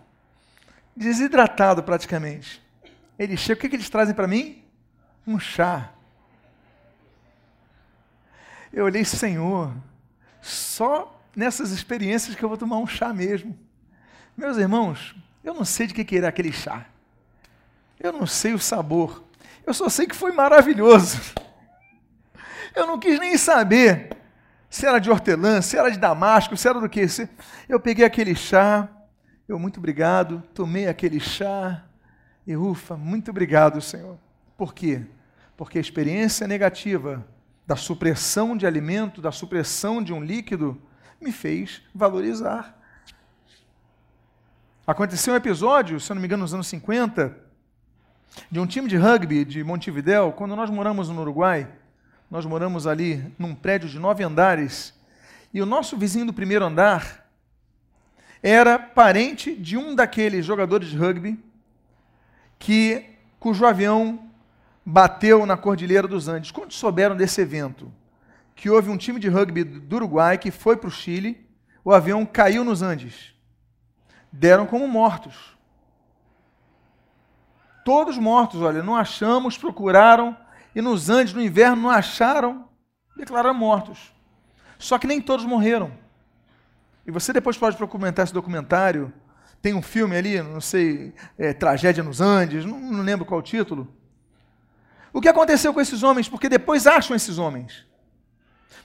Desidratado 0.98 1.84
praticamente. 1.84 2.60
Ele 3.20 3.38
chega, 3.38 3.60
o 3.60 3.62
que, 3.62 3.70
que 3.70 3.76
eles 3.76 3.88
trazem 3.88 4.16
para 4.16 4.28
mim? 4.28 4.64
Um 5.28 5.40
chá. 5.40 5.92
Eu 8.74 8.86
olhei, 8.86 9.06
Senhor, 9.06 9.72
só 10.42 11.22
nessas 11.36 11.70
experiências 11.70 12.36
que 12.36 12.44
eu 12.44 12.50
vou 12.50 12.58
tomar 12.58 12.78
um 12.78 12.88
chá 12.88 13.14
mesmo. 13.14 13.56
Meus 14.36 14.58
irmãos, 14.58 15.16
eu 15.44 15.54
não 15.54 15.64
sei 15.64 15.86
de 15.86 15.94
que, 15.94 16.04
que 16.04 16.18
era 16.18 16.30
aquele 16.30 16.52
chá. 16.52 16.88
Eu 18.00 18.12
não 18.12 18.26
sei 18.26 18.56
o 18.56 18.60
sabor. 18.60 19.24
Eu 19.68 19.76
só 19.76 19.90
sei 19.90 20.08
que 20.08 20.16
foi 20.16 20.32
maravilhoso. 20.32 21.22
Eu 22.74 22.88
não 22.88 23.00
quis 23.00 23.20
nem 23.20 23.38
saber 23.38 24.18
se 24.68 24.88
era 24.88 24.98
de 24.98 25.12
hortelã, 25.12 25.62
se 25.62 25.78
era 25.78 25.92
de 25.92 26.00
damasco, 26.00 26.58
se 26.58 26.68
era 26.68 26.80
do 26.80 26.90
que. 26.90 27.06
Eu 27.70 27.80
peguei 27.80 28.04
aquele 28.04 28.34
chá, 28.34 28.90
eu, 29.48 29.58
muito 29.58 29.78
obrigado, 29.78 30.44
tomei 30.54 30.88
aquele 30.88 31.20
chá, 31.20 31.84
e 32.46 32.56
ufa, 32.56 32.98
muito 32.98 33.32
obrigado, 33.32 33.82
Senhor. 33.82 34.18
Por 34.58 34.74
quê? 34.74 35.04
Porque 35.56 35.78
a 35.78 35.82
experiência 35.82 36.48
negativa 36.48 37.26
da 37.66 37.76
supressão 37.76 38.58
de 38.58 38.66
alimento, 38.66 39.22
da 39.22 39.32
supressão 39.32 40.04
de 40.04 40.14
um 40.14 40.24
líquido, 40.24 40.82
me 41.20 41.32
fez 41.32 41.82
valorizar. 41.94 42.78
Aconteceu 44.86 45.34
um 45.34 45.38
episódio, 45.38 46.00
se 46.00 46.12
eu 46.12 46.16
não 46.16 46.22
me 46.22 46.28
engano, 46.28 46.44
nos 46.44 46.54
anos 46.54 46.68
50, 46.68 47.36
de 48.50 48.60
um 48.60 48.66
time 48.66 48.88
de 48.88 48.96
rugby 48.96 49.44
de 49.44 49.64
Montevidéu, 49.64 50.32
quando 50.32 50.56
nós 50.56 50.70
moramos 50.70 51.10
no 51.10 51.22
Uruguai. 51.22 51.68
Nós 52.30 52.46
moramos 52.46 52.86
ali 52.86 53.34
num 53.40 53.56
prédio 53.56 53.90
de 53.90 54.00
nove 54.00 54.24
andares, 54.24 54.94
e 55.54 55.62
o 55.62 55.66
nosso 55.66 55.98
vizinho 55.98 56.26
do 56.26 56.34
primeiro 56.34 56.66
andar 56.66 57.27
era 58.50 58.80
parente 58.80 59.54
de 59.54 59.76
um 59.76 59.94
daqueles 59.94 60.46
jogadores 60.46 60.88
de 60.88 60.98
rugby 60.98 61.38
que 62.58 63.04
cujo 63.38 63.66
avião 63.66 64.32
bateu 64.86 65.46
na 65.46 65.58
Cordilheira 65.58 66.08
dos 66.08 66.30
Andes. 66.30 66.50
Quando 66.50 66.72
souberam 66.72 67.18
desse 67.18 67.42
evento? 67.42 67.92
Que 68.56 68.70
houve 68.70 68.90
um 68.90 68.96
time 68.96 69.20
de 69.20 69.28
rugby 69.28 69.66
do 69.66 69.98
Uruguai 69.98 70.38
que 70.38 70.50
foi 70.50 70.78
para 70.78 70.88
o 70.88 70.92
Chile, 70.92 71.46
o 71.84 71.92
avião 71.92 72.26
caiu 72.26 72.64
nos 72.64 72.82
Andes. 72.82 73.34
Deram 74.32 74.66
como 74.66 74.88
mortos. 74.88 75.36
Todos 77.84 78.18
mortos, 78.18 78.62
olha, 78.62 78.82
não 78.82 78.96
achamos, 78.96 79.58
procuraram, 79.58 80.38
e 80.74 80.82
nos 80.82 81.10
Andes, 81.10 81.34
no 81.34 81.42
inverno, 81.42 81.82
não 81.82 81.90
acharam, 81.90 82.66
declararam 83.18 83.54
mortos. 83.54 84.14
Só 84.80 84.98
que 84.98 85.06
nem 85.06 85.20
todos 85.20 85.46
morreram. 85.46 85.92
E 87.08 87.12
você 87.12 87.34
depois 87.34 87.58
pode 87.58 87.78
documentar 87.78 88.26
esse 88.26 88.34
documentário. 88.34 89.12
Tem 89.62 89.74
um 89.74 89.82
filme 89.82 90.16
ali, 90.16 90.40
não 90.42 90.62
sei, 90.62 91.16
é, 91.38 91.54
Tragédia 91.54 92.04
nos 92.04 92.22
Andes, 92.22 92.64
não, 92.66 92.80
não 92.80 93.02
lembro 93.02 93.26
qual 93.26 93.40
o 93.40 93.44
título 93.44 93.92
o 95.18 95.22
que 95.22 95.28
aconteceu 95.28 95.74
com 95.74 95.82
esses 95.82 96.04
homens? 96.04 96.30
Porque 96.30 96.48
depois 96.48 96.86
acham 96.86 97.16
esses 97.16 97.40
homens. 97.40 97.84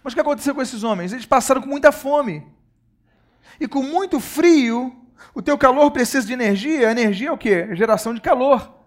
Mas 0.02 0.14
o 0.14 0.16
que 0.16 0.20
aconteceu 0.20 0.54
com 0.54 0.62
esses 0.62 0.82
homens? 0.82 1.12
Eles 1.12 1.26
passaram 1.26 1.60
com 1.60 1.68
muita 1.68 1.92
fome. 1.92 2.46
E 3.60 3.68
com 3.68 3.82
muito 3.82 4.18
frio, 4.18 4.96
o 5.34 5.42
teu 5.42 5.58
calor 5.58 5.90
precisa 5.90 6.26
de 6.26 6.32
energia. 6.32 6.88
A 6.88 6.90
energia 6.90 7.28
é 7.28 7.32
o 7.32 7.36
quê? 7.36 7.66
É 7.70 7.76
geração 7.76 8.14
de 8.14 8.20
calor. 8.22 8.78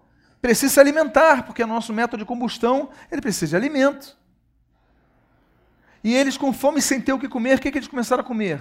Precisa 0.42 0.74
se 0.74 0.80
alimentar, 0.80 1.44
porque 1.44 1.62
é 1.62 1.66
nosso 1.66 1.92
método 1.92 2.24
de 2.24 2.26
combustão, 2.26 2.90
ele 3.12 3.20
precisa 3.20 3.50
de 3.50 3.56
alimento. 3.56 4.16
E 6.02 6.12
eles, 6.14 6.36
com 6.36 6.52
fome, 6.52 6.82
sem 6.82 7.00
ter 7.00 7.12
o 7.12 7.18
que 7.18 7.28
comer, 7.28 7.58
o 7.58 7.60
que, 7.60 7.70
que 7.70 7.78
eles 7.78 7.88
começaram 7.88 8.22
a 8.22 8.26
comer? 8.26 8.60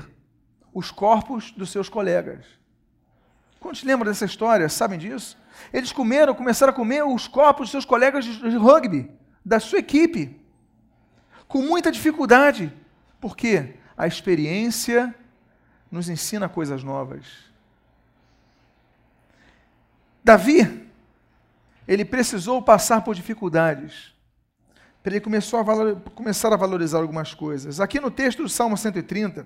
Os 0.75 0.91
corpos 0.91 1.51
dos 1.51 1.71
seus 1.71 1.89
colegas. 1.89 2.45
Quantos 3.59 3.83
lembram 3.83 4.11
dessa 4.11 4.25
história? 4.25 4.69
Sabem 4.69 4.99
disso? 4.99 5.35
Eles 5.73 5.91
comeram, 5.91 6.35
começaram 6.35 6.71
a 6.71 6.75
comer 6.75 7.03
os 7.03 7.27
corpos 7.27 7.63
dos 7.67 7.71
seus 7.71 7.85
colegas 7.85 8.25
de 8.25 8.57
rugby, 8.57 9.09
da 9.43 9.59
sua 9.59 9.79
equipe, 9.79 10.39
com 11.47 11.61
muita 11.63 11.91
dificuldade. 11.91 12.71
Por 13.19 13.35
quê? 13.35 13.75
A 13.97 14.05
experiência 14.05 15.15
nos 15.89 16.09
ensina 16.09 16.49
coisas 16.49 16.83
novas. 16.83 17.25
Davi, 20.23 20.87
ele 21.87 22.03
precisou 22.03 22.61
passar 22.61 23.01
por 23.01 23.15
dificuldades 23.15 24.13
ele 25.09 25.19
começou 25.21 25.59
a 25.59 25.63
valor, 25.63 26.01
começar 26.15 26.51
a 26.51 26.55
valorizar 26.57 26.97
algumas 26.97 27.33
coisas. 27.33 27.79
Aqui 27.79 27.99
no 27.99 28.09
texto 28.09 28.43
do 28.43 28.49
Salmo 28.49 28.77
130, 28.77 29.45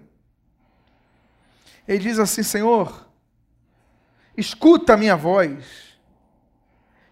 ele 1.90 1.98
diz 1.98 2.20
assim: 2.20 2.44
Senhor, 2.44 3.10
escuta 4.38 4.94
a 4.94 4.98
minha 4.98 5.16
voz, 5.16 5.98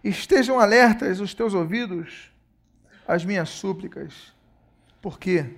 estejam 0.03 0.59
alertas 0.59 1.19
os 1.19 1.33
teus 1.33 1.55
ouvidos 1.55 2.31
às 3.07 3.25
minhas 3.25 3.49
súplicas. 3.49 4.31
Por 5.01 5.17
quê? 5.17 5.55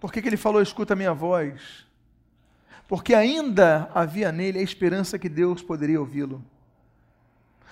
Por 0.00 0.12
que, 0.12 0.20
que 0.20 0.28
ele 0.28 0.36
falou, 0.36 0.60
escuta 0.60 0.94
a 0.94 0.96
minha 0.96 1.14
voz? 1.14 1.86
Porque 2.88 3.14
ainda 3.14 3.88
havia 3.94 4.32
nele 4.32 4.58
a 4.58 4.62
esperança 4.62 5.16
que 5.16 5.28
Deus 5.28 5.62
poderia 5.62 6.00
ouvi-lo. 6.00 6.44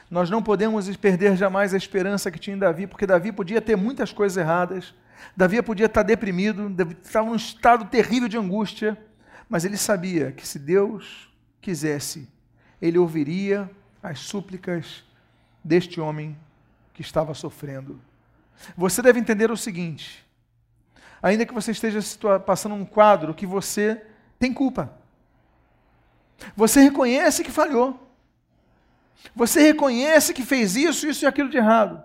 Nós 0.08 0.30
não 0.30 0.40
podemos 0.40 0.96
perder 0.96 1.36
jamais 1.36 1.74
a 1.74 1.76
esperança 1.76 2.30
que 2.30 2.38
tinha 2.38 2.54
em 2.54 2.58
Davi, 2.58 2.86
porque 2.86 3.06
Davi 3.06 3.32
podia 3.32 3.60
ter 3.60 3.74
muitas 3.74 4.12
coisas 4.12 4.36
erradas, 4.36 4.94
Davi 5.36 5.60
podia 5.60 5.86
estar 5.86 6.04
deprimido, 6.04 6.72
estava 7.02 7.28
num 7.28 7.34
estado 7.34 7.86
terrível 7.86 8.28
de 8.28 8.38
angústia, 8.38 8.96
mas 9.48 9.64
ele 9.64 9.76
sabia 9.76 10.32
que 10.32 10.46
se 10.46 10.58
Deus 10.58 11.28
quisesse, 11.60 12.28
ele 12.80 12.98
ouviria 12.98 13.70
as 14.02 14.20
súplicas 14.20 15.04
deste 15.62 16.00
homem 16.00 16.36
que 16.92 17.02
estava 17.02 17.34
sofrendo. 17.34 18.00
Você 18.76 19.02
deve 19.02 19.18
entender 19.18 19.50
o 19.50 19.56
seguinte: 19.56 20.24
ainda 21.22 21.46
que 21.46 21.54
você 21.54 21.70
esteja 21.70 22.00
passando 22.40 22.74
um 22.74 22.84
quadro 22.84 23.34
que 23.34 23.46
você 23.46 24.04
tem 24.38 24.52
culpa, 24.52 24.92
você 26.56 26.80
reconhece 26.82 27.42
que 27.42 27.50
falhou. 27.50 28.00
Você 29.34 29.60
reconhece 29.60 30.34
que 30.34 30.42
fez 30.42 30.76
isso, 30.76 31.06
isso 31.06 31.24
e 31.24 31.26
aquilo 31.26 31.48
de 31.48 31.56
errado. 31.56 32.04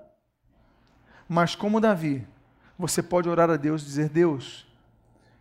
Mas 1.27 1.53
como 1.53 1.81
Davi, 1.81 2.25
você 2.77 3.03
pode 3.03 3.27
orar 3.27 3.49
a 3.49 3.57
Deus 3.57 3.81
e 3.81 3.85
dizer: 3.85 4.09
Deus, 4.09 4.65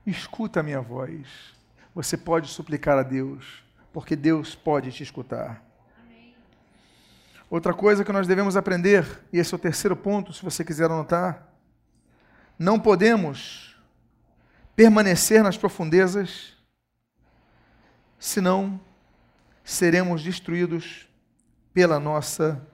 escuta 0.05 0.61
a 0.61 0.63
minha 0.63 0.81
voz. 0.81 1.57
Você 1.99 2.17
pode 2.17 2.47
suplicar 2.47 2.97
a 2.97 3.03
Deus, 3.03 3.61
porque 3.93 4.15
Deus 4.15 4.55
pode 4.55 4.93
te 4.93 5.03
escutar. 5.03 5.61
Outra 7.51 7.75
coisa 7.75 8.05
que 8.05 8.13
nós 8.13 8.25
devemos 8.25 8.57
aprender, 8.57 9.05
e 9.33 9.39
esse 9.39 9.53
é 9.53 9.57
o 9.57 9.59
terceiro 9.59 9.97
ponto, 9.97 10.33
se 10.33 10.41
você 10.41 10.65
quiser 10.65 10.85
anotar, 10.85 11.49
não 12.57 12.79
podemos 12.79 13.77
permanecer 14.77 15.43
nas 15.43 15.57
profundezas, 15.57 16.57
senão 18.17 18.81
seremos 19.65 20.23
destruídos 20.23 21.09
pela 21.75 21.99
nossa 21.99 22.65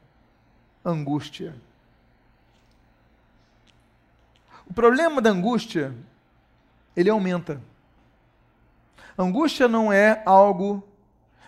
angústia. 0.84 1.56
O 4.66 4.74
problema 4.74 5.22
da 5.22 5.30
angústia, 5.30 5.94
ele 6.94 7.08
aumenta. 7.08 7.58
Angústia 9.16 9.68
não 9.68 9.92
é 9.92 10.22
algo 10.26 10.86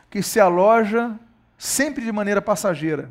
que 0.09 0.23
se 0.23 0.39
aloja 0.39 1.19
sempre 1.59 2.05
de 2.05 2.13
maneira 2.13 2.41
passageira. 2.41 3.11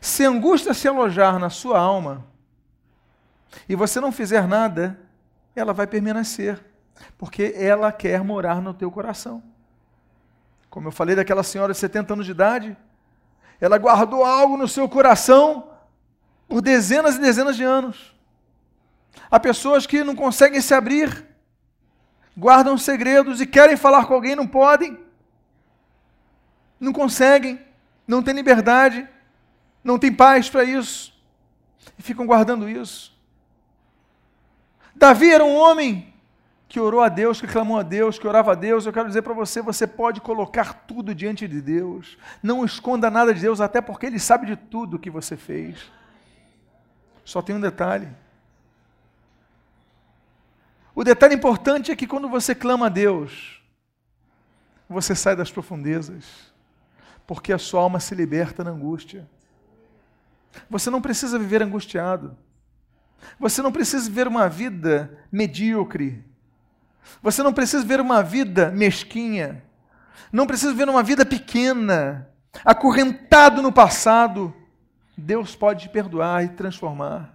Se 0.00 0.24
angústia 0.24 0.74
se 0.74 0.86
alojar 0.86 1.38
na 1.38 1.50
sua 1.50 1.78
alma 1.78 2.24
e 3.68 3.74
você 3.74 4.00
não 4.00 4.12
fizer 4.12 4.46
nada, 4.46 4.98
ela 5.54 5.72
vai 5.72 5.86
permanecer, 5.86 6.62
porque 7.16 7.54
ela 7.56 7.92
quer 7.92 8.22
morar 8.22 8.60
no 8.60 8.74
teu 8.74 8.90
coração. 8.90 9.42
Como 10.68 10.88
eu 10.88 10.92
falei 10.92 11.14
daquela 11.14 11.42
senhora 11.42 11.72
de 11.72 11.78
70 11.78 12.12
anos 12.12 12.26
de 12.26 12.32
idade, 12.32 12.76
ela 13.60 13.78
guardou 13.78 14.24
algo 14.24 14.56
no 14.56 14.66
seu 14.66 14.88
coração 14.88 15.70
por 16.48 16.60
dezenas 16.60 17.16
e 17.16 17.20
dezenas 17.20 17.56
de 17.56 17.62
anos. 17.62 18.14
Há 19.30 19.38
pessoas 19.38 19.86
que 19.86 20.02
não 20.02 20.14
conseguem 20.14 20.60
se 20.60 20.74
abrir, 20.74 21.24
guardam 22.36 22.76
segredos 22.76 23.40
e 23.40 23.46
querem 23.46 23.76
falar 23.76 24.06
com 24.06 24.14
alguém, 24.14 24.34
não 24.34 24.46
podem, 24.46 24.98
não 26.78 26.92
conseguem, 26.92 27.60
não 28.06 28.22
têm 28.22 28.34
liberdade, 28.34 29.08
não 29.82 29.98
têm 29.98 30.12
paz 30.12 30.48
para 30.48 30.64
isso, 30.64 31.14
e 31.98 32.02
ficam 32.02 32.26
guardando 32.26 32.68
isso. 32.68 33.14
Davi 34.94 35.32
era 35.32 35.44
um 35.44 35.54
homem 35.54 36.12
que 36.68 36.80
orou 36.80 37.00
a 37.00 37.08
Deus, 37.08 37.40
que 37.40 37.46
clamou 37.46 37.78
a 37.78 37.82
Deus, 37.82 38.18
que 38.18 38.26
orava 38.26 38.52
a 38.52 38.54
Deus, 38.54 38.84
eu 38.84 38.92
quero 38.92 39.06
dizer 39.06 39.22
para 39.22 39.32
você, 39.32 39.62
você 39.62 39.86
pode 39.86 40.20
colocar 40.20 40.72
tudo 40.86 41.14
diante 41.14 41.46
de 41.46 41.60
Deus. 41.60 42.18
Não 42.42 42.64
esconda 42.64 43.10
nada 43.10 43.32
de 43.32 43.40
Deus, 43.40 43.60
até 43.60 43.80
porque 43.80 44.06
Ele 44.06 44.18
sabe 44.18 44.46
de 44.46 44.56
tudo 44.56 44.98
que 44.98 45.10
você 45.10 45.36
fez. 45.36 45.78
Só 47.24 47.40
tem 47.40 47.54
um 47.54 47.60
detalhe. 47.60 48.08
O 50.94 51.02
detalhe 51.02 51.34
importante 51.34 51.90
é 51.90 51.96
que 51.96 52.06
quando 52.06 52.28
você 52.28 52.54
clama 52.54 52.86
a 52.86 52.88
Deus, 52.88 53.62
você 54.88 55.14
sai 55.14 55.34
das 55.34 55.50
profundezas, 55.50 56.24
porque 57.26 57.52
a 57.52 57.58
sua 57.58 57.80
alma 57.80 57.98
se 57.98 58.14
liberta 58.14 58.62
na 58.62 58.70
angústia. 58.70 59.28
Você 60.70 60.90
não 60.90 61.02
precisa 61.02 61.38
viver 61.38 61.62
angustiado. 61.62 62.36
Você 63.40 63.62
não 63.62 63.72
precisa 63.72 64.08
viver 64.08 64.28
uma 64.28 64.48
vida 64.48 65.18
medíocre 65.32 66.24
você 67.22 67.42
não 67.42 67.52
precisa 67.52 67.84
ver 67.84 68.00
uma 68.00 68.22
vida 68.22 68.70
mesquinha, 68.70 69.62
não 70.32 70.46
precisa 70.46 70.74
ver 70.74 70.88
uma 70.88 71.02
vida 71.02 71.24
pequena, 71.24 72.28
acorrentado 72.64 73.62
no 73.62 73.72
passado. 73.72 74.54
Deus 75.16 75.54
pode 75.54 75.82
te 75.82 75.88
perdoar 75.88 76.44
e 76.44 76.48
transformar. 76.48 77.32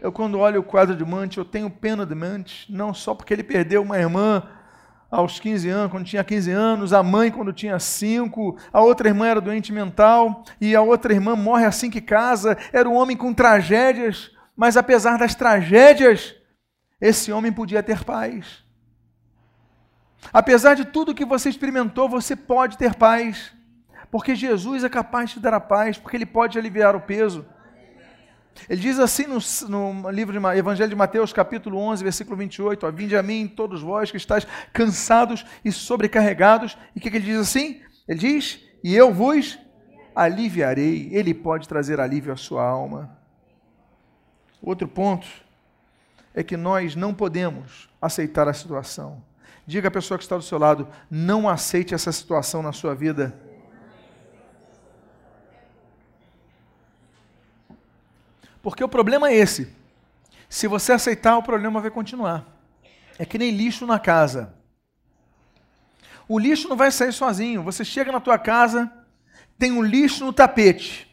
Eu, 0.00 0.10
quando 0.10 0.38
olho 0.38 0.60
o 0.60 0.64
quadro 0.64 0.96
de 0.96 1.04
Mante, 1.04 1.38
eu 1.38 1.44
tenho 1.44 1.68
pena 1.68 2.06
de 2.06 2.14
Mante, 2.14 2.72
não 2.72 2.94
só 2.94 3.14
porque 3.14 3.34
ele 3.34 3.42
perdeu 3.42 3.82
uma 3.82 3.98
irmã 3.98 4.42
aos 5.10 5.40
15 5.40 5.68
anos, 5.68 5.90
quando 5.90 6.06
tinha 6.06 6.24
15 6.24 6.50
anos, 6.50 6.92
a 6.92 7.02
mãe 7.02 7.30
quando 7.30 7.52
tinha 7.52 7.78
5, 7.78 8.56
a 8.72 8.80
outra 8.80 9.08
irmã 9.08 9.26
era 9.26 9.40
doente 9.40 9.72
mental, 9.72 10.44
e 10.60 10.74
a 10.74 10.80
outra 10.80 11.12
irmã 11.12 11.36
morre 11.36 11.66
assim 11.66 11.90
que 11.90 12.00
casa, 12.00 12.56
era 12.72 12.88
um 12.88 12.94
homem 12.94 13.16
com 13.16 13.34
tragédias, 13.34 14.30
mas 14.56 14.76
apesar 14.76 15.18
das 15.18 15.34
tragédias, 15.34 16.34
esse 17.00 17.32
homem 17.32 17.52
podia 17.52 17.82
ter 17.82 18.04
paz. 18.04 18.62
Apesar 20.32 20.74
de 20.74 20.84
tudo 20.84 21.14
que 21.14 21.24
você 21.24 21.48
experimentou, 21.48 22.08
você 22.08 22.36
pode 22.36 22.76
ter 22.76 22.94
paz. 22.94 23.52
Porque 24.10 24.34
Jesus 24.34 24.84
é 24.84 24.88
capaz 24.88 25.30
de 25.30 25.36
te 25.36 25.40
dar 25.40 25.54
a 25.54 25.60
paz, 25.60 25.96
porque 25.96 26.16
Ele 26.16 26.26
pode 26.26 26.58
aliviar 26.58 26.94
o 26.94 27.00
peso. 27.00 27.46
Ele 28.68 28.80
diz 28.80 28.98
assim 28.98 29.26
no, 29.26 29.38
no 29.68 30.10
livro 30.10 30.38
de 30.38 30.58
Evangelho 30.58 30.90
de 30.90 30.96
Mateus, 30.96 31.32
capítulo 31.32 31.78
11, 31.78 32.04
versículo 32.04 32.36
28, 32.36 32.86
ó, 32.86 32.90
Vinde 32.90 33.16
a 33.16 33.22
mim, 33.22 33.48
todos 33.48 33.80
vós 33.80 34.10
que 34.10 34.16
estáis 34.16 34.46
cansados 34.72 35.44
e 35.64 35.72
sobrecarregados. 35.72 36.76
E 36.94 36.98
o 36.98 37.02
que, 37.02 37.10
que 37.10 37.16
ele 37.16 37.26
diz 37.26 37.38
assim? 37.38 37.80
Ele 38.06 38.18
diz, 38.18 38.60
e 38.82 38.94
eu 38.94 39.12
vos 39.12 39.58
aliviarei. 40.14 41.08
Ele 41.12 41.32
pode 41.32 41.68
trazer 41.68 42.00
alívio 42.00 42.32
à 42.32 42.36
sua 42.36 42.62
alma. 42.64 43.16
Outro 44.62 44.86
ponto 44.86 45.26
é 46.34 46.42
que 46.42 46.56
nós 46.56 46.94
não 46.94 47.14
podemos 47.14 47.88
aceitar 48.00 48.46
a 48.48 48.52
situação. 48.52 49.22
Diga 49.66 49.88
à 49.88 49.90
pessoa 49.90 50.18
que 50.18 50.24
está 50.24 50.36
do 50.36 50.42
seu 50.42 50.58
lado: 50.58 50.88
não 51.10 51.48
aceite 51.48 51.94
essa 51.94 52.12
situação 52.12 52.62
na 52.62 52.72
sua 52.72 52.94
vida. 52.94 53.34
Porque 58.62 58.84
o 58.84 58.88
problema 58.88 59.30
é 59.30 59.34
esse. 59.34 59.72
Se 60.48 60.66
você 60.66 60.92
aceitar, 60.92 61.36
o 61.36 61.42
problema 61.42 61.80
vai 61.80 61.90
continuar. 61.90 62.44
É 63.18 63.24
que 63.24 63.38
nem 63.38 63.50
lixo 63.50 63.86
na 63.86 63.98
casa. 63.98 64.54
O 66.28 66.38
lixo 66.38 66.68
não 66.68 66.76
vai 66.76 66.90
sair 66.90 67.12
sozinho. 67.12 67.62
Você 67.62 67.84
chega 67.84 68.12
na 68.12 68.20
tua 68.20 68.38
casa, 68.38 68.90
tem 69.58 69.72
um 69.72 69.82
lixo 69.82 70.24
no 70.24 70.32
tapete. 70.32 71.08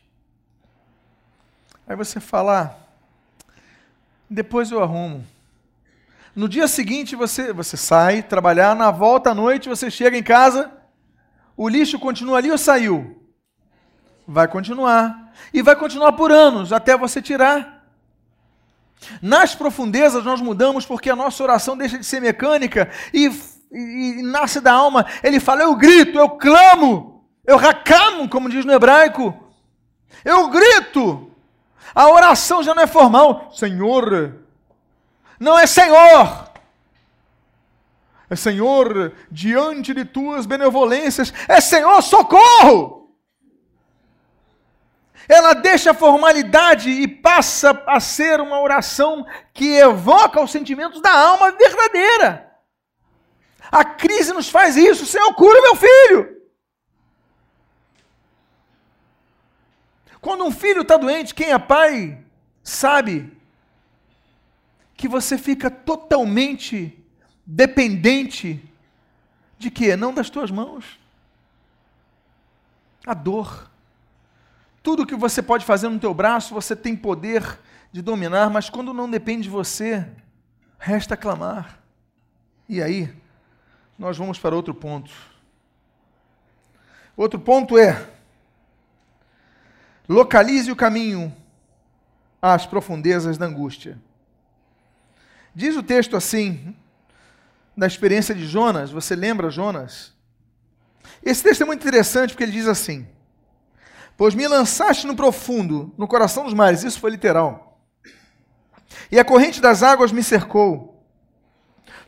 Aí 1.88 1.96
você 1.96 2.20
fala, 2.20 2.62
ah, 2.62 3.54
depois 4.30 4.72
eu 4.72 4.84
arrumo. 4.84 5.26
No 6.36 6.48
dia 6.48 6.68
seguinte 6.68 7.16
você, 7.16 7.52
você 7.52 7.76
sai 7.76 8.22
trabalhar, 8.22 8.76
na 8.76 8.92
volta 8.92 9.32
à 9.32 9.34
noite 9.34 9.70
você 9.70 9.90
chega 9.90 10.18
em 10.18 10.22
casa, 10.22 10.72
o 11.56 11.68
lixo 11.68 11.98
continua 11.98 12.38
ali 12.38 12.52
ou 12.52 12.58
saiu? 12.58 13.27
Vai 14.28 14.48
continuar. 14.48 15.32
E 15.54 15.62
vai 15.62 15.76
continuar 15.76 16.14
por 16.14 16.32
anos, 16.32 16.74
até 16.74 16.98
você 16.98 17.22
tirar. 17.22 17.86
Nas 19.22 19.56
profundezas 19.56 20.26
nós 20.26 20.42
mudamos 20.42 20.86
porque 20.86 21.10
a 21.10 21.16
nossa 21.16 21.42
oração 21.44 21.78
deixa 21.78 21.98
de 21.98 22.06
ser 22.06 22.20
mecânica 22.20 22.90
e, 23.14 23.28
e, 23.72 24.20
e 24.20 24.22
nasce 24.24 24.60
da 24.60 24.74
alma. 24.74 25.06
Ele 25.24 25.40
fala: 25.40 25.62
Eu 25.62 25.76
grito, 25.76 26.18
eu 26.18 26.32
clamo, 26.32 27.24
eu 27.46 27.58
racamo, 27.58 28.28
como 28.28 28.50
diz 28.50 28.66
no 28.66 28.74
hebraico. 28.74 29.34
Eu 30.26 30.50
grito, 30.50 31.32
a 31.96 32.10
oração 32.10 32.62
já 32.62 32.76
não 32.76 32.84
é 32.84 32.88
formal. 32.88 33.52
Senhor. 33.54 34.36
Não 35.40 35.58
é 35.58 35.66
Senhor. 35.68 36.48
É 38.30 38.36
Senhor, 38.36 39.14
diante 39.32 39.94
de 39.94 40.04
tuas 40.04 40.46
benevolências. 40.46 41.34
É 41.48 41.62
Senhor, 41.62 42.02
socorro. 42.02 42.97
Ela 45.28 45.54
deixa 45.54 45.92
a 45.92 45.94
formalidade 45.94 46.90
e 46.90 47.08
passa 47.08 47.84
a 47.86 48.00
ser 48.00 48.40
uma 48.40 48.62
oração 48.62 49.26
que 49.54 49.76
evoca 49.76 50.42
os 50.42 50.52
sentimentos 50.52 51.02
da 51.02 51.12
alma 51.12 51.52
verdadeira. 51.52 52.48
A 53.72 53.84
crise 53.84 54.32
nos 54.32 54.50
faz 54.50 54.78
isso, 54.78 55.06
Senhor, 55.06 55.34
cura 55.34 55.62
meu 55.62 55.76
filho. 55.76 56.38
Quando 60.22 60.46
um 60.46 60.52
filho 60.52 60.82
está 60.82 60.98
doente, 60.98 61.36
quem 61.36 61.52
é 61.52 61.60
pai 61.60 62.24
sabe 62.64 63.32
que 64.96 65.08
você 65.08 65.38
fica 65.38 65.70
totalmente 65.70 66.98
dependente 67.46 68.62
de 69.58 69.70
quê? 69.70 69.96
Não 69.96 70.14
das 70.14 70.30
tuas 70.30 70.52
mãos. 70.52 71.00
A 73.06 73.14
dor. 73.14 73.70
Tudo 74.88 75.06
que 75.06 75.18
você 75.18 75.42
pode 75.42 75.66
fazer 75.66 75.90
no 75.90 76.00
teu 76.00 76.14
braço, 76.14 76.54
você 76.54 76.74
tem 76.74 76.96
poder 76.96 77.60
de 77.92 78.02
dominar, 78.02 78.50
mas 78.50 78.70
quando 78.70 78.94
não 78.94 79.12
depende 79.12 79.44
de 79.44 79.50
você, 79.50 80.08
resta 80.80 81.18
clamar. 81.18 81.84
E 82.70 82.82
aí, 82.82 83.14
nós 84.00 84.18
vamos 84.18 84.40
para 84.40 84.56
outro 84.56 84.74
ponto. 84.74 85.12
Outro 87.18 87.38
ponto 87.38 87.78
é: 87.78 88.02
localize 90.08 90.72
o 90.72 90.76
caminho 90.76 91.36
às 92.42 92.66
profundezas 92.66 93.38
da 93.38 93.46
angústia. 93.46 94.00
Diz 95.54 95.76
o 95.76 95.84
texto 95.84 96.16
assim, 96.16 96.74
da 97.76 97.88
experiência 97.88 98.34
de 98.34 98.48
Jonas, 98.48 98.90
você 98.90 99.18
lembra 99.18 99.50
Jonas? 99.50 100.14
Esse 101.22 101.44
texto 101.44 101.64
é 101.64 101.66
muito 101.66 101.82
interessante 101.82 102.30
porque 102.30 102.44
ele 102.44 102.54
diz 102.54 102.70
assim: 102.70 103.06
Pois 104.18 104.34
me 104.34 104.48
lançaste 104.48 105.06
no 105.06 105.16
profundo, 105.16 105.94
no 105.96 106.08
coração 106.08 106.44
dos 106.44 106.54
mares, 106.56 106.82
isso 106.82 107.00
foi 107.00 107.12
literal. 107.12 107.80
E 109.12 109.20
a 109.20 109.24
corrente 109.24 109.62
das 109.62 109.84
águas 109.84 110.12
me 110.12 110.24
cercou. 110.24 111.06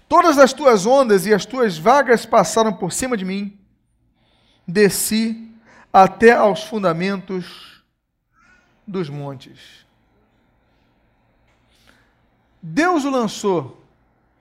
Todas 0.08 0.40
as 0.40 0.52
tuas 0.52 0.88
ondas 0.88 1.28
e 1.28 1.34
as 1.34 1.46
tuas 1.46 1.78
vagas 1.78 2.26
passaram 2.26 2.74
por 2.74 2.92
cima 2.92 3.16
de 3.16 3.24
mim. 3.24 3.60
Desci 4.68 5.54
até 5.94 6.32
aos 6.32 6.64
fundamentos 6.64 7.84
dos 8.88 9.08
montes. 9.08 9.86
Deus 12.62 13.06
o 13.06 13.12
lançou 13.12 13.84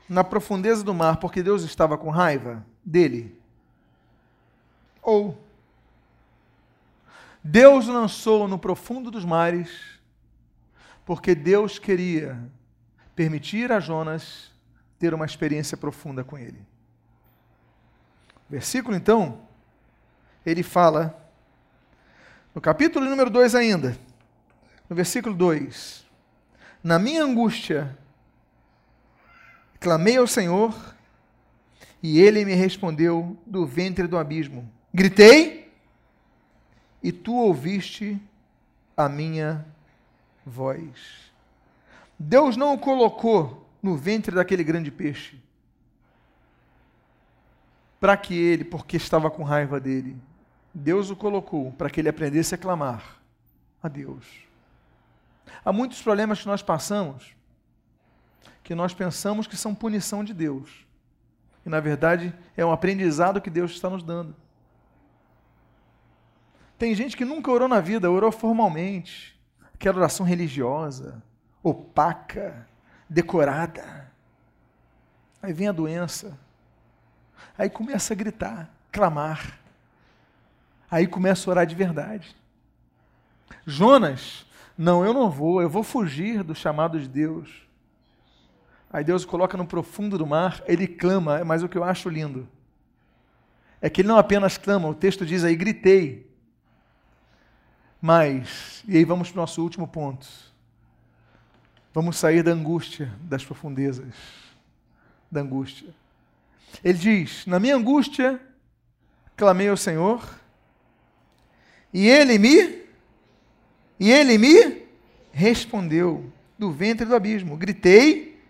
na 0.09 0.25
profundeza 0.25 0.83
do 0.83 0.95
mar 0.95 1.19
porque 1.19 1.43
Deus 1.43 1.63
estava 1.63 1.99
com 1.99 2.09
raiva 2.09 2.65
dele? 2.83 3.39
Ou 5.03 5.39
Deus 7.49 7.87
lançou 7.87 8.47
no 8.47 8.59
profundo 8.59 9.11
dos 9.11 9.25
mares 9.25 9.71
porque 11.05 11.35
Deus 11.35 11.79
queria 11.79 12.39
permitir 13.17 13.73
a 13.73 13.81
Jonas 13.81 14.53
ter 14.99 15.15
uma 15.15 15.25
experiência 15.25 15.77
profunda 15.77 16.23
com 16.23 16.37
ele? 16.37 16.61
Versículo 18.51 18.97
então, 18.97 19.41
ele 20.45 20.63
fala, 20.63 21.31
no 22.55 22.61
capítulo 22.61 23.07
número 23.07 23.31
2 23.31 23.55
ainda, 23.55 23.99
no 24.89 24.97
versículo 24.97 25.35
2: 25.35 26.05
Na 26.83 26.99
minha 26.99 27.23
angústia, 27.23 27.97
Clamei 29.81 30.17
ao 30.17 30.27
Senhor 30.27 30.75
e 32.03 32.21
ele 32.21 32.45
me 32.45 32.55
respondeu 32.55 33.37
do 33.47 33.65
ventre 33.65 34.07
do 34.07 34.19
abismo. 34.19 34.69
Gritei 34.93 35.58
e 37.03 37.13
tu 37.13 37.35
ouviste 37.35 38.21
a 38.97 39.09
minha 39.09 39.65
voz. 40.45 41.33
Deus 42.19 42.57
não 42.57 42.75
o 42.75 42.79
colocou 42.79 43.69
no 43.83 43.97
ventre 43.97 44.35
daquele 44.35 44.65
grande 44.65 44.91
peixe 44.91 45.41
para 48.01 48.17
que 48.17 48.35
ele, 48.35 48.65
porque 48.65 48.97
estava 48.97 49.31
com 49.31 49.43
raiva 49.43 49.81
dele, 49.81 50.17
Deus 50.73 51.11
o 51.11 51.17
colocou 51.17 51.73
para 51.73 51.91
que 51.91 52.01
ele 52.01 52.09
aprendesse 52.09 52.55
a 52.55 52.59
clamar 52.59 53.21
a 53.83 53.89
Deus. 53.89 54.25
Há 55.65 55.73
muitos 55.73 56.01
problemas 56.01 56.41
que 56.41 56.47
nós 56.47 56.63
passamos 56.63 57.37
que 58.69 58.75
nós 58.75 58.93
pensamos 58.93 59.47
que 59.47 59.57
são 59.57 59.75
punição 59.75 60.23
de 60.23 60.35
Deus. 60.35 60.87
E 61.65 61.71
na 61.71 61.81
verdade 61.81 62.35
é 62.55 62.67
um 62.67 62.71
aprendizado 62.71 63.41
que 63.41 63.49
Deus 63.49 63.71
está 63.71 63.89
nos 63.89 64.03
dando. 64.03 64.37
Tem 66.79 66.95
gente 66.95 67.17
que 67.17 67.25
nunca 67.25 67.51
orou 67.51 67.69
na 67.69 67.81
vida, 67.81 68.11
orou 68.11 68.31
formalmente. 68.31 69.39
Aquela 69.75 69.99
oração 69.99 70.25
religiosa, 70.25 71.23
opaca, 71.63 72.67
decorada. 73.09 74.11
Aí 75.43 75.53
vem 75.53 75.69
a 75.69 75.73
doença. 75.73 76.39
Aí 77.57 77.69
começa 77.69 78.15
a 78.15 78.17
gritar, 78.17 78.71
clamar. 78.93 79.59
Aí 80.91 81.07
começa 81.07 81.49
a 81.49 81.51
orar 81.51 81.67
de 81.67 81.75
verdade. 81.75 82.37
Jonas, 83.67 84.47
não, 84.77 85.05
eu 85.05 85.13
não 85.13 85.29
vou, 85.29 85.61
eu 85.61 85.69
vou 85.69 85.83
fugir 85.83 86.43
do 86.43 86.55
chamado 86.55 87.01
de 87.01 87.09
Deus. 87.09 87.67
Aí 88.91 89.05
Deus 89.05 89.25
o 89.25 89.29
coloca 89.29 89.57
no 89.57 89.67
profundo 89.67 90.17
do 90.17 90.27
mar, 90.27 90.63
ele 90.67 90.87
clama, 90.87 91.45
mas 91.45 91.63
o 91.63 91.69
que 91.69 91.77
eu 91.77 91.85
acho 91.85 92.09
lindo 92.09 92.49
é 93.81 93.89
que 93.89 94.01
ele 94.01 94.09
não 94.09 94.19
apenas 94.19 94.59
clama, 94.59 94.89
o 94.89 94.95
texto 94.95 95.25
diz 95.25 95.45
aí, 95.45 95.55
gritei. 95.55 96.28
Mas, 98.01 98.83
e 98.87 98.97
aí 98.97 99.05
vamos 99.05 99.31
para 99.31 99.39
o 99.39 99.43
nosso 99.43 99.63
último 99.63 99.89
ponto. 99.89 100.27
Vamos 101.93 102.17
sair 102.17 102.43
da 102.43 102.53
angústia, 102.53 103.13
das 103.23 103.45
profundezas 103.45 104.15
da 105.31 105.41
angústia. 105.41 105.93
Ele 106.85 106.99
diz: 106.99 107.45
Na 107.47 107.59
minha 107.59 107.75
angústia, 107.75 108.41
clamei 109.37 109.69
ao 109.69 109.77
Senhor, 109.77 110.29
e 111.93 112.07
ele 112.07 112.39
me, 112.39 112.85
e 113.99 114.11
ele 114.11 114.39
me 114.39 114.87
respondeu 115.33 116.31
do 116.59 116.71
ventre 116.71 117.07
do 117.07 117.15
abismo. 117.15 117.57
Gritei, 117.57 118.41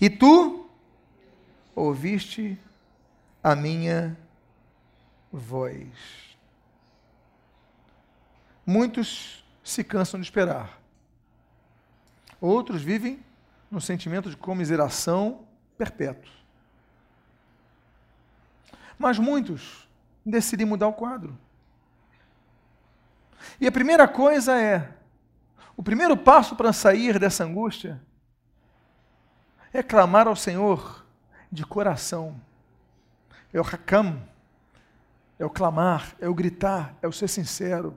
e 0.00 0.08
tu 0.08 0.68
ouviste 1.74 2.58
a 3.42 3.56
minha 3.56 4.16
voz. 5.32 6.33
Muitos 8.66 9.44
se 9.62 9.84
cansam 9.84 10.20
de 10.20 10.26
esperar. 10.26 10.80
Outros 12.40 12.82
vivem 12.82 13.22
no 13.70 13.80
sentimento 13.80 14.30
de 14.30 14.36
comiseração 14.36 15.46
perpétuo. 15.76 16.30
Mas 18.98 19.18
muitos 19.18 19.88
decidem 20.24 20.66
mudar 20.66 20.88
o 20.88 20.92
quadro. 20.92 21.36
E 23.60 23.66
a 23.66 23.72
primeira 23.72 24.06
coisa 24.06 24.60
é: 24.60 24.94
o 25.76 25.82
primeiro 25.82 26.16
passo 26.16 26.54
para 26.56 26.72
sair 26.72 27.18
dessa 27.18 27.44
angústia 27.44 28.00
é 29.72 29.82
clamar 29.82 30.28
ao 30.28 30.36
Senhor 30.36 31.04
de 31.50 31.64
coração. 31.64 32.40
É 33.52 33.60
o 33.60 33.62
rakam, 33.62 34.22
é 35.38 35.44
o 35.44 35.50
clamar, 35.50 36.14
é 36.20 36.28
o 36.28 36.34
gritar, 36.34 36.94
é 37.02 37.08
o 37.08 37.12
ser 37.12 37.28
sincero. 37.28 37.96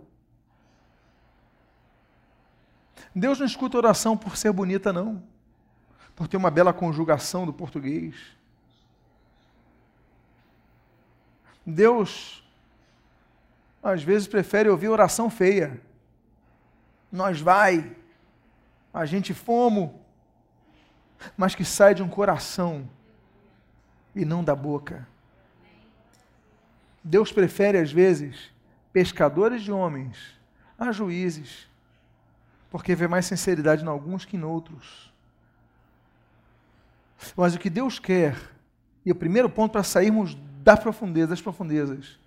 Deus 3.18 3.39
não 3.39 3.47
escuta 3.47 3.78
oração 3.78 4.15
por 4.15 4.38
ser 4.38 4.51
bonita, 4.51 4.93
não, 4.93 5.24
por 6.15 6.28
ter 6.28 6.38
uma 6.38 6.51
bela 6.51 6.72
conjugação 6.72 7.47
do 7.47 7.51
português. 7.51 8.15
Deus, 11.65 12.43
às 13.82 14.03
vezes, 14.03 14.28
prefere 14.28 14.70
ouvir 14.70 14.89
oração 14.89 15.32
feia. 15.32 15.82
Nós 17.11 17.41
vai, 17.41 17.95
a 18.93 19.03
gente 19.05 19.34
fomos, 19.34 19.89
mas 21.36 21.55
que 21.55 21.65
sai 21.65 21.95
de 21.95 22.03
um 22.03 22.07
coração 22.07 22.88
e 24.15 24.24
não 24.24 24.43
da 24.43 24.55
boca. 24.55 25.07
Deus 27.03 27.32
prefere, 27.32 27.80
às 27.80 27.91
vezes, 27.91 28.51
pescadores 28.93 29.63
de 29.63 29.72
homens 29.72 30.38
a 30.78 30.91
juízes, 30.91 31.68
porque 32.70 32.95
vê 32.95 33.07
mais 33.07 33.26
sinceridade 33.26 33.84
em 33.84 33.88
alguns 33.88 34.26
que 34.26 34.38
em 34.38 34.43
outros. 34.43 35.11
Mas 37.36 37.55
o 37.55 37.59
que 37.59 37.70
Deus 37.70 37.99
quer, 37.99 38.36
e 39.05 39.11
o 39.11 39.15
primeiro 39.15 39.49
ponto 39.49 39.72
para 39.72 39.84
sairmos 39.84 40.36
da 40.63 40.76
profundeza, 40.76 41.28
das 41.28 41.41
profundezas, 41.41 42.20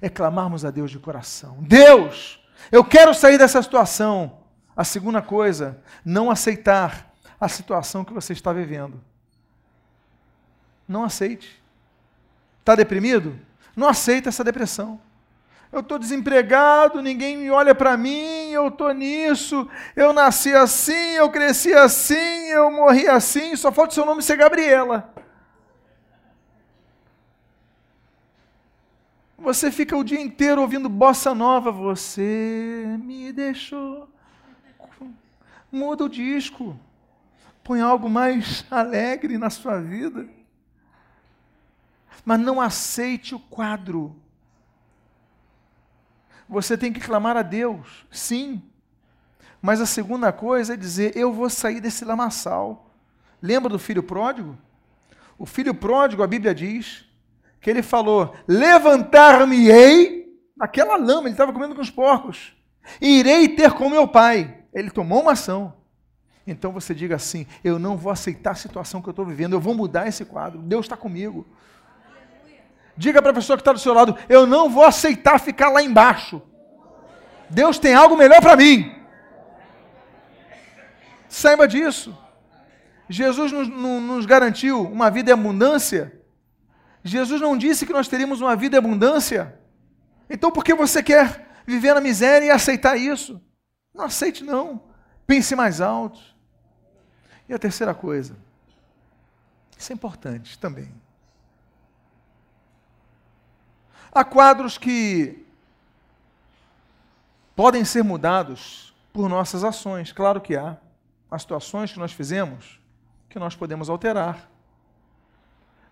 é 0.00 0.08
clamarmos 0.08 0.64
a 0.64 0.70
Deus 0.70 0.90
de 0.90 0.98
coração. 0.98 1.58
Deus, 1.60 2.42
eu 2.72 2.84
quero 2.84 3.14
sair 3.14 3.38
dessa 3.38 3.62
situação. 3.62 4.38
A 4.76 4.82
segunda 4.82 5.22
coisa, 5.22 5.80
não 6.04 6.30
aceitar 6.30 7.14
a 7.38 7.48
situação 7.48 8.04
que 8.04 8.12
você 8.12 8.32
está 8.32 8.52
vivendo. 8.52 9.00
Não 10.88 11.04
aceite. 11.04 11.62
Está 12.60 12.74
deprimido? 12.74 13.38
Não 13.76 13.88
aceite 13.88 14.28
essa 14.28 14.42
depressão. 14.42 15.00
Eu 15.74 15.80
estou 15.80 15.98
desempregado, 15.98 17.02
ninguém 17.02 17.36
me 17.36 17.50
olha 17.50 17.74
para 17.74 17.96
mim, 17.96 18.50
eu 18.52 18.68
estou 18.68 18.94
nisso, 18.94 19.68
eu 19.96 20.12
nasci 20.12 20.54
assim, 20.54 21.16
eu 21.16 21.28
cresci 21.28 21.74
assim, 21.74 22.48
eu 22.50 22.70
morri 22.70 23.08
assim, 23.08 23.56
só 23.56 23.72
falta 23.72 23.90
o 23.90 23.94
seu 23.94 24.06
nome 24.06 24.22
ser 24.22 24.36
Gabriela. 24.36 25.12
Você 29.36 29.72
fica 29.72 29.96
o 29.96 30.04
dia 30.04 30.20
inteiro 30.20 30.60
ouvindo 30.60 30.88
bossa 30.88 31.34
nova, 31.34 31.72
você 31.72 32.96
me 33.02 33.32
deixou. 33.32 34.08
Muda 35.72 36.04
o 36.04 36.08
disco. 36.08 36.78
Põe 37.64 37.80
algo 37.80 38.08
mais 38.08 38.64
alegre 38.70 39.36
na 39.36 39.50
sua 39.50 39.80
vida. 39.80 40.28
Mas 42.24 42.38
não 42.38 42.60
aceite 42.60 43.34
o 43.34 43.40
quadro. 43.40 44.14
Você 46.48 46.76
tem 46.76 46.92
que 46.92 47.00
clamar 47.00 47.36
a 47.36 47.42
Deus, 47.42 48.06
sim. 48.10 48.62
Mas 49.60 49.80
a 49.80 49.86
segunda 49.86 50.32
coisa 50.32 50.74
é 50.74 50.76
dizer: 50.76 51.16
Eu 51.16 51.32
vou 51.32 51.48
sair 51.48 51.80
desse 51.80 52.04
lamaçal. 52.04 52.90
Lembra 53.40 53.70
do 53.70 53.78
filho 53.78 54.02
pródigo? 54.02 54.56
O 55.38 55.46
filho 55.46 55.74
pródigo, 55.74 56.22
a 56.22 56.26
Bíblia 56.26 56.54
diz, 56.54 57.04
que 57.60 57.70
ele 57.70 57.82
falou: 57.82 58.34
Levantar-me-ei 58.46 60.38
naquela 60.56 60.96
lama, 60.96 61.28
ele 61.28 61.30
estava 61.30 61.52
comendo 61.52 61.74
com 61.74 61.80
os 61.80 61.90
porcos, 61.90 62.54
e 63.00 63.18
irei 63.18 63.48
ter 63.48 63.72
com 63.72 63.88
meu 63.88 64.06
pai. 64.06 64.64
Ele 64.72 64.90
tomou 64.90 65.22
uma 65.22 65.32
ação. 65.32 65.72
Então 66.46 66.72
você 66.72 66.94
diga 66.94 67.16
assim: 67.16 67.46
Eu 67.62 67.78
não 67.78 67.96
vou 67.96 68.12
aceitar 68.12 68.50
a 68.50 68.54
situação 68.54 69.00
que 69.00 69.08
eu 69.08 69.12
estou 69.12 69.24
vivendo, 69.24 69.54
eu 69.54 69.60
vou 69.60 69.74
mudar 69.74 70.06
esse 70.06 70.24
quadro. 70.24 70.60
Deus 70.60 70.84
está 70.84 70.96
comigo. 70.96 71.46
Diga 72.96 73.20
para 73.20 73.32
a 73.32 73.34
pessoa 73.34 73.56
que 73.56 73.62
está 73.62 73.72
do 73.72 73.78
seu 73.78 73.92
lado: 73.92 74.16
Eu 74.28 74.46
não 74.46 74.70
vou 74.70 74.84
aceitar 74.84 75.38
ficar 75.40 75.68
lá 75.68 75.82
embaixo. 75.82 76.40
Deus 77.50 77.78
tem 77.78 77.94
algo 77.94 78.16
melhor 78.16 78.40
para 78.40 78.56
mim. 78.56 78.94
Saiba 81.28 81.66
disso. 81.66 82.16
Jesus 83.08 83.52
nos, 83.52 83.68
nos, 83.68 84.24
garantiu 84.24 84.82
uma 84.82 85.10
vida 85.10 85.30
em 85.30 85.34
abundância. 85.34 86.20
Jesus 87.02 87.40
não 87.40 87.56
disse 87.56 87.84
que 87.84 87.92
nós 87.92 88.08
teríamos 88.08 88.40
uma 88.40 88.56
vida 88.56 88.76
em 88.76 88.78
abundância. 88.78 89.58
Então 90.30 90.50
por 90.50 90.64
que 90.64 90.72
você 90.72 91.02
quer 91.02 91.62
viver 91.66 91.94
na 91.94 92.00
miséria 92.00 92.46
e 92.46 92.50
aceitar 92.50 92.96
isso? 92.96 93.42
Não 93.92 94.04
aceite, 94.04 94.42
não. 94.42 94.82
Pense 95.26 95.54
mais 95.54 95.80
alto. 95.80 96.20
E 97.48 97.52
a 97.52 97.58
terceira 97.58 97.92
coisa, 97.92 98.36
isso 99.76 99.92
é 99.92 99.94
importante 99.94 100.58
também. 100.58 100.90
Há 104.14 104.22
quadros 104.22 104.78
que 104.78 105.44
podem 107.56 107.84
ser 107.84 108.04
mudados 108.04 108.94
por 109.12 109.28
nossas 109.28 109.64
ações, 109.64 110.12
claro 110.12 110.40
que 110.40 110.54
há. 110.54 110.76
Há 111.28 111.36
situações 111.36 111.92
que 111.92 111.98
nós 111.98 112.12
fizemos 112.12 112.80
que 113.28 113.40
nós 113.40 113.56
podemos 113.56 113.90
alterar. 113.90 114.48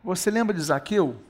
Você 0.04 0.30
lembra 0.30 0.54
de 0.54 0.62
Zaqueu? 0.62 1.20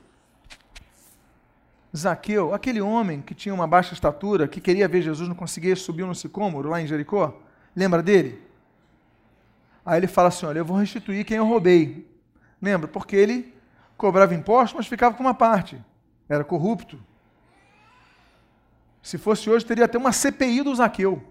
Zaqueu, 1.97 2.53
aquele 2.53 2.79
homem 2.79 3.23
que 3.23 3.33
tinha 3.33 3.55
uma 3.55 3.65
baixa 3.65 3.95
estatura, 3.95 4.47
que 4.47 4.61
queria 4.61 4.87
ver 4.87 5.01
Jesus, 5.01 5.27
não 5.27 5.35
conseguia 5.35 5.75
subir 5.75 6.05
no 6.05 6.13
sicômoro 6.13 6.69
lá 6.69 6.79
em 6.79 6.85
Jericó? 6.85 7.41
Lembra 7.75 8.03
dele? 8.03 8.39
Aí 9.83 9.99
ele 9.99 10.07
fala 10.07 10.27
assim: 10.27 10.45
Olha, 10.45 10.59
eu 10.59 10.65
vou 10.65 10.77
restituir 10.77 11.25
quem 11.25 11.37
eu 11.37 11.47
roubei. 11.47 12.07
Lembra? 12.61 12.87
Porque 12.87 13.15
ele 13.15 13.51
cobrava 13.97 14.35
impostos, 14.35 14.77
mas 14.77 14.85
ficava 14.85 15.15
com 15.15 15.23
uma 15.23 15.33
parte 15.33 15.83
era 16.27 16.43
corrupto. 16.43 16.99
Se 19.01 19.17
fosse 19.17 19.49
hoje, 19.49 19.65
teria 19.65 19.85
até 19.85 19.97
uma 19.97 20.11
CPI 20.11 20.63
do 20.63 20.73
Zaqueu. 20.73 21.21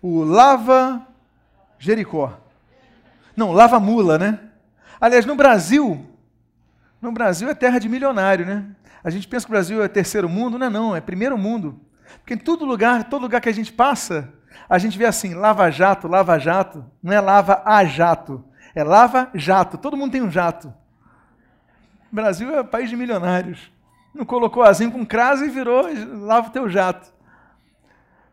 O 0.00 0.22
Lava 0.22 1.06
Jericó. 1.78 2.38
Não, 3.36 3.52
Lava 3.52 3.78
Mula, 3.78 4.18
né? 4.18 4.40
Aliás, 5.00 5.26
no 5.26 5.34
Brasil, 5.34 6.06
no 7.00 7.12
Brasil 7.12 7.48
é 7.48 7.54
terra 7.54 7.78
de 7.78 7.88
milionário, 7.88 8.46
né? 8.46 8.64
A 9.02 9.10
gente 9.10 9.28
pensa 9.28 9.44
que 9.44 9.50
o 9.50 9.54
Brasil 9.54 9.82
é 9.82 9.88
terceiro 9.88 10.28
mundo, 10.28 10.58
não 10.58 10.66
é 10.66 10.70
não, 10.70 10.96
é 10.96 11.00
primeiro 11.00 11.36
mundo. 11.36 11.78
Porque 12.20 12.34
em 12.34 12.38
todo 12.38 12.64
lugar, 12.64 13.04
todo 13.04 13.22
lugar 13.22 13.40
que 13.40 13.48
a 13.48 13.54
gente 13.54 13.72
passa, 13.72 14.32
a 14.68 14.78
gente 14.78 14.96
vê 14.96 15.04
assim, 15.04 15.34
lava 15.34 15.70
jato, 15.70 16.08
lava 16.08 16.38
jato, 16.38 16.84
não 17.02 17.12
é 17.12 17.20
lava 17.20 17.62
a 17.66 17.84
jato, 17.84 18.42
é 18.74 18.82
lava 18.82 19.30
jato, 19.34 19.76
todo 19.76 19.96
mundo 19.96 20.12
tem 20.12 20.22
um 20.22 20.30
jato. 20.30 20.72
Brasil 22.14 22.56
é 22.56 22.62
país 22.62 22.88
de 22.88 22.96
milionários. 22.96 23.72
Não 24.14 24.24
colocou 24.24 24.62
azinho 24.62 24.92
com 24.92 25.04
crase 25.04 25.46
e 25.46 25.50
virou 25.50 25.88
lava 26.24 26.46
o 26.46 26.52
teu 26.52 26.70
jato. 26.70 27.12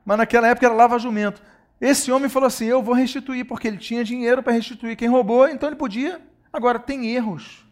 Mas 0.05 0.19
naquela 0.19 0.47
época 0.47 0.67
era 0.67 0.75
lava 0.75 0.99
jumento. 0.99 1.41
Esse 1.79 2.11
homem 2.11 2.29
falou 2.29 2.45
assim: 2.45 2.65
Eu 2.65 2.83
vou 2.83 2.93
restituir, 2.93 3.43
porque 3.43 3.67
ele 3.67 3.79
tinha 3.79 4.03
dinheiro 4.03 4.43
para 4.43 4.53
restituir 4.53 4.95
quem 4.95 5.09
roubou, 5.09 5.47
então 5.47 5.67
ele 5.67 5.75
podia. 5.75 6.21
Agora, 6.53 6.77
tem 6.77 7.07
erros 7.07 7.65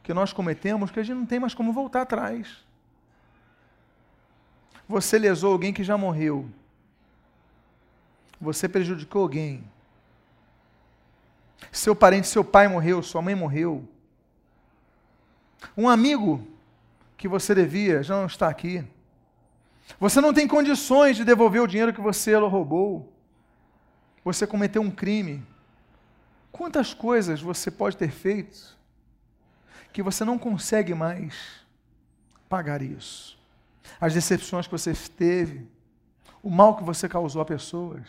que 0.00 0.14
nós 0.14 0.32
cometemos 0.32 0.92
que 0.92 1.00
a 1.00 1.02
gente 1.02 1.16
não 1.16 1.26
tem 1.26 1.40
mais 1.40 1.54
como 1.54 1.72
voltar 1.72 2.02
atrás. 2.02 2.64
Você 4.88 5.18
lesou 5.18 5.50
alguém 5.50 5.72
que 5.72 5.82
já 5.82 5.98
morreu. 5.98 6.48
Você 8.40 8.68
prejudicou 8.68 9.22
alguém. 9.22 9.64
Seu 11.72 11.96
parente, 11.96 12.28
seu 12.28 12.44
pai 12.44 12.68
morreu, 12.68 13.02
sua 13.02 13.20
mãe 13.20 13.34
morreu. 13.34 13.88
Um 15.74 15.88
amigo 15.88 16.46
que 17.16 17.28
você 17.28 17.54
devia 17.54 18.02
já 18.02 18.14
não 18.16 18.26
está 18.26 18.48
aqui. 18.48 18.84
Você 19.98 20.20
não 20.20 20.34
tem 20.34 20.46
condições 20.46 21.16
de 21.16 21.24
devolver 21.24 21.62
o 21.62 21.66
dinheiro 21.66 21.92
que 21.92 22.00
você 22.00 22.34
roubou. 22.36 23.12
Você 24.24 24.46
cometeu 24.46 24.82
um 24.82 24.90
crime. 24.90 25.46
Quantas 26.50 26.92
coisas 26.92 27.40
você 27.40 27.70
pode 27.70 27.96
ter 27.96 28.10
feito 28.10 28.76
que 29.92 30.02
você 30.02 30.24
não 30.24 30.38
consegue 30.38 30.94
mais 30.94 31.34
pagar 32.48 32.82
isso? 32.82 33.38
As 34.00 34.12
decepções 34.12 34.66
que 34.66 34.72
você 34.72 34.92
teve, 34.92 35.66
o 36.42 36.50
mal 36.50 36.76
que 36.76 36.82
você 36.82 37.08
causou 37.08 37.40
a 37.40 37.44
pessoas. 37.44 38.02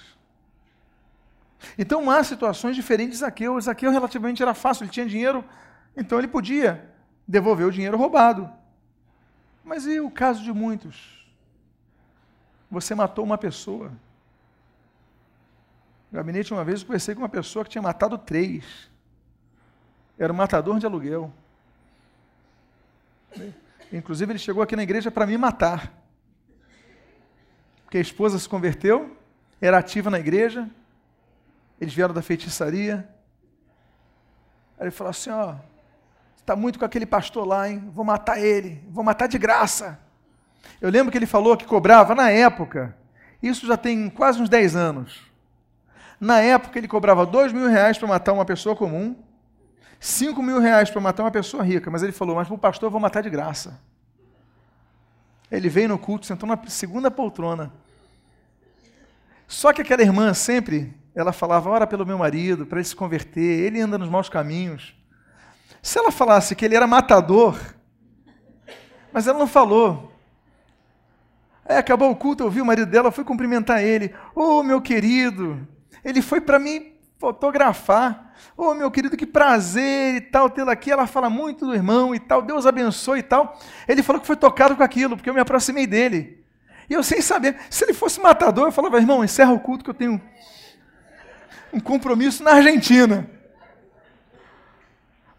Então 1.78 2.10
há 2.10 2.24
situações 2.24 2.76
diferentes 2.76 3.14
de 3.14 3.20
Zaqueu. 3.20 3.60
Zaqueu 3.62 3.92
relativamente 3.92 4.42
era 4.42 4.54
fácil, 4.54 4.84
ele 4.84 4.92
tinha 4.92 5.06
dinheiro, 5.06 5.44
então 5.96 6.18
ele 6.18 6.28
podia 6.28 6.97
devolver 7.28 7.68
o 7.68 7.72
dinheiro 7.72 7.98
roubado. 7.98 8.50
Mas 9.64 9.86
e 9.86 10.00
o 10.00 10.10
caso 10.10 10.44
de 10.44 10.54
muitos? 10.54 11.28
Você 12.72 12.96
matou 12.96 13.26
uma 13.26 13.38
pessoa. 13.38 13.92
No 16.12 16.18
gabinete, 16.18 16.54
uma 16.54 16.64
vez, 16.64 16.82
eu 16.82 16.88
conversei 16.88 17.14
com 17.14 17.22
uma 17.22 17.30
pessoa 17.30 17.66
que 17.66 17.72
tinha 17.72 17.82
matado 17.82 18.18
três. 18.18 18.90
Era 20.18 20.32
um 20.32 20.36
matador 20.36 20.80
de 20.80 20.86
aluguel. 20.86 21.32
Inclusive, 23.92 24.32
ele 24.32 24.40
chegou 24.40 24.64
aqui 24.64 24.76
na 24.76 24.84
igreja 24.84 25.12
para 25.12 25.26
me 25.26 25.38
matar. 25.38 25.94
Porque 27.84 27.98
a 27.98 28.02
esposa 28.02 28.38
se 28.40 28.50
converteu, 28.50 29.18
era 29.62 29.78
ativa 29.78 30.10
na 30.10 30.20
igreja, 30.20 30.70
eles 31.80 31.94
vieram 31.94 32.14
da 32.14 32.22
feitiçaria. 32.22 33.08
Aí 34.78 34.86
ele 34.86 34.92
falou 34.92 35.12
assim: 35.12 35.30
ó, 35.30 35.56
Está 36.48 36.56
muito 36.56 36.80
com 36.80 36.86
aquele 36.86 37.06
pastor 37.06 37.46
lá, 37.46 37.70
hein? 37.70 37.92
Vou 37.94 38.06
matar 38.06 38.40
ele, 38.40 38.82
vou 38.90 39.04
matar 39.04 39.28
de 39.28 39.38
graça. 39.38 40.00
Eu 40.80 40.90
lembro 40.90 41.12
que 41.12 41.18
ele 41.18 41.26
falou 41.26 41.58
que 41.58 41.66
cobrava 41.66 42.16
na 42.16 42.30
época, 42.30 42.96
isso 43.44 43.68
já 43.68 43.76
tem 43.76 44.10
quase 44.10 44.42
uns 44.42 44.48
10 44.48 44.74
anos. 44.74 45.30
Na 46.18 46.40
época 46.40 46.80
ele 46.80 46.88
cobrava 46.88 47.26
2 47.26 47.52
mil 47.52 47.68
reais 47.68 47.98
para 47.98 48.08
matar 48.08 48.32
uma 48.32 48.46
pessoa 48.46 48.78
comum, 48.78 49.14
5 50.00 50.42
mil 50.42 50.62
reais 50.62 50.90
para 50.90 51.02
matar 51.02 51.24
uma 51.24 51.32
pessoa 51.32 51.62
rica, 51.62 51.92
mas 51.92 52.02
ele 52.02 52.14
falou, 52.14 52.38
mas 52.38 52.48
para 52.48 52.56
o 52.56 52.58
pastor 52.58 52.88
eu 52.88 52.92
vou 52.92 53.02
matar 53.02 53.22
de 53.22 53.30
graça. 53.30 53.82
Ele 55.52 55.68
veio 55.68 55.90
no 55.90 56.00
culto, 56.00 56.26
sentou 56.26 56.48
na 56.48 56.58
segunda 56.68 57.12
poltrona. 57.12 57.74
Só 59.50 59.74
que 59.74 59.82
aquela 59.82 60.02
irmã 60.02 60.34
sempre, 60.34 60.96
ela 61.14 61.34
falava, 61.34 61.70
ora 61.70 61.86
pelo 61.86 62.06
meu 62.06 62.18
marido, 62.18 62.66
para 62.66 62.80
ele 62.80 62.88
se 62.88 62.96
converter, 62.96 63.66
ele 63.66 63.82
anda 63.82 63.98
nos 63.98 64.08
maus 64.08 64.30
caminhos. 64.30 64.97
Se 65.82 66.00
ela 66.00 66.12
falasse 66.12 66.56
que 66.56 66.66
ele 66.66 66.76
era 66.76 66.88
matador, 66.88 67.58
mas 69.12 69.28
ela 69.28 69.40
não 69.40 69.48
falou. 69.48 70.12
Aí 71.66 71.78
acabou 71.78 72.10
o 72.10 72.16
culto, 72.16 72.44
eu 72.44 72.50
vi 72.50 72.62
o 72.62 72.66
marido 72.66 72.90
dela, 72.90 73.12
fui 73.12 73.24
cumprimentar 73.24 73.84
ele. 73.84 74.14
Ô 74.34 74.60
oh, 74.60 74.64
meu 74.64 74.82
querido, 74.82 75.68
ele 76.04 76.22
foi 76.22 76.40
para 76.40 76.58
mim 76.58 76.94
fotografar. 77.18 78.34
Ô 78.56 78.68
oh, 78.68 78.74
meu 78.74 78.90
querido, 78.90 79.18
que 79.18 79.26
prazer 79.26 80.16
e 80.16 80.22
tal 80.22 80.50
tê-lo 80.50 80.70
aqui. 80.70 80.92
Ela 80.92 81.08
fala 81.08 81.30
muito 81.30 81.66
do 81.66 81.74
irmão 81.74 82.16
e 82.16 82.20
tal, 82.20 82.42
Deus 82.42 82.66
abençoe 82.66 83.20
e 83.20 83.24
tal. 83.24 83.60
Ele 83.88 84.02
falou 84.02 84.22
que 84.22 84.28
foi 84.28 84.38
tocado 84.38 84.76
com 84.76 84.84
aquilo, 84.84 85.18
porque 85.18 85.30
eu 85.30 85.34
me 85.34 85.42
aproximei 85.42 85.86
dele. 85.86 86.46
E 86.90 86.94
eu 86.94 87.04
sem 87.04 87.22
saber, 87.22 87.58
se 87.70 87.84
ele 87.84 87.94
fosse 87.94 88.22
matador, 88.22 88.68
eu 88.68 88.72
falava, 88.72 88.98
irmão, 88.98 89.24
encerra 89.24 89.52
o 89.52 89.60
culto 89.60 89.84
que 89.84 89.90
eu 89.90 89.94
tenho 89.94 90.22
um 91.74 91.80
compromisso 91.80 92.44
na 92.44 92.52
Argentina. 92.52 93.30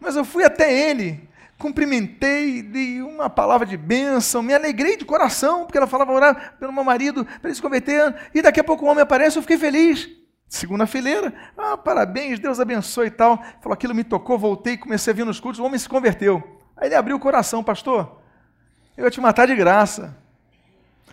Mas 0.01 0.17
eu 0.17 0.25
fui 0.25 0.45
até 0.45 0.73
ele, 0.73 1.29
cumprimentei, 1.59 2.63
dei 2.63 3.03
uma 3.03 3.29
palavra 3.29 3.67
de 3.67 3.77
bênção, 3.77 4.43
me 4.43 4.55
alegrei 4.55 4.97
de 4.97 5.05
coração, 5.05 5.65
porque 5.65 5.77
ela 5.77 5.87
falava 5.87 6.13
orar 6.13 6.55
pelo 6.59 6.73
meu 6.73 6.85
marido 6.85 7.25
para 7.25 7.49
ele 7.49 7.55
se 7.55 7.63
converter, 7.63 8.15
e 8.33 8.41
daqui 8.41 8.61
a 8.61 8.65
pouco 8.65 8.85
o 8.85 8.89
homem 8.89 9.03
aparece, 9.03 9.37
eu 9.37 9.43
fiquei 9.43 9.59
feliz. 9.59 10.09
Segunda 10.49 10.87
fileira, 10.87 11.35
ah, 11.59 11.77
parabéns, 11.77 12.39
Deus 12.39 12.59
abençoe 12.59 13.09
e 13.09 13.11
tal. 13.11 13.37
Falou, 13.61 13.75
aquilo 13.75 13.95
me 13.95 14.03
tocou, 14.03 14.39
voltei, 14.39 14.79
comecei 14.79 15.13
a 15.13 15.17
vir 15.17 15.27
nos 15.27 15.39
cultos, 15.39 15.61
o 15.61 15.65
homem 15.65 15.79
se 15.79 15.89
converteu. 15.89 16.43
Aí 16.75 16.89
ele 16.89 16.95
abriu 16.95 17.17
o 17.17 17.21
coração, 17.21 17.63
pastor, 17.63 18.23
eu 18.97 19.05
ia 19.05 19.11
te 19.11 19.21
matar 19.21 19.47
de 19.47 19.55
graça. 19.55 20.17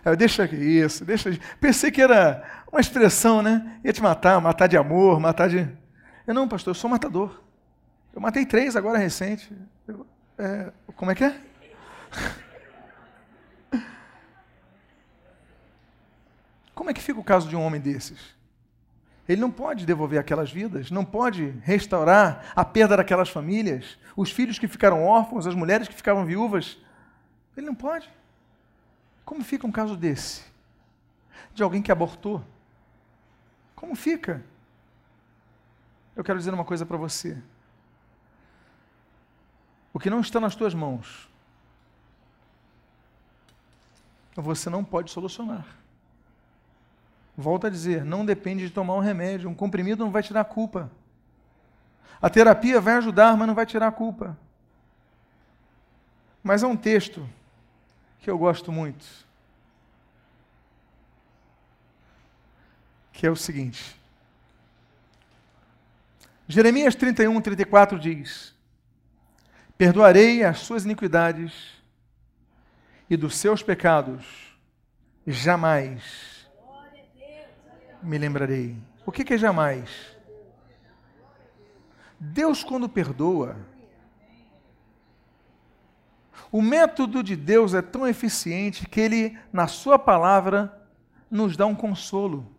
Aí 0.06 0.14
eu, 0.14 0.16
deixa 0.16 0.46
isso, 0.46 1.04
deixa. 1.04 1.38
Pensei 1.60 1.92
que 1.92 2.02
era 2.02 2.44
uma 2.72 2.80
expressão, 2.80 3.42
né? 3.42 3.80
Ia 3.84 3.92
te 3.92 4.02
matar, 4.02 4.40
matar 4.40 4.68
de 4.68 4.78
amor, 4.78 5.20
matar 5.20 5.50
de. 5.50 5.68
Eu 6.26 6.34
não, 6.34 6.48
pastor, 6.48 6.72
eu 6.72 6.76
sou 6.76 6.90
matador. 6.90 7.45
Eu 8.16 8.22
matei 8.22 8.46
três 8.46 8.78
agora 8.78 8.98
recente. 8.98 9.54
Eu, 9.86 10.08
é, 10.38 10.72
como 10.96 11.12
é 11.12 11.16
que 11.16 11.26
é? 11.26 11.42
Como 16.74 16.90
é 16.90 16.94
que 16.94 17.02
fica 17.02 17.20
o 17.20 17.24
caso 17.24 17.48
de 17.48 17.56
um 17.56 17.62
homem 17.62 17.80
desses? 17.80 18.36
Ele 19.28 19.42
não 19.42 19.50
pode 19.50 19.86
devolver 19.86 20.20
aquelas 20.20 20.52
vidas, 20.52 20.92
não 20.92 21.04
pode 21.04 21.50
restaurar 21.64 22.52
a 22.56 22.64
perda 22.64 22.98
daquelas 22.98 23.30
famílias, 23.30 23.98
os 24.16 24.30
filhos 24.30 24.60
que 24.60 24.68
ficaram 24.68 25.04
órfãos, 25.04 25.48
as 25.48 25.56
mulheres 25.56 25.88
que 25.88 25.96
ficavam 25.96 26.26
viúvas. 26.26 26.78
Ele 27.58 27.66
não 27.66 27.74
pode. 27.74 28.08
Como 29.24 29.44
fica 29.44 29.66
um 29.66 29.72
caso 29.72 29.96
desse? 29.98 30.44
De 31.54 31.64
alguém 31.64 31.82
que 31.82 31.92
abortou? 31.92 32.44
Como 33.76 33.96
fica? 33.96 34.44
Eu 36.16 36.24
quero 36.24 36.38
dizer 36.38 36.54
uma 36.54 36.66
coisa 36.66 36.86
para 36.86 36.98
você. 36.98 37.42
O 39.96 40.00
que 40.00 40.10
não 40.10 40.20
está 40.20 40.42
nas 40.42 40.58
tuas 40.58 40.74
mãos, 40.74 41.30
você 44.36 44.70
não 44.70 44.84
pode 44.84 45.10
solucionar. 45.10 45.66
Volto 47.38 47.68
a 47.68 47.70
dizer, 47.70 48.04
não 48.04 48.26
depende 48.26 48.68
de 48.68 48.74
tomar 48.74 48.96
um 48.96 49.00
remédio. 49.00 49.50
Um 49.50 49.56
comprimido 49.56 50.04
não 50.04 50.12
vai 50.12 50.22
tirar 50.22 50.42
a 50.42 50.44
culpa. 50.44 50.92
A 52.22 52.30
terapia 52.30 52.82
vai 52.82 52.96
ajudar, 52.96 53.38
mas 53.38 53.48
não 53.48 53.56
vai 53.56 53.66
tirar 53.66 53.88
a 53.88 53.92
culpa. 53.92 54.38
Mas 56.44 56.62
é 56.62 56.68
um 56.68 56.76
texto 56.76 57.26
que 58.20 58.30
eu 58.30 58.38
gosto 58.38 58.74
muito. 58.74 59.06
Que 63.14 63.26
é 63.26 63.32
o 63.32 63.36
seguinte. 63.38 63.96
Jeremias 66.50 66.96
31, 66.96 67.40
34 67.40 67.98
diz: 67.98 68.55
Perdoarei 69.78 70.44
as 70.44 70.60
suas 70.60 70.86
iniquidades 70.86 71.54
e 73.10 73.18
dos 73.18 73.36
seus 73.36 73.62
pecados 73.62 74.58
jamais 75.28 76.48
me 78.02 78.18
lembrarei. 78.18 78.78
O 79.06 79.12
que 79.12 79.34
é 79.34 79.38
jamais? 79.38 80.16
Deus, 82.18 82.64
quando 82.64 82.88
perdoa, 82.88 83.58
o 86.52 86.62
método 86.62 87.22
de 87.22 87.36
Deus 87.36 87.74
é 87.74 87.82
tão 87.82 88.08
eficiente 88.08 88.88
que 88.88 89.02
ele, 89.02 89.38
na 89.52 89.68
Sua 89.68 90.00
palavra, 90.00 90.88
nos 91.30 91.58
dá 91.58 91.66
um 91.66 91.76
consolo. 91.76 92.50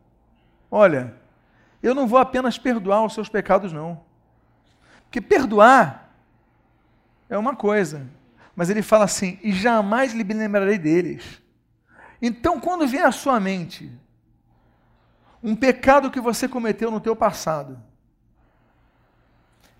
Olha, 0.70 1.14
eu 1.82 1.94
não 1.94 2.06
vou 2.06 2.18
apenas 2.18 2.58
perdoar 2.58 3.04
os 3.04 3.14
seus 3.14 3.28
pecados, 3.28 3.72
não. 3.72 4.04
Porque 5.04 5.20
perdoar 5.20 6.05
é 7.28 7.36
uma 7.36 7.54
coisa. 7.54 8.06
Mas 8.54 8.70
ele 8.70 8.82
fala 8.82 9.04
assim: 9.04 9.38
e 9.42 9.52
jamais 9.52 10.12
lhe 10.12 10.22
lembrarei 10.22 10.78
deles. 10.78 11.42
Então, 12.20 12.58
quando 12.58 12.86
vier 12.86 13.04
à 13.04 13.12
sua 13.12 13.38
mente 13.38 13.90
um 15.42 15.54
pecado 15.54 16.10
que 16.10 16.20
você 16.20 16.48
cometeu 16.48 16.90
no 16.90 17.00
teu 17.00 17.14
passado, 17.14 17.78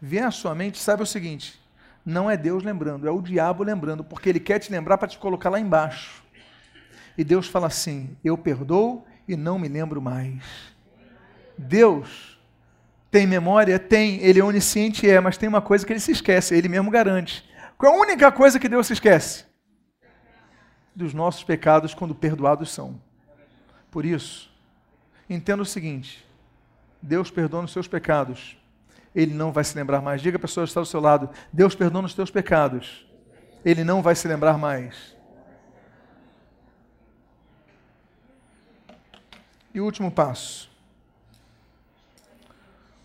vier 0.01 0.25
à 0.25 0.31
sua 0.31 0.55
mente, 0.55 0.79
sabe 0.79 1.03
o 1.03 1.07
seguinte: 1.07 1.59
não 2.05 2.31
é 2.31 2.37
Deus 2.37 2.63
lembrando, 2.63 3.09
é 3.09 3.11
o 3.11 3.23
diabo 3.23 3.65
lembrando, 3.65 4.05
porque 4.05 4.29
ele 4.29 4.41
quer 4.41 4.59
te 4.59 4.71
lembrar 4.71 4.99
para 4.99 5.09
te 5.09 5.19
colocar 5.19 5.51
lá 5.51 5.59
embaixo. 5.59 6.23
E 7.17 7.25
Deus 7.25 7.49
fala 7.49 7.67
assim: 7.67 8.17
eu 8.23 8.37
perdoo 8.37 9.07
e 9.27 9.37
não 9.37 9.59
me 9.59 9.69
lembro 9.69 10.01
mais. 10.03 10.43
Deus 11.57 12.36
tem 13.17 13.27
memória? 13.27 13.79
Tem. 13.79 14.21
Ele 14.21 14.41
é 14.41 14.45
onisciente? 14.45 15.09
É, 15.09 15.19
mas 15.21 15.39
tem 15.39 15.49
uma 15.49 15.63
coisa 15.63 15.87
que 15.87 15.93
ele 15.93 16.01
se 16.01 16.13
esquece, 16.13 16.55
ele 16.55 16.69
mesmo 16.69 16.91
garante. 16.91 17.49
Qual 17.79 17.91
é 17.91 17.97
a 17.97 17.99
única 17.99 18.31
coisa 18.31 18.61
que 18.61 18.69
Deus 18.69 18.87
se 18.87 18.93
esquece? 18.93 19.47
Dos 20.95 21.15
nossos 21.15 21.43
pecados 21.43 21.95
quando 21.95 22.15
perdoados 22.15 22.71
são. 22.71 23.01
Por 23.91 24.05
isso, 24.05 24.51
entenda 25.31 25.63
o 25.63 25.67
seguinte: 25.67 26.27
Deus 27.01 27.31
perdoa 27.31 27.65
os 27.65 27.73
seus 27.73 27.89
pecados, 27.89 28.55
Ele 29.15 29.33
não 29.33 29.51
vai 29.51 29.65
se 29.65 29.75
lembrar 29.75 30.03
mais. 30.03 30.21
Diga 30.21 30.37
a 30.37 30.41
pessoa 30.41 30.67
que 30.67 30.71
está 30.71 30.83
do 30.83 30.87
seu 30.87 31.01
lado: 31.01 31.31
Deus 31.51 31.75
perdoa 31.75 32.05
os 32.05 32.13
teus 32.13 32.31
pecados, 32.31 33.07
Ele 33.65 33.83
não 33.83 34.03
vai 34.03 34.15
se 34.15 34.29
lembrar 34.29 34.59
mais. 34.59 35.17
E 39.73 39.81
o 39.81 39.85
último 39.87 40.11
passo. 40.11 40.76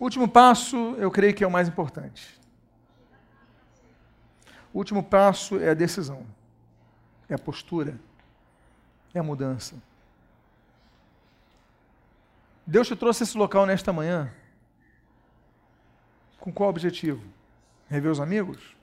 Último 0.01 0.27
passo, 0.27 0.95
eu 0.97 1.11
creio 1.11 1.31
que 1.31 1.43
é 1.43 1.47
o 1.47 1.51
mais 1.51 1.67
importante. 1.67 2.35
O 4.73 4.79
último 4.79 5.03
passo 5.03 5.59
é 5.59 5.69
a 5.69 5.75
decisão, 5.75 6.25
é 7.29 7.35
a 7.35 7.37
postura, 7.37 7.99
é 9.13 9.19
a 9.19 9.23
mudança. 9.23 9.75
Deus 12.65 12.87
te 12.87 12.95
trouxe 12.95 13.21
esse 13.21 13.37
local 13.37 13.67
nesta 13.67 13.93
manhã 13.93 14.33
com 16.39 16.51
qual 16.51 16.71
objetivo? 16.71 17.23
Rever 17.87 18.11
os 18.11 18.19
amigos? 18.19 18.75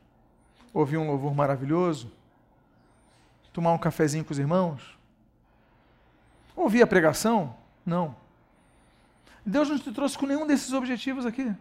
Ouvir 0.72 0.98
um 0.98 1.08
louvor 1.08 1.34
maravilhoso? 1.34 2.12
Tomar 3.52 3.72
um 3.72 3.78
cafezinho 3.78 4.24
com 4.24 4.32
os 4.32 4.38
irmãos? 4.38 4.96
Ouvir 6.54 6.80
a 6.82 6.86
pregação? 6.86 7.56
Não. 7.84 8.27
Deus 9.48 9.70
não 9.70 9.78
te 9.78 9.90
trouxe 9.90 10.18
com 10.18 10.26
nenhum 10.26 10.46
desses 10.46 10.74
objetivos 10.74 11.24
aqui. 11.24 11.54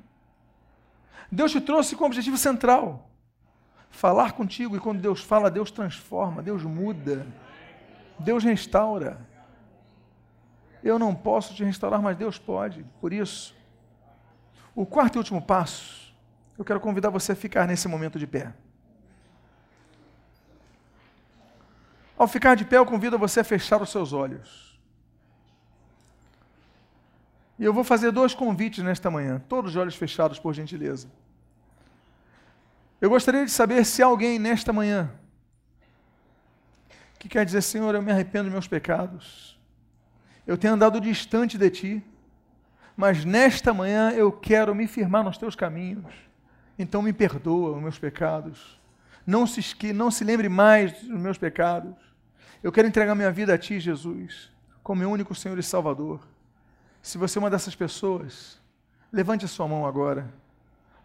Deus 1.32 1.54
te 1.54 1.62
trouxe 1.62 1.96
com 1.96 2.04
o 2.04 2.08
objetivo 2.08 2.38
central: 2.38 3.10
falar 3.90 4.34
contigo. 4.34 4.76
E 4.76 4.80
quando 4.80 5.00
Deus 5.00 5.22
fala, 5.22 5.50
Deus 5.50 5.72
transforma, 5.72 6.44
Deus 6.44 6.64
muda, 6.64 7.26
Deus 8.20 8.44
restaura. 8.44 9.26
Eu 10.84 11.00
não 11.00 11.16
posso 11.16 11.56
te 11.56 11.64
restaurar, 11.64 12.02
mas 12.02 12.18
Deus 12.18 12.38
pode. 12.38 12.86
Por 13.00 13.14
isso, 13.14 13.56
o 14.76 14.86
quarto 14.86 15.16
e 15.16 15.20
último 15.20 15.42
passo, 15.42 16.14
eu 16.58 16.66
quero 16.66 16.82
convidar 16.82 17.10
você 17.10 17.32
a 17.32 17.36
ficar 17.36 17.66
nesse 17.66 17.88
momento 17.88 18.20
de 18.20 18.28
pé. 18.28 18.54
Ao 22.18 22.28
ficar 22.28 22.56
de 22.56 22.66
pé, 22.66 22.78
eu 22.78 22.86
convido 22.86 23.18
você 23.18 23.40
a 23.40 23.46
fechar 23.46 23.82
os 23.82 23.90
seus 23.90 24.12
olhos. 24.12 24.77
E 27.60 27.64
eu 27.64 27.74
vou 27.74 27.84
fazer 27.84 28.12
dois 28.12 28.34
convites 28.34 28.84
nesta 28.84 29.10
manhã, 29.10 29.42
todos 29.50 29.72
de 29.72 29.80
olhos 29.80 29.96
fechados, 29.96 30.38
por 30.38 30.54
gentileza. 30.54 31.10
Eu 33.02 33.10
gostaria 33.10 33.46
de 33.46 33.52
saber 33.52 33.86
se 33.86 34.02
alguém 34.02 34.38
nesta 34.40 34.72
manhã 34.72 35.12
que 37.20 37.28
quer 37.28 37.46
dizer, 37.46 37.62
Senhor, 37.62 37.94
eu 37.96 38.02
me 38.02 38.12
arrependo 38.12 38.46
dos 38.46 38.54
meus 38.54 38.68
pecados. 38.68 39.60
Eu 40.46 40.58
tenho 40.58 40.74
andado 40.74 41.02
distante 41.02 41.58
de 41.58 41.70
ti, 41.70 42.04
mas 42.96 43.26
nesta 43.26 43.74
manhã 43.74 44.12
eu 44.12 44.32
quero 44.32 44.74
me 44.74 44.88
firmar 44.88 45.24
nos 45.24 45.38
teus 45.38 45.56
caminhos. 45.56 46.14
Então 46.78 47.02
me 47.02 47.12
perdoa 47.12 47.76
os 47.76 47.82
meus 47.82 47.98
pecados. 47.98 48.80
Não 49.26 49.46
se 49.46 49.60
esque, 49.60 49.92
não 49.92 50.10
se 50.10 50.24
lembre 50.24 50.48
mais 50.48 50.94
dos 51.02 51.20
meus 51.20 51.38
pecados. 51.38 51.96
Eu 52.64 52.72
quero 52.72 52.88
entregar 52.88 53.14
minha 53.14 53.32
vida 53.32 53.54
a 53.54 53.58
ti, 53.58 53.80
Jesus, 53.80 54.52
como 54.82 55.00
meu 55.00 55.10
único 55.10 55.36
Senhor 55.36 55.58
e 55.58 55.64
Salvador. 55.64 56.22
Se 57.08 57.18
você 57.18 57.38
é 57.38 57.40
uma 57.40 57.50
dessas 57.50 57.74
pessoas, 57.74 58.60
levante 59.14 59.46
a 59.46 59.48
sua 59.48 59.66
mão 59.66 59.86
agora. 59.86 60.30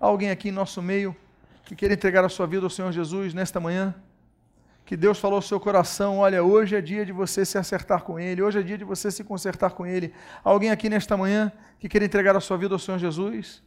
Há 0.00 0.06
alguém 0.06 0.30
aqui 0.30 0.48
em 0.48 0.50
nosso 0.50 0.82
meio 0.82 1.14
que 1.64 1.76
queira 1.76 1.94
entregar 1.94 2.24
a 2.24 2.28
sua 2.28 2.44
vida 2.44 2.66
ao 2.66 2.70
Senhor 2.70 2.90
Jesus 2.90 3.32
nesta 3.32 3.60
manhã? 3.60 3.94
Que 4.84 4.96
Deus 4.96 5.20
falou 5.20 5.36
ao 5.36 5.42
seu 5.42 5.60
coração: 5.60 6.18
olha, 6.18 6.42
hoje 6.42 6.74
é 6.74 6.80
dia 6.80 7.06
de 7.06 7.12
você 7.12 7.44
se 7.44 7.56
acertar 7.56 8.02
com 8.02 8.18
Ele, 8.18 8.42
hoje 8.42 8.58
é 8.58 8.62
dia 8.62 8.76
de 8.76 8.82
você 8.82 9.12
se 9.12 9.22
consertar 9.22 9.74
com 9.74 9.86
Ele. 9.86 10.12
Há 10.44 10.50
alguém 10.50 10.72
aqui 10.72 10.88
nesta 10.88 11.16
manhã 11.16 11.52
que 11.78 11.88
queira 11.88 12.04
entregar 12.04 12.34
a 12.34 12.40
sua 12.40 12.56
vida 12.56 12.74
ao 12.74 12.80
Senhor 12.80 12.98
Jesus? 12.98 13.62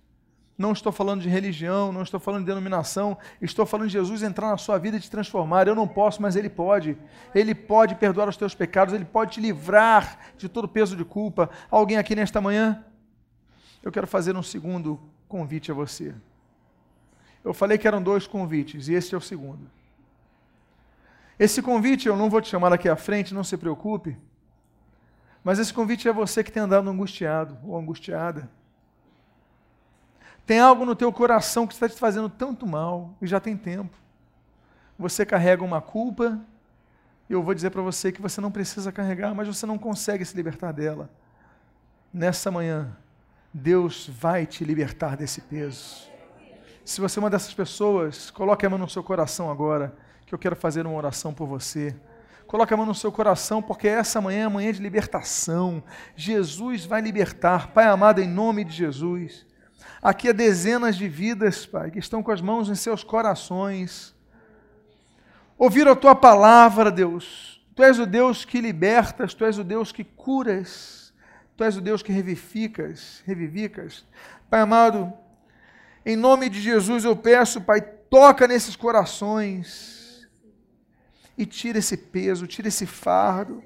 Não 0.57 0.71
estou 0.71 0.91
falando 0.91 1.21
de 1.21 1.27
religião, 1.27 1.91
não 1.91 2.01
estou 2.01 2.19
falando 2.19 2.41
de 2.41 2.47
denominação, 2.47 3.17
estou 3.41 3.65
falando 3.65 3.87
de 3.87 3.93
Jesus 3.93 4.23
entrar 4.23 4.49
na 4.49 4.57
sua 4.57 4.77
vida 4.77 4.95
e 4.95 4.99
te 5.01 5.11
transformar. 5.11 5.67
Eu 5.67 5.75
não 5.75 5.87
posso, 5.87 6.21
mas 6.21 6.35
Ele 6.37 6.49
pode. 6.49 6.97
Ele 7.33 7.53
pode 7.53 7.95
perdoar 7.95 8.29
os 8.29 8.37
teus 8.37 8.55
pecados, 8.55 8.93
Ele 8.93 9.03
pode 9.03 9.33
te 9.33 9.41
livrar 9.41 10.17
de 10.37 10.47
todo 10.47 10.67
peso 10.67 10.95
de 10.95 11.03
culpa. 11.03 11.49
Alguém 11.69 11.97
aqui 11.97 12.15
nesta 12.15 12.39
manhã? 12.39 12.85
Eu 13.83 13.91
quero 13.91 14.07
fazer 14.07 14.35
um 14.35 14.43
segundo 14.43 14.99
convite 15.27 15.71
a 15.71 15.75
você. 15.75 16.15
Eu 17.43 17.53
falei 17.53 17.77
que 17.77 17.87
eram 17.87 18.01
dois 18.01 18.25
convites, 18.25 18.87
e 18.87 18.93
esse 18.93 19.13
é 19.13 19.17
o 19.17 19.21
segundo. 19.21 19.69
Esse 21.37 21.61
convite 21.61 22.07
eu 22.07 22.15
não 22.15 22.29
vou 22.29 22.41
te 22.41 22.47
chamar 22.47 22.71
aqui 22.71 22.87
à 22.87 22.95
frente, 22.95 23.33
não 23.33 23.43
se 23.43 23.57
preocupe. 23.57 24.17
Mas 25.43 25.59
esse 25.59 25.73
convite 25.73 26.07
é 26.07 26.13
você 26.13 26.43
que 26.43 26.51
tem 26.51 26.63
andado 26.63 26.89
angustiado 26.89 27.57
ou 27.63 27.77
angustiada. 27.77 28.49
Tem 30.45 30.59
algo 30.59 30.85
no 30.85 30.95
teu 30.95 31.11
coração 31.11 31.65
que 31.65 31.73
está 31.73 31.89
te 31.89 31.95
fazendo 31.95 32.29
tanto 32.29 32.67
mal 32.67 33.15
e 33.21 33.27
já 33.27 33.39
tem 33.39 33.57
tempo. 33.57 33.97
Você 34.97 35.25
carrega 35.25 35.63
uma 35.63 35.81
culpa, 35.81 36.39
e 37.29 37.33
eu 37.33 37.41
vou 37.41 37.53
dizer 37.53 37.71
para 37.71 37.81
você 37.81 38.11
que 38.11 38.21
você 38.21 38.39
não 38.39 38.51
precisa 38.51 38.91
carregar, 38.91 39.33
mas 39.33 39.47
você 39.47 39.65
não 39.65 39.77
consegue 39.77 40.23
se 40.23 40.35
libertar 40.35 40.71
dela. 40.71 41.09
Nessa 42.13 42.51
manhã, 42.51 42.95
Deus 43.51 44.07
vai 44.07 44.45
te 44.45 44.63
libertar 44.63 45.17
desse 45.17 45.41
peso. 45.41 46.07
Se 46.85 47.01
você 47.01 47.17
é 47.17 47.21
uma 47.21 47.29
dessas 47.29 47.53
pessoas, 47.53 48.29
coloque 48.29 48.65
a 48.65 48.69
mão 48.69 48.77
no 48.77 48.87
seu 48.87 49.03
coração 49.03 49.49
agora, 49.49 49.95
que 50.25 50.33
eu 50.33 50.39
quero 50.39 50.55
fazer 50.55 50.85
uma 50.85 50.95
oração 50.95 51.33
por 51.33 51.47
você. 51.47 51.95
Coloque 52.45 52.73
a 52.73 52.77
mão 52.77 52.85
no 52.85 52.93
seu 52.93 53.11
coração, 53.11 53.61
porque 53.61 53.87
essa 53.87 54.21
manhã 54.21 54.45
é 54.45 54.47
manhã 54.47 54.71
de 54.71 54.81
libertação. 54.81 55.83
Jesus 56.15 56.85
vai 56.85 57.01
libertar. 57.01 57.71
Pai 57.71 57.85
amado, 57.85 58.21
em 58.21 58.27
nome 58.27 58.63
de 58.63 58.73
Jesus. 58.73 59.45
Aqui 60.01 60.29
há 60.29 60.31
dezenas 60.31 60.95
de 60.95 61.07
vidas, 61.07 61.65
Pai, 61.65 61.89
que 61.91 61.99
estão 61.99 62.21
com 62.21 62.31
as 62.31 62.41
mãos 62.41 62.69
em 62.69 62.75
seus 62.75 63.03
corações. 63.03 64.13
Ouviram 65.57 65.91
a 65.91 65.95
tua 65.95 66.13
palavra, 66.13 66.91
Deus. 66.91 67.61
Tu 67.75 67.83
és 67.83 67.99
o 67.99 68.05
Deus 68.05 68.45
que 68.45 68.61
libertas, 68.61 69.33
tu 69.33 69.43
és 69.43 69.57
o 69.57 69.63
Deus 69.63 69.91
que 69.91 70.03
curas, 70.03 71.13
tu 71.57 71.63
és 71.63 71.75
o 71.75 71.81
Deus 71.81 72.01
que 72.01 72.11
revificas, 72.11 73.21
revivicas. 73.25 74.05
Pai 74.49 74.61
amado, 74.61 75.11
em 76.05 76.15
nome 76.15 76.49
de 76.49 76.61
Jesus 76.61 77.03
eu 77.03 77.15
peço, 77.15 77.59
Pai, 77.61 77.81
toca 77.81 78.47
nesses 78.47 78.75
corações 78.75 80.25
e 81.37 81.45
tira 81.45 81.79
esse 81.79 81.97
peso, 81.97 82.47
tira 82.47 82.67
esse 82.67 82.85
fardo. 82.85 83.63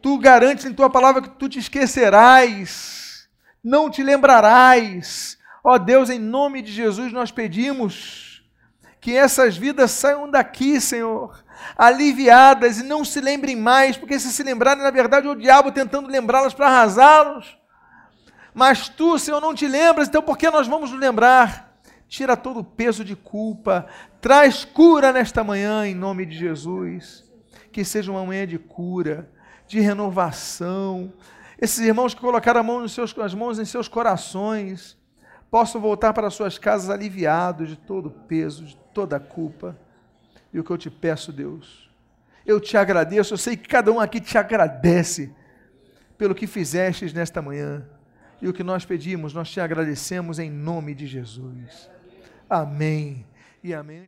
Tu 0.00 0.18
garantes 0.18 0.64
em 0.64 0.74
tua 0.74 0.90
palavra 0.90 1.22
que 1.22 1.30
tu 1.30 1.48
te 1.48 1.58
esquecerás, 1.58 3.03
não 3.64 3.88
te 3.88 4.02
lembrarás. 4.02 5.38
Ó 5.64 5.78
Deus, 5.78 6.10
em 6.10 6.18
nome 6.18 6.60
de 6.60 6.70
Jesus 6.70 7.10
nós 7.12 7.30
pedimos 7.30 8.44
que 9.00 9.16
essas 9.16 9.56
vidas 9.56 9.90
saiam 9.90 10.30
daqui, 10.30 10.80
Senhor, 10.80 11.44
aliviadas 11.76 12.78
e 12.78 12.82
não 12.82 13.04
se 13.04 13.20
lembrem 13.20 13.54
mais, 13.54 13.96
porque 13.98 14.18
se 14.18 14.32
se 14.32 14.42
lembrarem, 14.42 14.82
na 14.82 14.90
verdade, 14.90 15.26
é 15.26 15.30
o 15.30 15.34
diabo 15.34 15.70
tentando 15.72 16.08
lembrá-las 16.08 16.54
para 16.54 16.68
arrasá-los. 16.68 17.58
Mas 18.54 18.88
tu, 18.88 19.18
Senhor, 19.18 19.40
não 19.40 19.54
te 19.54 19.66
lembras, 19.66 20.08
então 20.08 20.22
por 20.22 20.38
que 20.38 20.50
nós 20.50 20.66
vamos 20.66 20.90
nos 20.90 21.00
lembrar? 21.00 21.76
Tira 22.08 22.36
todo 22.36 22.60
o 22.60 22.64
peso 22.64 23.04
de 23.04 23.16
culpa, 23.16 23.86
traz 24.20 24.64
cura 24.64 25.12
nesta 25.12 25.42
manhã, 25.42 25.86
em 25.86 25.94
nome 25.94 26.24
de 26.24 26.38
Jesus. 26.38 27.24
Que 27.72 27.84
seja 27.84 28.10
uma 28.10 28.24
manhã 28.24 28.46
de 28.46 28.58
cura, 28.58 29.28
de 29.66 29.80
renovação. 29.80 31.12
Esses 31.64 31.78
irmãos 31.78 32.12
que 32.12 32.20
colocaram 32.20 32.62
mão 32.62 32.86
seus, 32.86 33.18
as 33.18 33.32
mãos 33.32 33.58
em 33.58 33.64
seus 33.64 33.88
corações 33.88 34.98
possam 35.50 35.80
voltar 35.80 36.12
para 36.12 36.28
suas 36.28 36.58
casas 36.58 36.90
aliviados 36.90 37.70
de 37.70 37.76
todo 37.76 38.10
o 38.10 38.10
peso, 38.10 38.66
de 38.66 38.76
toda 38.92 39.16
a 39.16 39.20
culpa. 39.20 39.74
E 40.52 40.60
o 40.60 40.62
que 40.62 40.70
eu 40.70 40.76
te 40.76 40.90
peço, 40.90 41.32
Deus, 41.32 41.90
eu 42.44 42.60
te 42.60 42.76
agradeço, 42.76 43.32
eu 43.32 43.38
sei 43.38 43.56
que 43.56 43.66
cada 43.66 43.90
um 43.90 43.98
aqui 43.98 44.20
te 44.20 44.36
agradece 44.36 45.34
pelo 46.18 46.34
que 46.34 46.46
fizestes 46.46 47.14
nesta 47.14 47.40
manhã. 47.40 47.88
E 48.42 48.46
o 48.46 48.52
que 48.52 48.62
nós 48.62 48.84
pedimos, 48.84 49.32
nós 49.32 49.50
te 49.50 49.58
agradecemos 49.58 50.38
em 50.38 50.50
nome 50.50 50.94
de 50.94 51.06
Jesus. 51.06 51.88
Amém 52.46 53.24
e 53.62 53.72
amém. 53.72 54.02